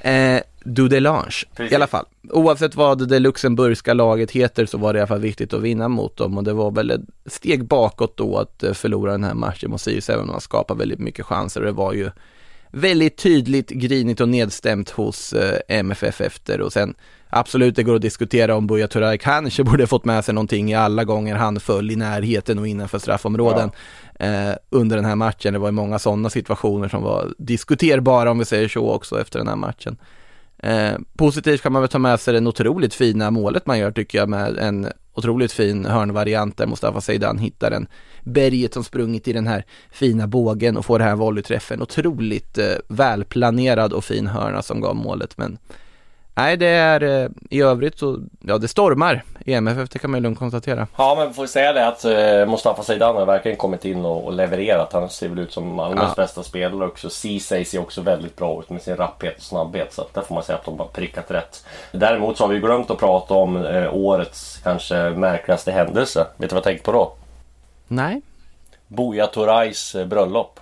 eh, 0.00 0.40
Dudelange, 0.64 1.44
i 1.70 1.74
alla 1.74 1.86
fall. 1.86 2.04
Oavsett 2.30 2.74
vad 2.74 3.08
det 3.08 3.18
luxemburgska 3.18 3.94
laget 3.94 4.30
heter 4.30 4.66
så 4.66 4.78
var 4.78 4.92
det 4.92 4.96
i 4.96 5.00
alla 5.00 5.06
fall 5.06 5.20
viktigt 5.20 5.52
att 5.52 5.62
vinna 5.62 5.88
mot 5.88 6.16
dem 6.16 6.38
och 6.38 6.44
det 6.44 6.52
var 6.52 6.70
väl 6.70 6.90
ett 6.90 7.00
steg 7.26 7.64
bakåt 7.64 8.16
då 8.16 8.38
att 8.38 8.62
eh, 8.62 8.72
förlora 8.72 9.12
den 9.12 9.24
här 9.24 9.34
matchen 9.34 9.70
mot 9.70 9.80
Sirius, 9.80 10.10
även 10.10 10.22
om 10.22 10.30
man 10.30 10.40
skapade 10.40 10.78
väldigt 10.78 10.98
mycket 10.98 11.26
chanser. 11.26 11.60
Det 11.60 11.72
var 11.72 11.92
ju 11.92 12.10
väldigt 12.70 13.16
tydligt 13.16 13.70
grinigt 13.70 14.20
och 14.20 14.28
nedstämt 14.28 14.90
hos 14.90 15.32
eh, 15.32 15.58
MFF 15.68 16.20
efter 16.20 16.60
och 16.60 16.72
sen 16.72 16.94
absolut 17.28 17.76
det 17.76 17.82
går 17.82 17.94
att 17.94 18.02
diskutera 18.02 18.56
om 18.56 18.66
Buya 18.66 18.88
Turay 18.88 19.18
kanske 19.18 19.64
borde 19.64 19.86
fått 19.86 20.04
med 20.04 20.24
sig 20.24 20.34
någonting 20.34 20.70
i 20.70 20.74
alla 20.74 21.04
gånger 21.04 21.34
han 21.34 21.60
föll 21.60 21.90
i 21.90 21.96
närheten 21.96 22.58
och 22.58 22.68
innanför 22.68 22.98
straffområden 22.98 23.70
ja 23.72 23.78
eh, 24.20 24.54
under 24.70 24.96
den 24.96 25.04
här 25.04 25.16
matchen. 25.16 25.52
Det 25.52 25.58
var 25.58 25.68
ju 25.68 25.72
många 25.72 25.98
sådana 25.98 26.30
situationer 26.30 26.88
som 26.88 27.02
var 27.02 27.34
diskuterbara 27.38 28.30
om 28.30 28.38
vi 28.38 28.44
säger 28.44 28.68
så 28.68 28.90
också 28.90 29.20
efter 29.20 29.38
den 29.38 29.48
här 29.48 29.56
matchen. 29.56 29.96
Eh, 30.58 30.92
positivt 31.16 31.62
kan 31.62 31.72
man 31.72 31.82
väl 31.82 31.88
ta 31.88 31.98
med 31.98 32.20
sig 32.20 32.40
det 32.40 32.48
otroligt 32.48 32.94
fina 32.94 33.30
målet 33.30 33.66
man 33.66 33.78
gör 33.78 33.92
tycker 33.92 34.18
jag 34.18 34.28
med 34.28 34.58
en 34.58 34.88
otroligt 35.14 35.52
fin 35.52 35.84
hörnvariant 35.84 36.56
där 36.56 36.66
Mustafa 36.66 37.00
Zeidan 37.00 37.38
hittar 37.38 37.70
en 37.70 37.86
berget 38.22 38.74
som 38.74 38.84
sprungit 38.84 39.28
i 39.28 39.32
den 39.32 39.46
här 39.46 39.64
fina 39.90 40.26
bågen 40.26 40.76
och 40.76 40.84
får 40.84 40.98
det 40.98 41.04
här 41.04 41.16
volleyträffen. 41.16 41.82
Otroligt 41.82 42.58
eh, 42.58 42.74
välplanerad 42.88 43.92
och 43.92 44.04
fin 44.04 44.26
hörna 44.26 44.62
som 44.62 44.80
gav 44.80 44.96
målet 44.96 45.38
men 45.38 45.58
Nej, 46.40 46.56
det 46.56 46.66
är 46.66 47.02
eh, 47.02 47.30
i 47.50 47.62
övrigt 47.62 47.98
så, 47.98 48.18
ja 48.40 48.58
det 48.58 48.68
stormar 48.68 49.22
i 49.44 49.54
MFF, 49.54 49.88
det 49.88 49.98
kan 49.98 50.10
man 50.10 50.18
ju 50.18 50.22
lugnt 50.22 50.38
konstatera. 50.38 50.86
Ja, 50.96 51.14
men 51.18 51.34
får 51.34 51.42
vi 51.42 51.48
säga 51.48 51.72
det 51.72 51.86
att 51.86 52.04
eh, 52.04 52.50
Mustafa 52.50 52.82
Zeidan 52.82 53.16
har 53.16 53.26
verkligen 53.26 53.56
kommit 53.56 53.84
in 53.84 54.04
och, 54.04 54.24
och 54.24 54.32
levererat. 54.32 54.92
Han 54.92 55.10
ser 55.10 55.28
väl 55.28 55.38
ut 55.38 55.52
som 55.52 55.74
Malmös 55.74 56.04
ja. 56.16 56.22
bästa 56.22 56.42
spelare 56.42 56.86
också. 56.86 57.10
Ceesay 57.10 57.64
ser 57.64 57.80
också 57.80 58.00
väldigt 58.00 58.36
bra 58.36 58.60
ut 58.60 58.70
med 58.70 58.82
sin 58.82 58.96
rapphet 58.96 59.36
och 59.36 59.42
snabbhet. 59.42 59.92
Så 59.92 60.02
att 60.02 60.14
där 60.14 60.22
får 60.22 60.34
man 60.34 60.44
säga 60.44 60.58
att 60.58 60.64
de 60.64 60.78
har 60.78 60.86
prickat 60.86 61.30
rätt. 61.30 61.64
Däremot 61.92 62.36
så 62.36 62.44
har 62.44 62.48
vi 62.48 62.60
glömt 62.60 62.90
att 62.90 62.98
prata 62.98 63.34
om 63.34 63.66
eh, 63.66 63.94
årets 63.94 64.60
kanske 64.62 65.10
märkligaste 65.10 65.72
händelse. 65.72 66.26
Vet 66.36 66.50
du 66.50 66.54
vad 66.54 66.56
jag 66.56 66.64
tänkte 66.64 66.84
på 66.84 66.92
då? 66.92 67.12
Nej. 67.88 68.20
Buya 68.86 69.26
Turais 69.26 69.94
eh, 69.94 70.06
bröllop 70.06 70.60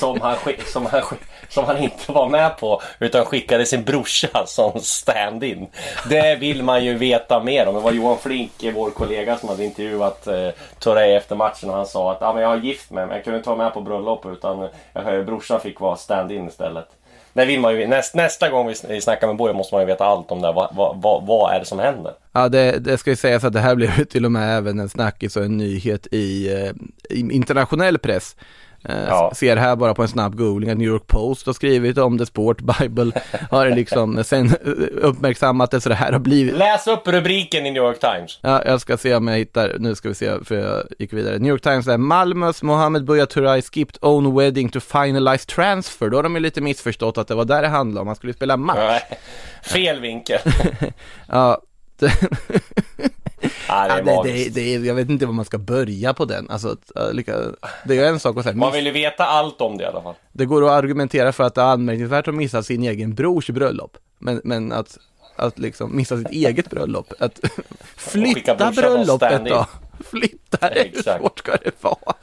som, 0.00 0.20
han, 0.20 0.36
som, 0.72 0.86
han, 0.86 1.02
som 1.48 1.64
han 1.64 1.78
inte 1.78 2.12
var 2.12 2.28
med 2.28 2.58
på 2.58 2.82
utan 2.98 3.24
skickade 3.24 3.66
sin 3.66 3.84
brorsa 3.84 4.46
som 4.46 4.80
stand-in. 4.80 5.66
Det 6.08 6.36
vill 6.36 6.62
man 6.62 6.84
ju 6.84 6.94
veta 6.94 7.42
mer 7.42 7.68
om. 7.68 7.74
Det 7.74 7.80
var 7.80 7.92
Johan 7.92 8.18
Flink, 8.18 8.52
vår 8.74 8.90
kollega, 8.90 9.36
som 9.36 9.48
hade 9.48 9.64
intervjuat 9.64 10.26
eh, 10.26 10.48
Touré 10.78 11.16
efter 11.16 11.36
matchen 11.36 11.70
och 11.70 11.76
han 11.76 11.86
sa 11.86 12.12
att 12.12 12.22
ah, 12.22 12.32
men 12.32 12.42
jag 12.42 12.48
har 12.48 12.56
gift 12.56 12.90
mig 12.90 13.06
men 13.06 13.14
jag 13.14 13.24
kunde 13.24 13.36
inte 13.36 13.48
vara 13.48 13.58
med 13.58 13.74
på 13.74 13.80
bröllop 13.80 14.26
utan 14.26 14.68
jag, 14.92 15.26
brorsan 15.26 15.60
fick 15.60 15.80
vara 15.80 15.96
stand-in 15.96 16.48
istället. 16.48 16.88
Det 17.32 17.44
vill 17.44 17.60
man 17.60 17.80
ju, 17.80 17.86
näst, 17.86 18.14
nästa 18.14 18.50
gång 18.50 18.74
vi 18.88 19.00
snackar 19.00 19.26
med 19.26 19.36
Borg 19.36 19.54
måste 19.54 19.74
man 19.74 19.82
ju 19.82 19.86
veta 19.86 20.04
allt 20.04 20.30
om 20.30 20.42
det. 20.42 20.52
Vad, 20.52 20.96
vad, 21.02 21.26
va 21.26 21.52
är 21.54 21.58
det 21.60 21.64
som 21.64 21.78
händer? 21.78 22.12
Ja, 22.32 22.48
det, 22.48 22.78
det 22.78 22.98
ska 22.98 23.10
ju 23.10 23.16
sägas 23.16 23.44
att 23.44 23.52
det 23.52 23.60
här 23.60 23.74
blev 23.74 24.04
till 24.04 24.24
och 24.24 24.32
med 24.32 24.56
även 24.56 24.78
en 24.78 24.88
snackis 24.88 25.36
och 25.36 25.44
en 25.44 25.56
nyhet 25.56 26.06
i, 26.10 26.54
eh, 26.54 26.72
i 27.10 27.20
internationell 27.20 27.98
press. 27.98 28.36
Eh, 28.84 29.04
ja. 29.08 29.32
Ser 29.34 29.56
här 29.56 29.76
bara 29.76 29.94
på 29.94 30.02
en 30.02 30.08
snabb 30.08 30.36
googling 30.36 30.70
att 30.70 30.78
New 30.78 30.88
York 30.88 31.06
Post 31.06 31.46
har 31.46 31.52
skrivit 31.52 31.98
om 31.98 32.16
det, 32.16 32.26
Sport 32.26 32.60
Bible 32.60 33.12
har 33.50 33.70
liksom 33.70 34.24
sen 34.24 34.56
uppmärksammat 34.92 35.70
det 35.70 35.80
så 35.80 35.88
det 35.88 35.94
här 35.94 36.12
har 36.12 36.18
blivit. 36.18 36.54
Läs 36.54 36.86
upp 36.86 37.08
rubriken 37.08 37.66
i 37.66 37.70
New 37.70 37.82
York 37.82 38.00
Times. 38.00 38.38
Ja, 38.40 38.62
jag 38.64 38.80
ska 38.80 38.96
se 38.96 39.14
om 39.14 39.28
jag 39.28 39.36
hittar, 39.36 39.76
nu 39.78 39.94
ska 39.94 40.08
vi 40.08 40.14
se 40.14 40.44
för 40.44 40.54
jag 40.54 40.82
gick 40.98 41.12
vidare. 41.12 41.38
New 41.38 41.50
York 41.50 41.62
Times 41.62 41.88
är 41.88 41.98
Malmös 41.98 42.62
Mohammed 42.62 43.04
Buya 43.04 43.26
Turay 43.26 43.62
skipped 43.62 43.96
own 44.00 44.36
wedding 44.36 44.68
to 44.68 44.80
finalize 44.80 45.46
transfer. 45.46 46.08
Då 46.08 46.18
har 46.18 46.22
de 46.22 46.34
ju 46.34 46.40
lite 46.40 46.60
missförstått 46.60 47.18
att 47.18 47.28
det 47.28 47.34
var 47.34 47.44
där 47.44 47.62
det 47.62 47.68
handlade 47.68 48.00
om, 48.00 48.06
man 48.06 48.16
skulle 48.16 48.32
spela 48.32 48.56
match. 48.56 48.78
Ja, 48.78 49.16
fel 49.62 50.00
vinkel. 50.00 50.38
ja. 51.28 51.62
Ja, 53.68 53.88
det, 53.88 54.10
ja, 54.12 54.22
det, 54.22 54.54
det, 54.54 54.74
jag 54.74 54.94
vet 54.94 55.10
inte 55.10 55.26
var 55.26 55.32
man 55.32 55.44
ska 55.44 55.58
börja 55.58 56.14
på 56.14 56.24
den. 56.24 56.50
Alltså, 56.50 56.76
det 57.84 57.98
är 57.98 58.08
en 58.08 58.20
sak 58.20 58.36
att 58.36 58.44
säga. 58.44 58.56
Man 58.56 58.72
vill 58.72 58.86
ju 58.86 58.92
veta 58.92 59.24
allt 59.24 59.60
om 59.60 59.78
det 59.78 59.84
i 59.84 59.86
alla 59.86 60.02
fall. 60.02 60.14
Det 60.32 60.44
går 60.46 60.64
att 60.64 60.70
argumentera 60.70 61.32
för 61.32 61.44
att 61.44 61.54
det 61.54 61.60
är 61.60 61.66
anmärkningsvärt 61.66 62.28
att 62.28 62.34
missa 62.34 62.62
sin 62.62 62.82
egen 62.82 63.14
brors 63.14 63.50
bröllop. 63.50 63.96
Men, 64.18 64.40
men 64.44 64.72
att, 64.72 64.98
att 65.36 65.58
liksom 65.58 65.96
missa 65.96 66.18
sitt 66.18 66.30
eget 66.30 66.70
bröllop. 66.70 67.12
Att 67.18 67.40
flytta 67.96 68.72
bröllopet 68.72 69.44
då. 69.44 69.66
Flytta 70.04 70.68
det, 70.68 70.90
hur 70.94 71.02
svårt 71.02 71.38
ska 71.38 71.56
det 71.56 71.82
vara? 71.82 72.14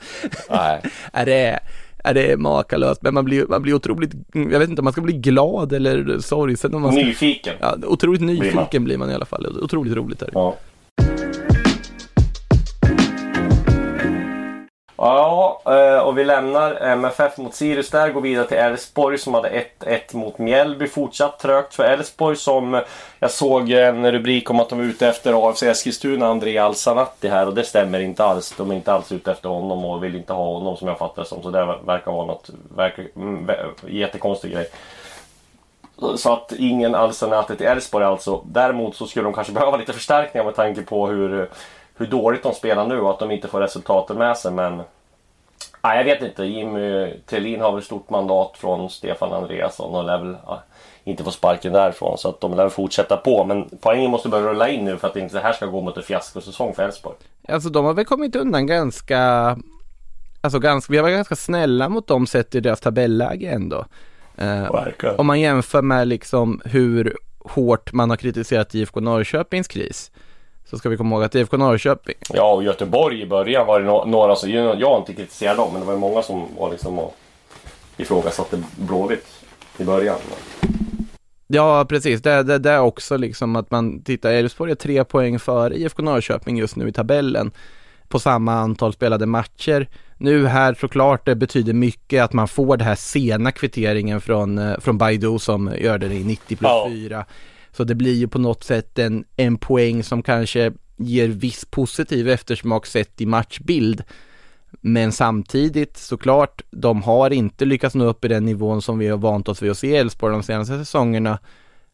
Nej. 0.50 0.82
är 1.12 1.26
det, 1.26 1.60
är 2.04 2.14
det 2.14 2.36
makalöst, 2.36 3.02
men 3.02 3.14
man 3.14 3.24
blir, 3.24 3.46
man 3.46 3.62
blir 3.62 3.74
otroligt, 3.74 4.10
jag 4.32 4.58
vet 4.58 4.68
inte 4.68 4.80
om 4.80 4.84
man 4.84 4.92
ska 4.92 5.02
bli 5.02 5.12
glad 5.12 5.72
eller 5.72 6.18
sorgsen. 6.18 6.70
Nyfiken. 6.94 7.54
Ja, 7.60 7.76
otroligt 7.86 8.20
nyfiken 8.22 8.50
blir 8.58 8.80
man. 8.80 8.84
blir 8.84 8.98
man 8.98 9.10
i 9.10 9.14
alla 9.14 9.24
fall. 9.24 9.46
Otroligt 9.62 9.94
roligt 9.94 10.22
är 10.22 10.26
det. 10.26 10.32
Ja. 10.34 10.56
Ja, 15.02 15.62
eh, 15.64 15.98
och 15.98 16.18
vi 16.18 16.24
lämnar 16.24 16.74
MFF 16.74 17.38
mot 17.38 17.54
Sirius 17.54 17.90
där, 17.90 18.10
går 18.10 18.20
vidare 18.20 18.46
till 18.46 18.56
Elfsborg 18.56 19.18
som 19.18 19.34
hade 19.34 19.48
1-1 19.48 20.16
mot 20.16 20.38
Mjällby. 20.38 20.86
Fortsatt 20.86 21.38
trögt 21.38 21.74
för 21.74 21.84
Elfsborg 21.84 22.36
som 22.36 22.82
jag 23.18 23.30
såg 23.30 23.70
en 23.70 24.12
rubrik 24.12 24.50
om 24.50 24.60
att 24.60 24.68
de 24.68 24.78
var 24.78 24.84
ute 24.84 25.08
efter 25.08 25.48
AFC 25.48 25.62
Eskilstuna, 25.62 26.26
André 26.26 26.58
Alsanatti 26.58 27.28
här 27.28 27.46
och 27.46 27.54
det 27.54 27.64
stämmer 27.64 28.00
inte 28.00 28.24
alls. 28.24 28.54
De 28.56 28.70
är 28.70 28.74
inte 28.74 28.92
alls 28.92 29.12
ute 29.12 29.32
efter 29.32 29.48
honom 29.48 29.84
och 29.84 30.04
vill 30.04 30.16
inte 30.16 30.32
ha 30.32 30.44
honom 30.44 30.76
som 30.76 30.88
jag 30.88 30.98
fattar 30.98 31.22
det 31.22 31.28
som. 31.28 31.42
Så 31.42 31.50
det 31.50 31.78
verkar 31.84 32.12
vara 32.12 32.26
något 32.26 32.50
verkar, 32.76 33.06
mm, 33.16 33.50
jättekonstig 33.86 34.52
grej. 34.52 34.68
Så 36.16 36.32
att 36.32 36.52
ingen 36.58 36.94
Alsanatti 36.94 37.56
till 37.56 37.66
Elfsborg 37.66 38.04
alltså. 38.04 38.42
Däremot 38.44 38.96
så 38.96 39.06
skulle 39.06 39.24
de 39.24 39.32
kanske 39.32 39.52
behöva 39.60 39.76
lite 39.76 39.92
förstärkningar 39.92 40.44
med 40.44 40.56
tanke 40.56 40.82
på 40.82 41.06
hur 41.06 41.48
hur 42.00 42.06
dåligt 42.06 42.42
de 42.42 42.54
spelar 42.54 42.86
nu 42.86 43.00
och 43.00 43.10
att 43.10 43.18
de 43.18 43.30
inte 43.30 43.48
får 43.48 43.60
resultaten 43.60 44.18
med 44.18 44.36
sig. 44.36 44.52
Men 44.52 44.82
nej, 45.82 45.96
jag 45.96 46.04
vet 46.04 46.22
inte. 46.22 46.44
Jimmy 46.44 47.14
Thelin 47.26 47.60
har 47.60 47.72
väl 47.72 47.82
stort 47.82 48.10
mandat 48.10 48.56
från 48.56 48.90
Stefan 48.90 49.32
Andreasson 49.32 49.94
och 49.94 50.04
lär 50.04 50.18
väl 50.18 50.36
ja, 50.46 50.62
inte 51.04 51.24
få 51.24 51.30
sparken 51.30 51.72
därifrån. 51.72 52.18
Så 52.18 52.28
att 52.28 52.40
de 52.40 52.54
lär 52.54 52.68
fortsätta 52.68 53.16
på. 53.16 53.44
Men 53.44 53.68
poängen 53.80 54.10
måste 54.10 54.28
börja 54.28 54.50
rulla 54.50 54.68
in 54.68 54.84
nu 54.84 54.96
för 54.96 55.08
att 55.08 55.16
inte 55.16 55.34
det 55.34 55.40
här 55.40 55.52
ska 55.52 55.66
gå 55.66 55.80
mot 55.80 55.96
en 55.96 56.02
fiaskosäsong 56.02 56.74
för 56.74 56.82
Elfsborg. 56.82 57.16
Alltså 57.48 57.68
de 57.68 57.84
har 57.84 57.94
väl 57.94 58.04
kommit 58.04 58.36
undan 58.36 58.66
ganska 58.66 59.56
Alltså 60.42 60.58
ganska, 60.58 60.90
vi 60.90 60.96
har 60.96 61.02
varit 61.02 61.16
ganska 61.16 61.36
snälla 61.36 61.88
mot 61.88 62.06
dem 62.06 62.26
sett 62.26 62.54
i 62.54 62.60
deras 62.60 62.80
tabelläge 62.80 63.50
ändå. 63.50 63.84
Eh, 64.36 64.70
om 65.18 65.26
man 65.26 65.40
jämför 65.40 65.82
med 65.82 66.08
liksom 66.08 66.60
hur 66.64 67.16
hårt 67.38 67.92
man 67.92 68.10
har 68.10 68.16
kritiserat 68.16 68.74
IFK 68.74 69.00
Norrköpings 69.00 69.68
kris 69.68 70.10
så 70.70 70.78
ska 70.78 70.88
vi 70.88 70.96
komma 70.96 71.14
ihåg 71.14 71.24
att 71.24 71.34
IFK 71.34 71.56
Norrköping 71.56 72.14
Ja, 72.34 72.52
och 72.52 72.62
Göteborg 72.62 73.22
i 73.22 73.26
början 73.26 73.66
var 73.66 73.80
det 73.80 73.86
no 73.86 74.04
några 74.04 74.36
som, 74.36 74.50
jag 74.50 74.88
har 74.90 74.98
inte 74.98 75.14
kritiserat 75.14 75.56
dem, 75.56 75.72
men 75.72 75.80
det 75.80 75.86
var 75.86 75.96
många 75.96 76.22
som 76.22 76.46
var 76.58 76.70
liksom 76.70 76.98
och 76.98 77.16
ifrågasatte 77.96 78.62
Blåvitt 78.76 79.26
i 79.78 79.84
början. 79.84 80.16
Ja, 81.46 81.86
precis. 81.88 82.22
Det, 82.22 82.42
det, 82.42 82.58
det 82.58 82.70
är 82.70 82.80
också 82.80 83.16
liksom 83.16 83.56
att 83.56 83.70
man 83.70 84.02
tittar, 84.02 84.32
Elfsborg 84.32 84.70
är 84.70 84.74
tre 84.74 85.04
poäng 85.04 85.38
för 85.38 85.72
IFK 85.72 86.02
Norrköping 86.02 86.56
just 86.56 86.76
nu 86.76 86.88
i 86.88 86.92
tabellen 86.92 87.50
på 88.08 88.18
samma 88.18 88.54
antal 88.54 88.92
spelade 88.92 89.26
matcher. 89.26 89.88
Nu 90.18 90.46
här 90.46 90.74
såklart 90.74 91.26
det 91.26 91.34
betyder 91.34 91.72
mycket 91.72 92.24
att 92.24 92.32
man 92.32 92.48
får 92.48 92.76
det 92.76 92.84
här 92.84 92.94
sena 92.94 93.52
kvitteringen 93.52 94.20
från, 94.20 94.58
eh, 94.58 94.78
från 94.78 94.98
Baidu 94.98 95.38
som 95.38 95.72
gör 95.78 95.98
det 95.98 96.06
i 96.06 96.24
90 96.24 96.56
plus 96.56 97.10
Ja. 97.10 97.24
Så 97.72 97.84
det 97.84 97.94
blir 97.94 98.14
ju 98.14 98.28
på 98.28 98.38
något 98.38 98.64
sätt 98.64 98.98
en, 98.98 99.24
en 99.36 99.58
poäng 99.58 100.02
som 100.02 100.22
kanske 100.22 100.72
ger 100.96 101.28
viss 101.28 101.64
positiv 101.64 102.28
eftersmak 102.28 102.86
sett 102.86 103.20
i 103.20 103.26
matchbild. 103.26 104.02
Men 104.80 105.12
samtidigt 105.12 105.96
såklart, 105.96 106.62
de 106.70 107.02
har 107.02 107.30
inte 107.30 107.64
lyckats 107.64 107.94
nå 107.94 108.04
upp 108.04 108.24
i 108.24 108.28
den 108.28 108.44
nivån 108.44 108.82
som 108.82 108.98
vi 108.98 109.08
har 109.08 109.18
vant 109.18 109.48
oss 109.48 109.62
vid 109.62 109.70
att 109.70 109.78
se 109.78 109.88
i 109.88 109.96
Elfsborg 109.96 110.32
de 110.32 110.42
senaste 110.42 110.78
säsongerna. 110.78 111.38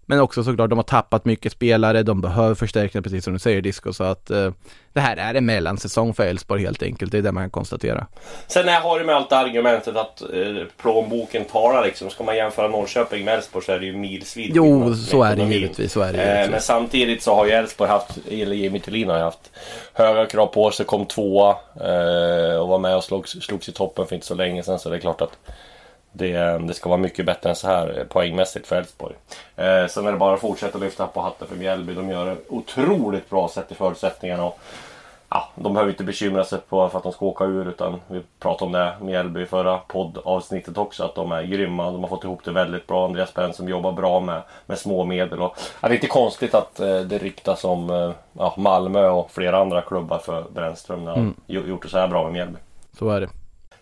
Men 0.07 0.21
också 0.21 0.45
såklart, 0.45 0.71
de 0.71 0.79
har 0.79 0.83
tappat 0.83 1.25
mycket 1.25 1.53
spelare, 1.53 2.03
de 2.03 2.21
behöver 2.21 2.55
förstärkningar 2.55 3.03
precis 3.03 3.25
som 3.25 3.33
du 3.33 3.39
säger 3.39 3.61
Disco, 3.61 3.93
så 3.93 4.05
att 4.05 4.31
eh, 4.31 4.51
det 4.93 5.01
här 5.01 5.17
är 5.17 5.35
en 5.35 5.47
mellansäsong 5.47 6.15
för 6.15 6.27
Elfsborg 6.27 6.63
helt 6.63 6.83
enkelt, 6.83 7.13
det 7.13 7.19
är 7.19 7.23
det 7.23 7.33
man 7.33 7.43
kan 7.43 7.51
konstatera. 7.51 8.07
Sen 8.47 8.67
jag 8.67 8.81
har 8.81 8.99
du 8.99 9.05
med 9.05 9.15
allt 9.15 9.33
argumentet 9.33 9.97
att 9.97 10.23
eh, 10.23 10.29
plånboken 10.83 11.45
talar 11.45 11.85
liksom. 11.85 12.11
Ska 12.11 12.25
man 12.25 12.37
jämföra 12.37 12.69
Norrköping 12.69 13.25
med 13.25 13.35
Elfsborg 13.35 13.65
så 13.65 13.73
är 13.73 13.79
det 13.79 13.87
ju 13.87 13.97
milsvid 13.97 14.53
Jo, 14.55 14.95
så 14.95 15.23
är 15.23 15.37
det 15.37 15.43
givetvis, 15.43 15.93
så 15.93 16.01
är 16.01 16.13
det 16.13 16.19
Eh, 16.19 16.27
men 16.27 16.43
givetvis. 16.43 16.65
samtidigt 16.65 17.23
så 17.23 17.35
har 17.35 17.47
ju 17.47 17.53
Elfsborg 17.53 17.91
haft, 17.91 18.19
eller 18.31 18.57
Jimmy 18.57 18.81
Thulin 18.81 19.09
har 19.09 19.17
ju 19.17 19.23
haft 19.23 19.51
höga 19.93 20.27
krav 20.27 20.47
på 20.47 20.71
sig, 20.71 20.87
kom 20.87 21.07
tvåa 21.07 21.51
eh, 21.81 22.61
och 22.61 22.69
var 22.69 22.79
med 22.79 22.97
och 22.97 23.05
slogs, 23.05 23.31
slogs 23.31 23.69
i 23.69 23.73
toppen 23.73 24.07
för 24.07 24.15
inte 24.15 24.27
så 24.27 24.35
länge 24.35 24.63
sedan. 24.63 24.79
Så 24.79 24.89
det 24.91 24.97
är 24.97 25.01
klart 25.01 25.21
att 25.21 25.39
det, 26.17 26.59
det 26.59 26.75
ska 26.75 26.89
vara 26.89 26.99
mycket 27.01 27.27
bättre 27.27 27.51
än 27.51 27.57
så 27.57 27.67
här 27.67 27.99
eh, 27.99 28.05
poängmässigt 28.05 28.67
för 28.67 28.77
Elfsborg. 28.77 29.15
Eh, 29.57 29.87
sen 29.87 30.07
är 30.07 30.13
det 30.13 30.19
bara 30.19 30.35
att 30.35 30.41
fortsätta 30.41 30.79
lyfta 30.79 31.07
på 31.07 31.21
hatten 31.21 31.49
för 31.49 31.57
Mjällby. 31.57 31.95
De 31.95 32.11
gör 32.11 32.27
det 32.27 32.37
otroligt 32.49 33.31
bra 33.31 33.49
sett 33.49 33.73
i 33.73 33.75
förutsättningarna. 33.75 34.45
Och, 34.45 34.59
ja, 35.29 35.49
de 35.55 35.73
behöver 35.75 35.91
inte 35.93 36.05
bekymra 36.05 36.45
sig 36.45 36.59
på 36.69 36.89
för 36.89 36.99
att 36.99 37.03
de 37.05 37.13
ska 37.13 37.27
åka 37.27 37.45
ur 37.45 37.69
utan 37.69 38.01
vi 38.09 38.23
pratade 38.41 38.67
om 38.67 38.73
det 38.73 38.79
med 38.79 39.03
Mjällby 39.03 39.43
i 39.43 39.47
förra 39.47 39.79
poddavsnittet 39.79 40.79
också 40.79 41.05
att 41.05 41.15
de 41.15 41.33
är 41.33 41.43
grymma. 41.43 41.91
De 41.91 42.01
har 42.03 42.09
fått 42.09 42.25
ihop 42.25 42.45
det 42.45 42.53
väldigt 42.53 42.87
bra. 42.87 43.05
Andreas 43.05 43.57
som 43.57 43.69
jobbar 43.69 43.93
bra 43.93 44.21
med, 44.21 44.43
med 44.67 44.79
små 44.79 45.05
medel. 45.05 45.43
Och, 45.43 45.57
ja, 45.81 45.89
det 45.89 45.93
är 45.95 45.97
inte 45.97 46.07
konstigt 46.07 46.55
att 46.55 46.81
eh, 46.81 47.01
det 47.01 47.19
ryktas 47.19 47.65
om 47.65 47.91
eh, 47.91 48.11
ja, 48.33 48.55
Malmö 48.57 49.09
och 49.09 49.31
flera 49.31 49.59
andra 49.59 49.83
klubbar 49.83 50.19
för 50.19 50.45
Brännström 50.55 51.05
när 51.05 51.11
han 51.17 51.35
gjo- 51.47 51.69
gjort 51.69 51.83
det 51.83 51.89
så 51.89 51.99
här 51.99 52.09
bra 52.09 52.23
med 52.25 52.33
Mjällby. 52.33 52.59
Så 52.99 53.11
är 53.11 53.21
det. 53.21 53.29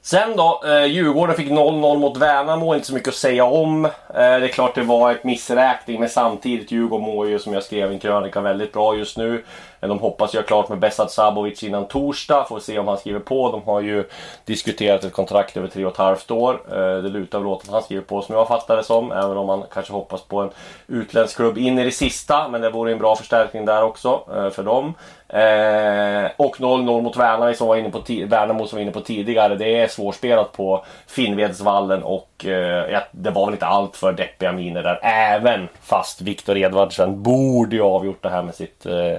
Sen 0.07 0.37
då, 0.37 0.63
eh, 0.67 0.85
Djurgården 0.85 1.37
fick 1.37 1.51
0-0 1.51 1.99
mot 1.99 2.17
Värnamo, 2.17 2.75
inte 2.75 2.87
så 2.87 2.95
mycket 2.95 3.09
att 3.09 3.15
säga 3.15 3.45
om. 3.45 3.85
Eh, 3.85 3.91
det 4.15 4.21
är 4.21 4.49
klart 4.49 4.75
det 4.75 4.83
var 4.83 5.11
ett 5.11 5.25
missräkning, 5.25 6.01
men 6.01 6.09
samtidigt 6.09 6.73
Djurgården 6.73 7.07
mår 7.07 7.29
ju 7.29 7.39
som 7.39 7.53
jag 7.53 7.63
skrev 7.63 7.91
i 7.91 7.95
en 7.95 8.01
krönika 8.01 8.41
väldigt 8.41 8.73
bra 8.73 8.97
just 8.97 9.17
nu. 9.17 9.45
Eh, 9.81 9.89
de 9.89 9.99
hoppas 9.99 10.35
göra 10.35 10.45
klart 10.45 10.69
med 10.69 10.79
Besat 10.79 11.13
Sabovic 11.13 11.63
innan 11.63 11.89
torsdag, 11.89 12.45
får 12.49 12.61
se 12.61 12.79
om 12.79 12.89
han 12.89 12.99
skriver 12.99 13.21
på. 13.21 13.51
De 13.51 13.63
har 13.63 13.81
ju 13.81 14.05
diskuterat 14.45 15.05
ett 15.05 15.13
kontrakt 15.13 15.57
över 15.57 15.69
tre 15.69 15.85
och 15.85 15.93
ett 15.93 15.99
halvt 15.99 16.31
år. 16.31 16.61
Eh, 16.69 17.03
det 17.03 17.09
lutar 17.09 17.39
väl 17.39 17.49
åt 17.49 17.63
att 17.63 17.71
han 17.71 17.83
skriver 17.83 18.03
på 18.03 18.23
som 18.23 18.35
jag 18.35 18.49
fattar 18.49 18.77
det 18.77 18.85
som, 18.85 19.13
även 19.13 19.37
om 19.37 19.47
man 19.47 19.65
kanske 19.73 19.93
hoppas 19.93 20.23
på 20.23 20.41
en 20.41 20.51
utländsk 20.87 21.37
klubb 21.37 21.59
in 21.59 21.79
i 21.79 21.85
det 21.85 21.91
sista. 21.91 22.49
Men 22.49 22.61
det 22.61 22.71
vore 22.71 22.93
en 22.93 22.99
bra 22.99 23.17
förstärkning 23.17 23.65
där 23.65 23.83
också 23.83 24.21
eh, 24.37 24.51
för 24.51 24.63
dem. 24.63 24.95
Eh, 25.35 26.31
och 26.37 26.57
0-0 26.57 27.03
mot 27.03 27.17
Värnamo 27.17 27.55
som, 27.55 27.69
var 27.69 27.77
inne 27.77 27.91
på 27.91 28.03
Värnamo 28.27 28.67
som 28.67 28.77
var 28.77 28.83
inne 28.83 28.93
på 28.93 29.01
tidigare. 29.01 29.57
Det 29.57 29.77
är 29.77 29.89
svårspelat 29.89 30.53
på 30.53 30.85
Finnvedsvallen 31.07 32.03
och 32.03 32.45
eh, 32.45 32.93
ja, 32.93 33.03
det 33.13 33.31
var 33.31 33.47
väl 33.47 33.55
inte 33.55 33.67
allt 33.67 33.97
för 33.97 34.13
deppiga 34.13 34.53
miner 34.53 34.83
där. 34.83 35.01
Även 35.03 35.69
fast 35.81 36.21
Viktor 36.21 36.57
Edvardsen 36.57 37.23
borde 37.23 37.77
ju 37.77 37.83
avgjort 37.83 38.23
det 38.23 38.29
här 38.29 38.43
med 38.43 38.55
sitt 38.55 38.87
eh, 38.87 39.17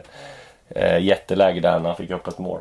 eh, 0.69 1.03
jätteläge 1.03 1.59
där 1.59 1.79
när 1.79 1.87
han 1.89 1.95
fick 1.95 2.11
upp 2.11 2.27
ett 2.27 2.39
mål. 2.39 2.59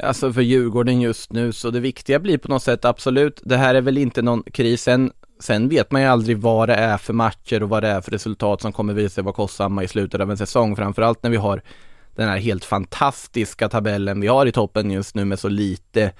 Alltså 0.00 0.32
för 0.32 0.42
Djurgården 0.42 1.00
just 1.00 1.32
nu, 1.32 1.52
så 1.52 1.70
det 1.70 1.80
viktiga 1.80 2.18
blir 2.18 2.38
på 2.38 2.48
något 2.48 2.62
sätt 2.62 2.84
absolut, 2.84 3.40
det 3.44 3.56
här 3.56 3.74
är 3.74 3.80
väl 3.80 3.98
inte 3.98 4.22
någon 4.22 4.42
kris, 4.42 4.82
sen, 4.82 5.12
sen 5.40 5.68
vet 5.68 5.90
man 5.90 6.02
ju 6.02 6.08
aldrig 6.08 6.38
vad 6.38 6.68
det 6.68 6.74
är 6.74 6.96
för 6.96 7.12
matcher 7.12 7.62
och 7.62 7.68
vad 7.68 7.82
det 7.82 7.88
är 7.88 8.00
för 8.00 8.10
resultat 8.10 8.60
som 8.60 8.72
kommer 8.72 8.94
visa 8.94 9.14
sig 9.14 9.24
vara 9.24 9.34
kostsamma 9.34 9.82
i 9.82 9.88
slutet 9.88 10.20
av 10.20 10.30
en 10.30 10.36
säsong, 10.36 10.76
framförallt 10.76 11.22
när 11.22 11.30
vi 11.30 11.36
har 11.36 11.62
den 12.16 12.28
här 12.28 12.38
helt 12.38 12.64
fantastiska 12.64 13.68
tabellen 13.68 14.20
vi 14.20 14.26
har 14.26 14.46
i 14.46 14.52
toppen 14.52 14.90
just 14.90 15.14
nu 15.14 15.24
med 15.24 15.38
så 15.38 15.48
lite 15.48 16.12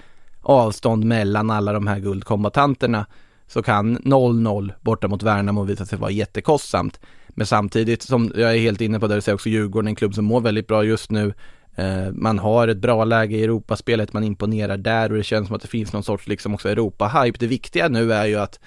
avstånd 0.42 1.04
mellan 1.04 1.50
alla 1.50 1.72
de 1.72 1.86
här 1.86 1.98
guldkombatanterna 1.98 3.06
så 3.46 3.62
kan 3.62 3.98
0-0 3.98 4.72
borta 4.80 5.08
mot 5.08 5.22
Värnamo 5.22 5.62
visa 5.62 5.86
sig 5.86 5.98
vara 5.98 6.10
jättekostsamt. 6.10 7.00
Men 7.28 7.46
samtidigt 7.46 8.02
som 8.02 8.32
jag 8.34 8.54
är 8.54 8.58
helt 8.58 8.80
inne 8.80 9.00
på 9.00 9.06
det 9.06 9.14
du 9.14 9.20
säger 9.20 9.34
också 9.34 9.48
Djurgården, 9.48 9.88
en 9.88 9.94
klubb 9.94 10.14
som 10.14 10.24
mår 10.24 10.40
väldigt 10.40 10.66
bra 10.66 10.84
just 10.84 11.10
nu. 11.10 11.34
Eh, 11.76 12.12
man 12.12 12.38
har 12.38 12.68
ett 12.68 12.78
bra 12.78 13.04
läge 13.04 13.36
i 13.36 13.44
Europaspelet, 13.44 14.12
man 14.12 14.24
imponerar 14.24 14.76
där 14.76 15.10
och 15.10 15.16
det 15.16 15.24
känns 15.24 15.46
som 15.46 15.56
att 15.56 15.62
det 15.62 15.68
finns 15.68 15.92
någon 15.92 16.02
sorts 16.02 16.26
liksom 16.26 16.54
också 16.54 16.68
Europa-hype. 16.68 17.38
Det 17.38 17.46
viktiga 17.46 17.88
nu 17.88 18.12
är 18.12 18.26
ju 18.26 18.36
att 18.36 18.60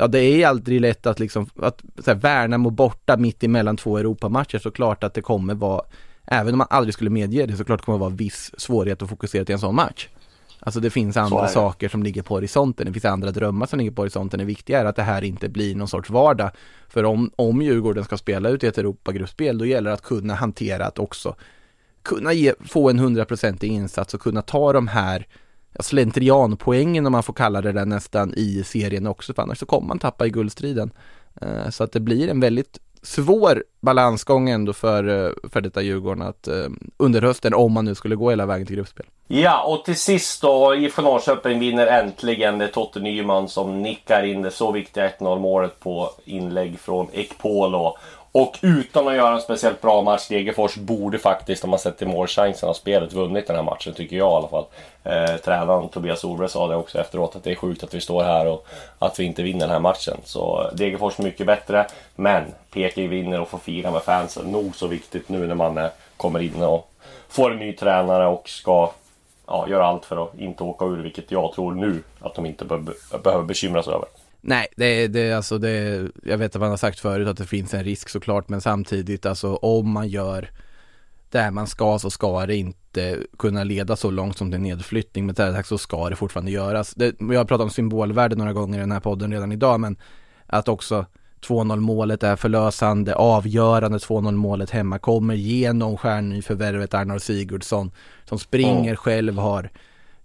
Ja 0.00 0.06
det 0.06 0.18
är 0.18 0.46
aldrig 0.46 0.80
lätt 0.80 1.06
att 1.06 1.20
liksom, 1.20 1.50
att 1.62 1.82
så 1.98 2.10
här, 2.10 2.18
Värnamo 2.18 2.70
borta 2.70 3.16
mitt 3.16 3.44
emellan 3.44 3.76
två 3.76 3.98
Europamatcher 3.98 4.58
såklart 4.58 5.04
att 5.04 5.14
det 5.14 5.22
kommer 5.22 5.54
vara 5.54 5.82
Även 6.30 6.54
om 6.54 6.58
man 6.58 6.66
aldrig 6.70 6.94
skulle 6.94 7.10
medge 7.10 7.46
det 7.46 7.56
såklart 7.56 7.82
kommer 7.84 7.98
det 7.98 8.00
vara 8.00 8.10
viss 8.10 8.50
svårighet 8.60 9.02
att 9.02 9.08
fokusera 9.08 9.44
till 9.44 9.52
en 9.52 9.58
sån 9.58 9.74
match 9.74 10.08
Alltså 10.60 10.80
det 10.80 10.90
finns 10.90 11.16
andra 11.16 11.42
det. 11.42 11.48
saker 11.48 11.88
som 11.88 12.02
ligger 12.02 12.22
på 12.22 12.34
horisonten, 12.34 12.86
det 12.86 12.92
finns 12.92 13.04
andra 13.04 13.30
drömmar 13.30 13.66
som 13.66 13.78
ligger 13.78 13.90
på 13.90 14.02
horisonten. 14.02 14.38
Det 14.38 14.44
viktiga 14.44 14.80
är 14.80 14.84
att 14.84 14.96
det 14.96 15.02
här 15.02 15.24
inte 15.24 15.48
blir 15.48 15.74
någon 15.74 15.88
sorts 15.88 16.10
vardag. 16.10 16.50
För 16.88 17.04
om, 17.04 17.30
om 17.36 17.62
Djurgården 17.62 18.04
ska 18.04 18.16
spela 18.16 18.48
ut 18.48 18.64
i 18.64 18.66
ett 18.66 18.78
Europagruppspel, 18.78 19.58
då 19.58 19.66
gäller 19.66 19.90
det 19.90 19.94
att 19.94 20.02
kunna 20.02 20.34
hantera 20.34 20.86
att 20.86 20.98
också 20.98 21.34
kunna 22.02 22.32
ge, 22.32 22.54
få 22.60 22.90
en 22.90 22.98
hundraprocentig 22.98 23.68
insats 23.72 24.14
och 24.14 24.20
kunna 24.20 24.42
ta 24.42 24.72
de 24.72 24.88
här 24.88 25.26
slentrianpoängen 25.80 27.06
om 27.06 27.12
man 27.12 27.22
får 27.22 27.32
kalla 27.32 27.60
det 27.62 27.72
där 27.72 27.86
nästan 27.86 28.34
i 28.36 28.62
serien 28.64 29.06
också, 29.06 29.34
för 29.34 29.42
annars 29.42 29.58
så 29.58 29.66
kommer 29.66 29.88
man 29.88 29.98
tappa 29.98 30.26
i 30.26 30.30
guldstriden. 30.30 30.90
Eh, 31.40 31.70
Så 31.70 31.84
att 31.84 31.92
det 31.92 32.00
blir 32.00 32.28
en 32.28 32.40
väldigt 32.40 32.78
svår 33.08 33.64
balansgång 33.80 34.50
ändå 34.50 34.72
för, 34.72 35.26
eh, 35.26 35.32
för 35.52 35.60
detta 35.60 35.82
Djurgården 35.82 36.22
att 36.22 36.48
eh, 36.48 36.66
under 36.96 37.22
hösten, 37.22 37.54
om 37.54 37.72
man 37.72 37.84
nu 37.84 37.94
skulle 37.94 38.16
gå 38.16 38.30
hela 38.30 38.46
vägen 38.46 38.66
till 38.66 38.76
gruppspel. 38.76 39.06
Ja, 39.30 39.62
och 39.62 39.84
till 39.84 39.96
sist 39.96 40.42
då. 40.42 40.74
IFK 40.74 41.02
Norrköping 41.02 41.58
vinner 41.58 41.86
äntligen. 41.86 42.58
Det 42.58 42.64
är 42.64 42.68
Totte 42.68 43.00
Nyman 43.00 43.48
som 43.48 43.82
nickar 43.82 44.22
in 44.22 44.42
det 44.42 44.50
så 44.50 44.72
viktiga 44.72 45.08
1-0 45.08 45.38
målet 45.38 45.80
på 45.80 46.10
inlägg 46.24 46.80
från 46.80 47.08
Ekpolo. 47.12 47.96
Och 48.32 48.58
utan 48.62 49.08
att 49.08 49.14
göra 49.14 49.34
en 49.34 49.40
speciellt 49.40 49.80
bra 49.80 50.02
match, 50.02 50.28
Degerfors 50.28 50.76
borde 50.76 51.18
faktiskt, 51.18 51.64
om 51.64 51.70
man 51.70 51.78
sett 51.78 51.98
till 51.98 52.08
målchansen 52.08 52.68
av 52.68 52.74
spelet, 52.74 53.12
vunnit 53.12 53.46
den 53.46 53.56
här 53.56 53.62
matchen 53.62 53.94
tycker 53.94 54.16
jag 54.16 54.32
i 54.32 54.34
alla 54.34 54.48
fall. 54.48 54.64
Eh, 55.04 55.36
tränaren 55.36 55.88
Tobias 55.88 56.20
Solberg 56.20 56.48
sa 56.48 56.68
det 56.68 56.76
också 56.76 56.98
efteråt, 56.98 57.36
att 57.36 57.44
det 57.44 57.50
är 57.50 57.54
sjukt 57.54 57.84
att 57.84 57.94
vi 57.94 58.00
står 58.00 58.24
här 58.24 58.46
och 58.46 58.66
att 58.98 59.20
vi 59.20 59.24
inte 59.24 59.42
vinner 59.42 59.60
den 59.60 59.70
här 59.70 59.78
matchen. 59.78 60.16
Så 60.24 60.70
Degerfors 60.74 61.18
mycket 61.18 61.46
bättre, 61.46 61.86
men 62.16 62.44
Peking 62.70 63.08
vinner 63.08 63.40
och 63.40 63.48
får 63.48 63.58
fira 63.58 63.90
med 63.90 64.02
fansen. 64.02 64.52
Nog 64.52 64.76
så 64.76 64.86
viktigt 64.86 65.28
nu 65.28 65.46
när 65.46 65.54
man 65.54 65.78
eh, 65.78 65.88
kommer 66.16 66.40
in 66.40 66.62
och 66.62 66.90
får 67.28 67.50
en 67.50 67.58
ny 67.58 67.72
tränare 67.72 68.26
och 68.26 68.48
ska 68.48 68.90
ja, 69.46 69.68
göra 69.68 69.86
allt 69.86 70.04
för 70.04 70.24
att 70.24 70.38
inte 70.38 70.64
åka 70.64 70.84
ur, 70.84 71.02
vilket 71.02 71.30
jag 71.30 71.52
tror 71.52 71.72
nu 71.72 72.02
att 72.20 72.34
de 72.34 72.46
inte 72.46 72.64
be 72.64 72.78
behöver 73.22 73.44
bekymra 73.44 73.82
sig 73.82 73.94
över. 73.94 74.08
Nej, 74.48 74.66
det, 74.76 75.08
det 75.08 75.32
alltså 75.32 75.58
det, 75.58 76.08
jag 76.22 76.38
vet 76.38 76.54
att 76.56 76.60
man 76.60 76.70
har 76.70 76.76
sagt 76.76 77.00
förut 77.00 77.28
att 77.28 77.36
det 77.36 77.46
finns 77.46 77.74
en 77.74 77.84
risk 77.84 78.08
såklart, 78.08 78.48
men 78.48 78.60
samtidigt 78.60 79.26
alltså 79.26 79.54
om 79.54 79.90
man 79.90 80.08
gör 80.08 80.50
där 81.30 81.50
man 81.50 81.66
ska 81.66 81.98
så 81.98 82.10
ska 82.10 82.46
det 82.46 82.56
inte 82.56 83.18
kunna 83.38 83.64
leda 83.64 83.96
så 83.96 84.10
långt 84.10 84.38
som 84.38 84.50
till 84.50 84.60
nedflyttning, 84.60 85.26
men 85.26 85.34
där 85.34 85.62
så 85.62 85.78
ska 85.78 86.08
det 86.08 86.16
fortfarande 86.16 86.50
göras. 86.50 86.94
Det, 86.94 87.14
jag 87.18 87.34
har 87.34 87.44
pratat 87.44 87.64
om 87.64 87.70
symbolvärde 87.70 88.36
några 88.36 88.52
gånger 88.52 88.78
i 88.78 88.80
den 88.80 88.92
här 88.92 89.00
podden 89.00 89.32
redan 89.32 89.52
idag, 89.52 89.80
men 89.80 89.96
att 90.46 90.68
också 90.68 91.06
2-0 91.40 91.76
målet 91.80 92.22
är 92.22 92.36
förlösande, 92.36 93.14
avgörande 93.14 93.98
2-0 93.98 94.32
målet 94.32 94.70
hemma 94.70 94.98
kommer 94.98 95.34
genom 95.34 95.96
stjärnnyförvärvet 95.96 96.94
Arnar 96.94 97.18
Sigurdsson 97.18 97.90
som 98.24 98.38
springer 98.38 98.96
själv, 98.96 99.38
har 99.38 99.70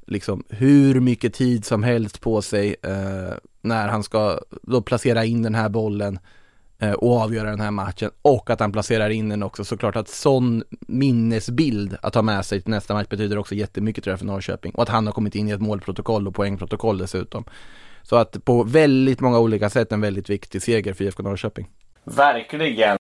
liksom 0.08 0.44
hur 0.50 1.00
mycket 1.00 1.34
tid 1.34 1.66
som 1.66 1.84
helst 1.84 2.22
på 2.22 2.42
sig 2.42 2.76
eh, 2.82 3.34
när 3.64 3.88
han 3.88 4.04
ska 4.04 4.40
då 4.62 4.82
placera 4.82 5.26
in 5.26 5.42
den 5.42 5.56
här 5.56 5.70
bollen 5.70 6.20
eh, 6.80 6.92
och 6.92 7.22
avgöra 7.22 7.50
den 7.50 7.62
här 7.62 7.72
matchen 7.72 8.12
och 8.22 8.50
att 8.50 8.60
han 8.60 8.72
placerar 8.72 9.10
in 9.10 9.30
den 9.30 9.44
också 9.44 9.66
såklart 9.66 9.96
att 9.96 10.08
sån 10.08 10.64
minnesbild 10.88 11.98
att 12.02 12.16
ha 12.16 12.22
med 12.22 12.46
sig 12.46 12.62
till 12.62 12.72
nästa 12.72 12.94
match 12.94 13.08
betyder 13.10 13.38
också 13.38 13.56
jättemycket 13.56 14.04
tror 14.04 14.12
jag 14.12 14.20
för 14.20 14.26
Norrköping 14.26 14.72
och 14.72 14.84
att 14.84 14.90
han 14.90 15.06
har 15.06 15.14
kommit 15.14 15.36
in 15.36 15.50
i 15.50 15.52
ett 15.52 15.62
målprotokoll 15.62 16.28
och 16.28 16.36
poängprotokoll 16.36 16.98
dessutom. 16.98 17.46
Så 18.04 18.16
att 18.16 18.46
på 18.46 18.64
väldigt 18.64 19.20
många 19.20 19.40
olika 19.40 19.70
sätt 19.70 19.92
en 19.92 20.02
väldigt 20.02 20.30
viktig 20.30 20.62
seger 20.62 20.94
för 20.94 21.04
IFK 21.04 21.24
Norrköping. 21.24 21.70
Verkligen! 22.04 22.98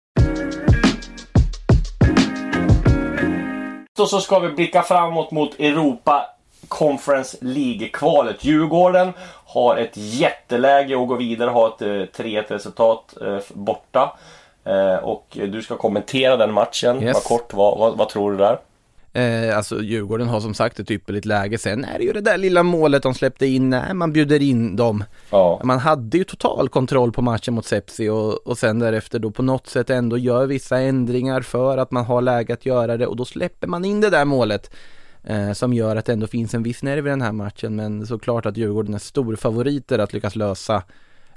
Och 3.99 4.09
så 4.09 4.20
ska 4.20 4.39
vi 4.39 4.49
blicka 4.49 4.82
framåt 4.82 5.32
mot 5.32 5.59
Europa 5.59 6.26
Conference 6.68 7.38
League-kvalet. 7.41 8.43
Djurgården 8.43 9.14
har 9.45 9.78
ett 9.78 9.93
jätteläge 9.93 11.01
att 11.01 11.07
gå 11.07 11.16
vidare, 11.16 11.49
har 11.49 11.68
ett 11.68 12.18
3-1 12.18 12.38
eh, 12.38 12.43
resultat 12.47 13.18
eh, 13.22 13.38
borta. 13.53 14.18
Eh, 14.66 14.95
och 14.95 15.28
du 15.32 15.61
ska 15.61 15.78
kommentera 15.78 16.38
den 16.38 16.53
matchen. 16.53 17.03
Yes. 17.03 17.14
Var 17.14 17.22
kort, 17.22 17.53
vad, 17.53 17.78
vad, 17.78 17.97
vad 17.97 18.09
tror 18.09 18.32
du 18.32 18.38
där? 18.38 18.57
Eh, 19.16 19.57
alltså 19.57 19.82
Djurgården 19.82 20.28
har 20.28 20.39
som 20.39 20.53
sagt 20.53 20.80
ett 20.80 20.91
ypperligt 20.91 21.26
läge. 21.26 21.57
Sen 21.57 21.86
är 21.86 21.97
det 21.97 22.03
ju 22.03 22.14
det 22.14 22.22
där 22.22 22.38
lilla 22.38 22.64
målet 22.64 23.03
de 23.03 23.14
släppte 23.14 23.45
in 23.45 23.70
när 23.70 23.93
man 23.93 24.14
bjuder 24.14 24.41
in 24.41 24.76
dem. 24.76 25.03
Ja. 25.30 25.61
Man 25.64 25.80
hade 25.80 26.18
ju 26.18 26.24
total 26.24 26.70
kontroll 26.70 27.11
på 27.11 27.22
matchen 27.22 27.53
mot 27.53 27.66
Sepsi 27.66 28.09
och, 28.09 28.47
och 28.47 28.57
sen 28.57 28.80
därefter 28.80 29.20
då 29.20 29.32
på 29.32 29.41
något 29.41 29.68
sätt 29.68 29.89
ändå 29.89 30.18
gör 30.18 30.45
vissa 30.45 30.80
ändringar 30.80 31.41
för 31.41 31.78
att 31.78 31.91
man 31.91 32.05
har 32.05 32.22
läge 32.22 32.53
att 32.53 32.66
göra 32.66 32.97
det 32.97 33.07
och 33.07 33.16
då 33.16 33.26
släpper 33.26 33.68
man 33.68 33.86
in 33.86 34.01
det 34.01 34.09
där 34.09 34.26
målet. 34.26 34.72
Eh, 35.24 35.53
som 35.53 35.74
gör 35.74 35.95
att 35.95 36.05
det 36.05 36.13
ändå 36.13 36.28
finns 36.28 36.53
en 36.53 36.63
viss 36.63 36.84
nerv 36.84 37.07
i 37.07 37.09
den 37.09 37.21
här 37.21 37.32
matchen 37.32 37.76
men 37.76 38.07
såklart 38.07 38.45
att 38.45 38.57
Djurgården 38.57 38.93
är 38.93 38.99
storfavoriter 38.99 39.99
att 39.99 40.13
lyckas 40.13 40.36
lösa 40.36 40.84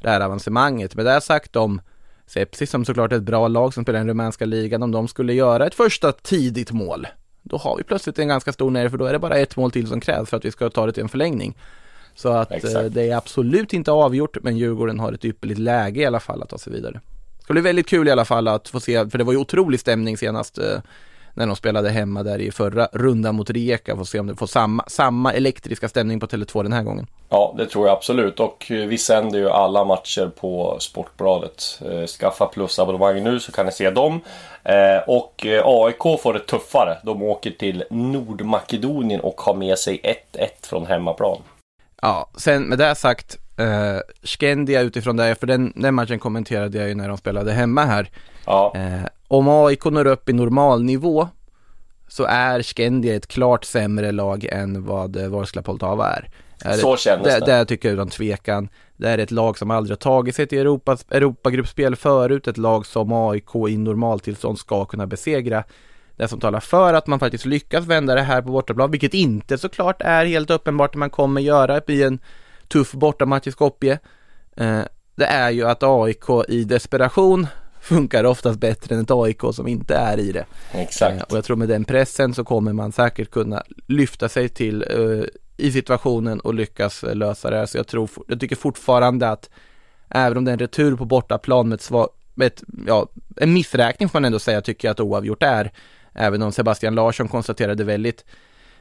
det 0.03 0.11
här 0.11 0.21
avancemanget. 0.21 0.95
Med 0.95 1.07
det 1.07 1.21
sagt 1.21 1.57
om 1.57 1.81
Sepsi 2.27 2.67
som 2.67 2.85
såklart 2.85 3.13
är 3.13 3.17
ett 3.17 3.23
bra 3.23 3.49
lag 3.49 3.75
som 3.75 3.83
spelar 3.83 3.99
i 3.99 4.01
den 4.01 4.09
rumänska 4.09 4.45
ligan, 4.45 4.83
om 4.83 4.93
de 4.93 5.09
skulle 5.09 5.33
göra 5.33 5.67
ett 5.67 5.75
första 5.75 6.13
tidigt 6.13 6.73
mål 6.73 7.07
då 7.49 7.57
har 7.57 7.77
vi 7.77 7.83
plötsligt 7.83 8.19
en 8.19 8.29
ganska 8.29 8.53
stor 8.53 8.71
nerv 8.71 8.91
för 8.91 8.99
då 8.99 9.05
är 9.05 9.13
det 9.13 9.19
bara 9.19 9.37
ett 9.37 9.57
mål 9.57 9.71
till 9.71 9.87
som 9.87 10.01
krävs 10.01 10.31
för 10.31 10.37
att 10.37 10.45
vi 10.45 10.51
ska 10.51 10.71
ta 10.71 10.87
det 10.87 10.93
till 10.93 11.03
en 11.03 11.09
förlängning. 11.09 11.57
Så 12.15 12.29
att 12.29 12.65
eh, 12.65 12.83
det 12.83 13.11
är 13.11 13.17
absolut 13.17 13.73
inte 13.73 13.93
avgjort 13.93 14.37
men 14.43 14.57
Djurgården 14.57 15.01
har 15.01 15.13
ett 15.13 15.25
ypperligt 15.25 15.61
läge 15.61 16.01
i 16.01 16.07
alla 16.07 16.21
fall 16.21 16.43
att 16.43 16.49
ta 16.49 16.59
sig 16.59 16.73
vidare. 16.73 17.01
Det 17.37 17.43
ska 17.43 17.53
bli 17.53 17.63
väldigt 17.63 17.89
kul 17.89 18.09
i 18.09 18.11
alla 18.11 18.25
fall 18.25 18.49
att 18.49 18.69
få 18.69 18.81
se, 18.81 19.11
för 19.11 19.19
det 19.19 19.25
var 19.25 19.33
ju 19.33 19.39
otrolig 19.39 19.81
stämning 19.81 20.17
senast 20.17 20.59
eh, 20.59 20.79
när 21.37 21.47
de 21.47 21.57
spelade 21.57 21.91
hemma 21.91 22.23
där 22.23 22.39
i 22.39 22.51
förra 22.51 22.89
rundan 22.93 23.35
mot 23.35 23.51
Rijeka. 23.51 23.97
Får 23.97 24.05
se 24.05 24.21
om 24.21 24.27
det 24.27 24.37
får 24.37 24.47
samma, 24.47 24.85
samma 24.87 25.33
elektriska 25.33 25.89
stämning 25.89 26.21
på 26.21 26.27
Tele2 26.27 26.63
den 26.63 26.73
här 26.73 26.83
gången. 26.83 27.07
Ja, 27.29 27.55
det 27.59 27.67
tror 27.67 27.87
jag 27.87 27.97
absolut. 27.97 28.41
Och 28.41 28.71
eh, 28.71 28.87
vi 28.87 28.99
sänder 28.99 29.39
ju 29.39 29.51
alla 29.51 29.85
matcher 29.85 30.31
på 30.41 30.77
Sportbladet. 30.81 31.81
Eh, 31.91 32.07
skaffa 32.07 32.47
plusabonnemang 32.47 33.25
nu 33.25 33.41
så 33.41 33.53
kan 33.53 33.67
ni 33.67 33.73
se 33.73 33.91
dem. 33.91 34.21
Eh, 34.65 34.99
och 35.07 35.47
AIK 35.65 36.21
får 36.23 36.33
det 36.33 36.41
tuffare. 36.41 36.99
De 37.03 37.23
åker 37.23 37.51
till 37.51 37.85
Nordmakedonien 37.91 39.21
och 39.21 39.41
har 39.41 39.55
med 39.55 39.79
sig 39.79 40.01
1-1 40.33 40.47
från 40.63 40.87
hemmaplan. 40.87 41.39
Ja, 42.03 42.31
sen 42.37 42.63
med 42.63 42.79
det 42.79 42.95
sagt, 42.95 43.39
eh, 43.59 43.99
Skendia 44.23 44.81
utifrån 44.81 45.17
det, 45.17 45.35
för 45.35 45.47
den, 45.47 45.73
den 45.77 45.95
matchen 45.95 46.19
kommenterade 46.19 46.79
jag 46.79 46.89
ju 46.89 46.95
när 46.95 47.09
de 47.09 47.17
spelade 47.17 47.53
hemma 47.53 47.85
här. 47.85 48.11
Ja. 48.47 48.73
Eh, 48.75 49.07
om 49.29 49.49
AIK 49.49 49.85
når 49.85 50.07
upp 50.07 50.29
i 50.29 50.33
normalnivå 50.33 51.29
så 52.09 52.25
är 52.25 52.63
Skendia 52.63 53.15
ett 53.15 53.27
klart 53.27 53.65
sämre 53.65 54.13
lag 54.13 54.45
än 54.45 54.85
vad 54.85 55.17
Vorskla 55.17 55.63
Poltava 55.63 56.09
är. 56.09 56.31
Så 56.77 56.97
känns 56.97 57.25
det. 57.25 57.41
Det, 57.41 57.47
det 57.47 57.65
tycker 57.65 57.89
jag 57.89 57.95
utan 57.95 58.09
tvekan. 58.09 58.69
Det 58.97 59.09
är 59.09 59.19
ett 59.19 59.31
lag 59.31 59.59
som 59.59 59.71
aldrig 59.71 59.93
har 59.93 59.97
tagit 59.97 60.37
sig 60.37 60.47
till 60.47 60.59
Europas, 60.59 61.05
Europagruppspel 61.11 61.97
förut. 61.97 62.49
Ett 62.49 62.57
lag 62.57 62.87
som 62.87 63.13
AIK 63.13 63.55
i 63.69 63.77
normaltillstånd 63.77 64.59
ska 64.59 64.85
kunna 64.85 65.07
besegra. 65.07 65.65
Det 66.17 66.29
som 66.29 66.41
talar 66.41 66.61
för 66.61 66.95
att 66.95 67.07
man 67.07 67.19
faktiskt 67.19 67.45
lyckas 67.45 67.87
vända 67.87 68.15
det 68.15 68.23
här 68.23 68.43
på 68.43 68.49
bortaplan, 68.49 68.91
vilket 68.91 69.15
inte 69.15 69.59
såklart 69.59 70.03
är 70.03 70.25
helt 70.25 70.51
uppenbart 70.51 70.91
att 70.91 70.99
man 70.99 71.11
kommer 71.11 71.41
göra 71.41 71.81
i 71.87 72.03
en 72.03 72.19
tuff 72.69 72.93
bortamatch 72.93 73.47
i 73.47 73.53
Skopje. 73.53 73.99
Eh, 74.57 74.81
det 75.15 75.25
är 75.25 75.51
ju 75.51 75.65
att 75.69 75.83
AIK 75.83 76.25
i 76.49 76.65
desperation 76.65 77.47
funkar 77.87 78.25
oftast 78.25 78.61
bättre 78.61 78.95
än 78.95 79.01
ett 79.01 79.11
AIK 79.11 79.41
som 79.53 79.67
inte 79.69 79.95
är 79.95 80.19
i 80.19 80.33
det. 80.33 80.47
Exakt. 80.73 81.17
Eh, 81.17 81.23
och 81.23 81.37
jag 81.37 81.45
tror 81.45 81.57
med 81.57 81.69
den 81.69 81.85
pressen 81.85 82.35
så 82.35 82.45
kommer 82.45 82.73
man 82.73 82.93
säkert 82.93 83.31
kunna 83.31 83.63
lyfta 83.87 84.29
sig 84.29 84.49
till 84.49 84.85
uh, 84.97 85.25
i 85.57 85.73
situationen 85.73 86.41
och 86.41 86.55
lyckas 86.55 87.05
lösa 87.15 87.51
det. 87.51 87.67
Så 87.67 87.79
jag 87.79 87.87
tror, 87.87 88.11
jag 88.29 88.41
tycker 88.41 88.57
fortfarande 88.57 89.29
att 89.29 89.51
även 90.11 90.39
om 90.39 90.45
det 90.45 90.51
är 90.51 90.53
en 90.53 90.59
retur 90.59 90.97
på 90.97 91.05
bortaplan 91.05 91.69
med 91.69 91.77
ett, 91.77 91.83
svag, 91.83 92.09
med 92.35 92.47
ett 92.47 92.63
ja, 92.87 93.09
en 93.37 93.53
missräkning 93.53 94.09
får 94.09 94.17
man 94.21 94.25
ändå 94.25 94.39
säga 94.39 94.61
tycker 94.61 94.89
jag 94.89 94.93
att 94.93 95.01
oavgjort 95.01 95.43
är. 95.43 95.73
Även 96.15 96.43
om 96.43 96.53
Sebastian 96.53 96.95
Larsson 96.95 97.29
konstaterade 97.29 97.85
väldigt 97.85 98.25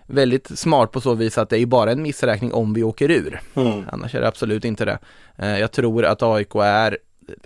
väldigt 0.08 0.60
smart 0.60 0.92
på 0.92 1.02
så 1.02 1.14
vis 1.14 1.38
att 1.38 1.50
det 1.50 1.60
är 1.60 1.66
bara 1.66 1.92
en 1.92 2.02
missräkning 2.02 2.54
om 2.54 2.74
vi 2.74 2.84
åker 2.84 3.12
ur. 3.12 3.42
Mm. 3.54 3.84
Annars 3.92 4.16
är 4.16 4.22
det 4.22 4.28
absolut 4.28 4.66
inte 4.66 4.86
det. 4.86 4.98
Eh, 5.38 5.60
jag 5.60 5.72
tror 5.72 6.06
att 6.06 6.24
AIK 6.24 6.56
är 6.56 6.98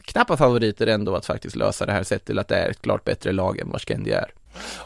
knappa 0.01 0.37
favoriter 0.37 0.87
ändå 0.87 1.15
att 1.15 1.25
faktiskt 1.25 1.55
lösa 1.55 1.85
det 1.85 1.91
här 1.91 2.03
sett 2.03 2.25
till 2.25 2.39
att 2.39 2.47
det 2.47 2.55
är 2.55 2.69
ett 2.69 2.81
klart 2.81 3.03
bättre 3.03 3.31
lag 3.31 3.59
än 3.59 3.69
vad 3.69 3.81
Skendi 3.81 4.11
är. 4.11 4.31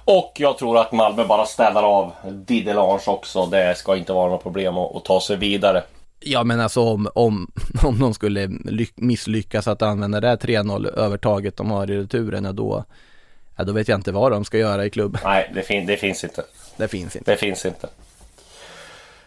Och 0.06 0.34
jag 0.36 0.58
tror 0.58 0.78
att 0.78 0.91
Malmö 0.91 1.26
bara 1.26 1.46
städar 1.46 1.84
av 1.84 2.12
Didelange 2.32 3.04
också. 3.08 3.46
Det 3.46 3.78
ska 3.78 3.96
inte 3.96 4.14
vara 4.14 4.30
något 4.30 4.44
problem 4.44 4.78
att, 4.78 4.96
att 4.96 5.06
ta 5.06 5.22
sig 5.22 5.38
vidare. 5.38 5.84
Ja 6.20 6.44
men 6.44 6.60
alltså 6.60 6.82
om, 6.82 7.10
om, 7.16 7.52
om 7.84 8.00
de 8.00 8.14
skulle 8.14 8.50
misslyckas 8.96 9.68
att 9.68 9.82
använda 9.82 10.22
det 10.22 10.28
här 10.28 10.38
3-0 10.38 10.88
övertaget 10.88 11.58
de 11.58 11.72
har 11.72 11.91
i 11.91 11.98
returen, 11.98 12.56
då, 12.56 12.86
ja, 13.56 13.64
då 13.64 13.74
vet 13.74 13.88
jag 13.88 13.98
inte 13.98 14.12
vad 14.12 14.32
de 14.32 14.46
ska 14.46 14.58
göra 14.58 14.86
i 14.86 14.89
klubb. 14.89 15.18
Nej, 15.24 15.52
det, 15.56 15.62
fin 15.62 15.86
det 15.86 15.98
finns 15.98 16.24
inte. 16.24 16.44
Det 16.78 16.88
finns 16.88 17.16
inte. 17.16 17.32
Det 17.32 17.38
finns 17.38 17.66
inte. 17.66 17.88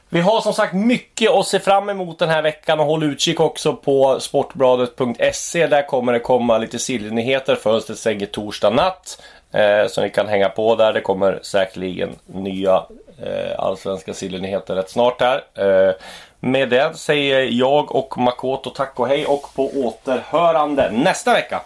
Vi 0.09 0.21
har 0.21 0.41
som 0.41 0.53
sagt 0.53 0.75
mycket 0.75 1.31
att 1.31 1.47
se 1.47 1.59
fram 1.59 1.89
emot 1.89 2.19
den 2.19 2.29
här 2.29 2.43
veckan 2.43 2.81
och 2.81 2.87
håll 2.87 3.03
utkik 3.03 3.41
också 3.41 3.77
på 3.77 4.21
sportbladet.se. 4.21 5.67
Där 5.67 5.87
kommer 5.87 6.13
det 6.13 6.19
komma 6.19 6.59
lite 6.59 6.79
sillnyheter. 6.79 7.57
Fönstret 7.57 7.99
stänger 7.99 8.27
torsdag 8.27 8.71
natt. 8.71 9.23
Eh, 9.53 9.89
som 9.89 10.05
ni 10.05 10.11
kan 10.11 10.29
hänga 10.29 10.49
på 10.49 10.77
där. 10.77 10.93
Det 10.93 11.01
kommer 11.01 11.39
säkerligen 11.43 12.17
nya 12.27 12.83
eh, 13.23 13.59
allsvenska 13.59 14.15
sillnyheter 14.15 14.75
rätt 14.75 14.91
snart 14.91 15.21
här. 15.21 15.45
Eh, 15.55 15.95
med 16.41 16.69
det 16.69 16.97
säger 16.97 17.41
jag 17.41 17.95
och 17.95 18.19
Makoto 18.19 18.71
tack 18.71 19.01
och 19.01 19.09
hej 19.09 19.27
och 19.27 19.55
på 19.55 19.71
återhörande 19.75 20.91
nästa 20.91 21.33
vecka. 21.33 21.61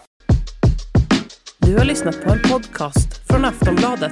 Du 1.57 1.77
har 1.77 1.85
lyssnat 1.85 2.23
på 2.23 2.31
en 2.31 2.41
podcast 2.51 3.27
från 3.27 3.45
Aftonbladet. 3.45 4.11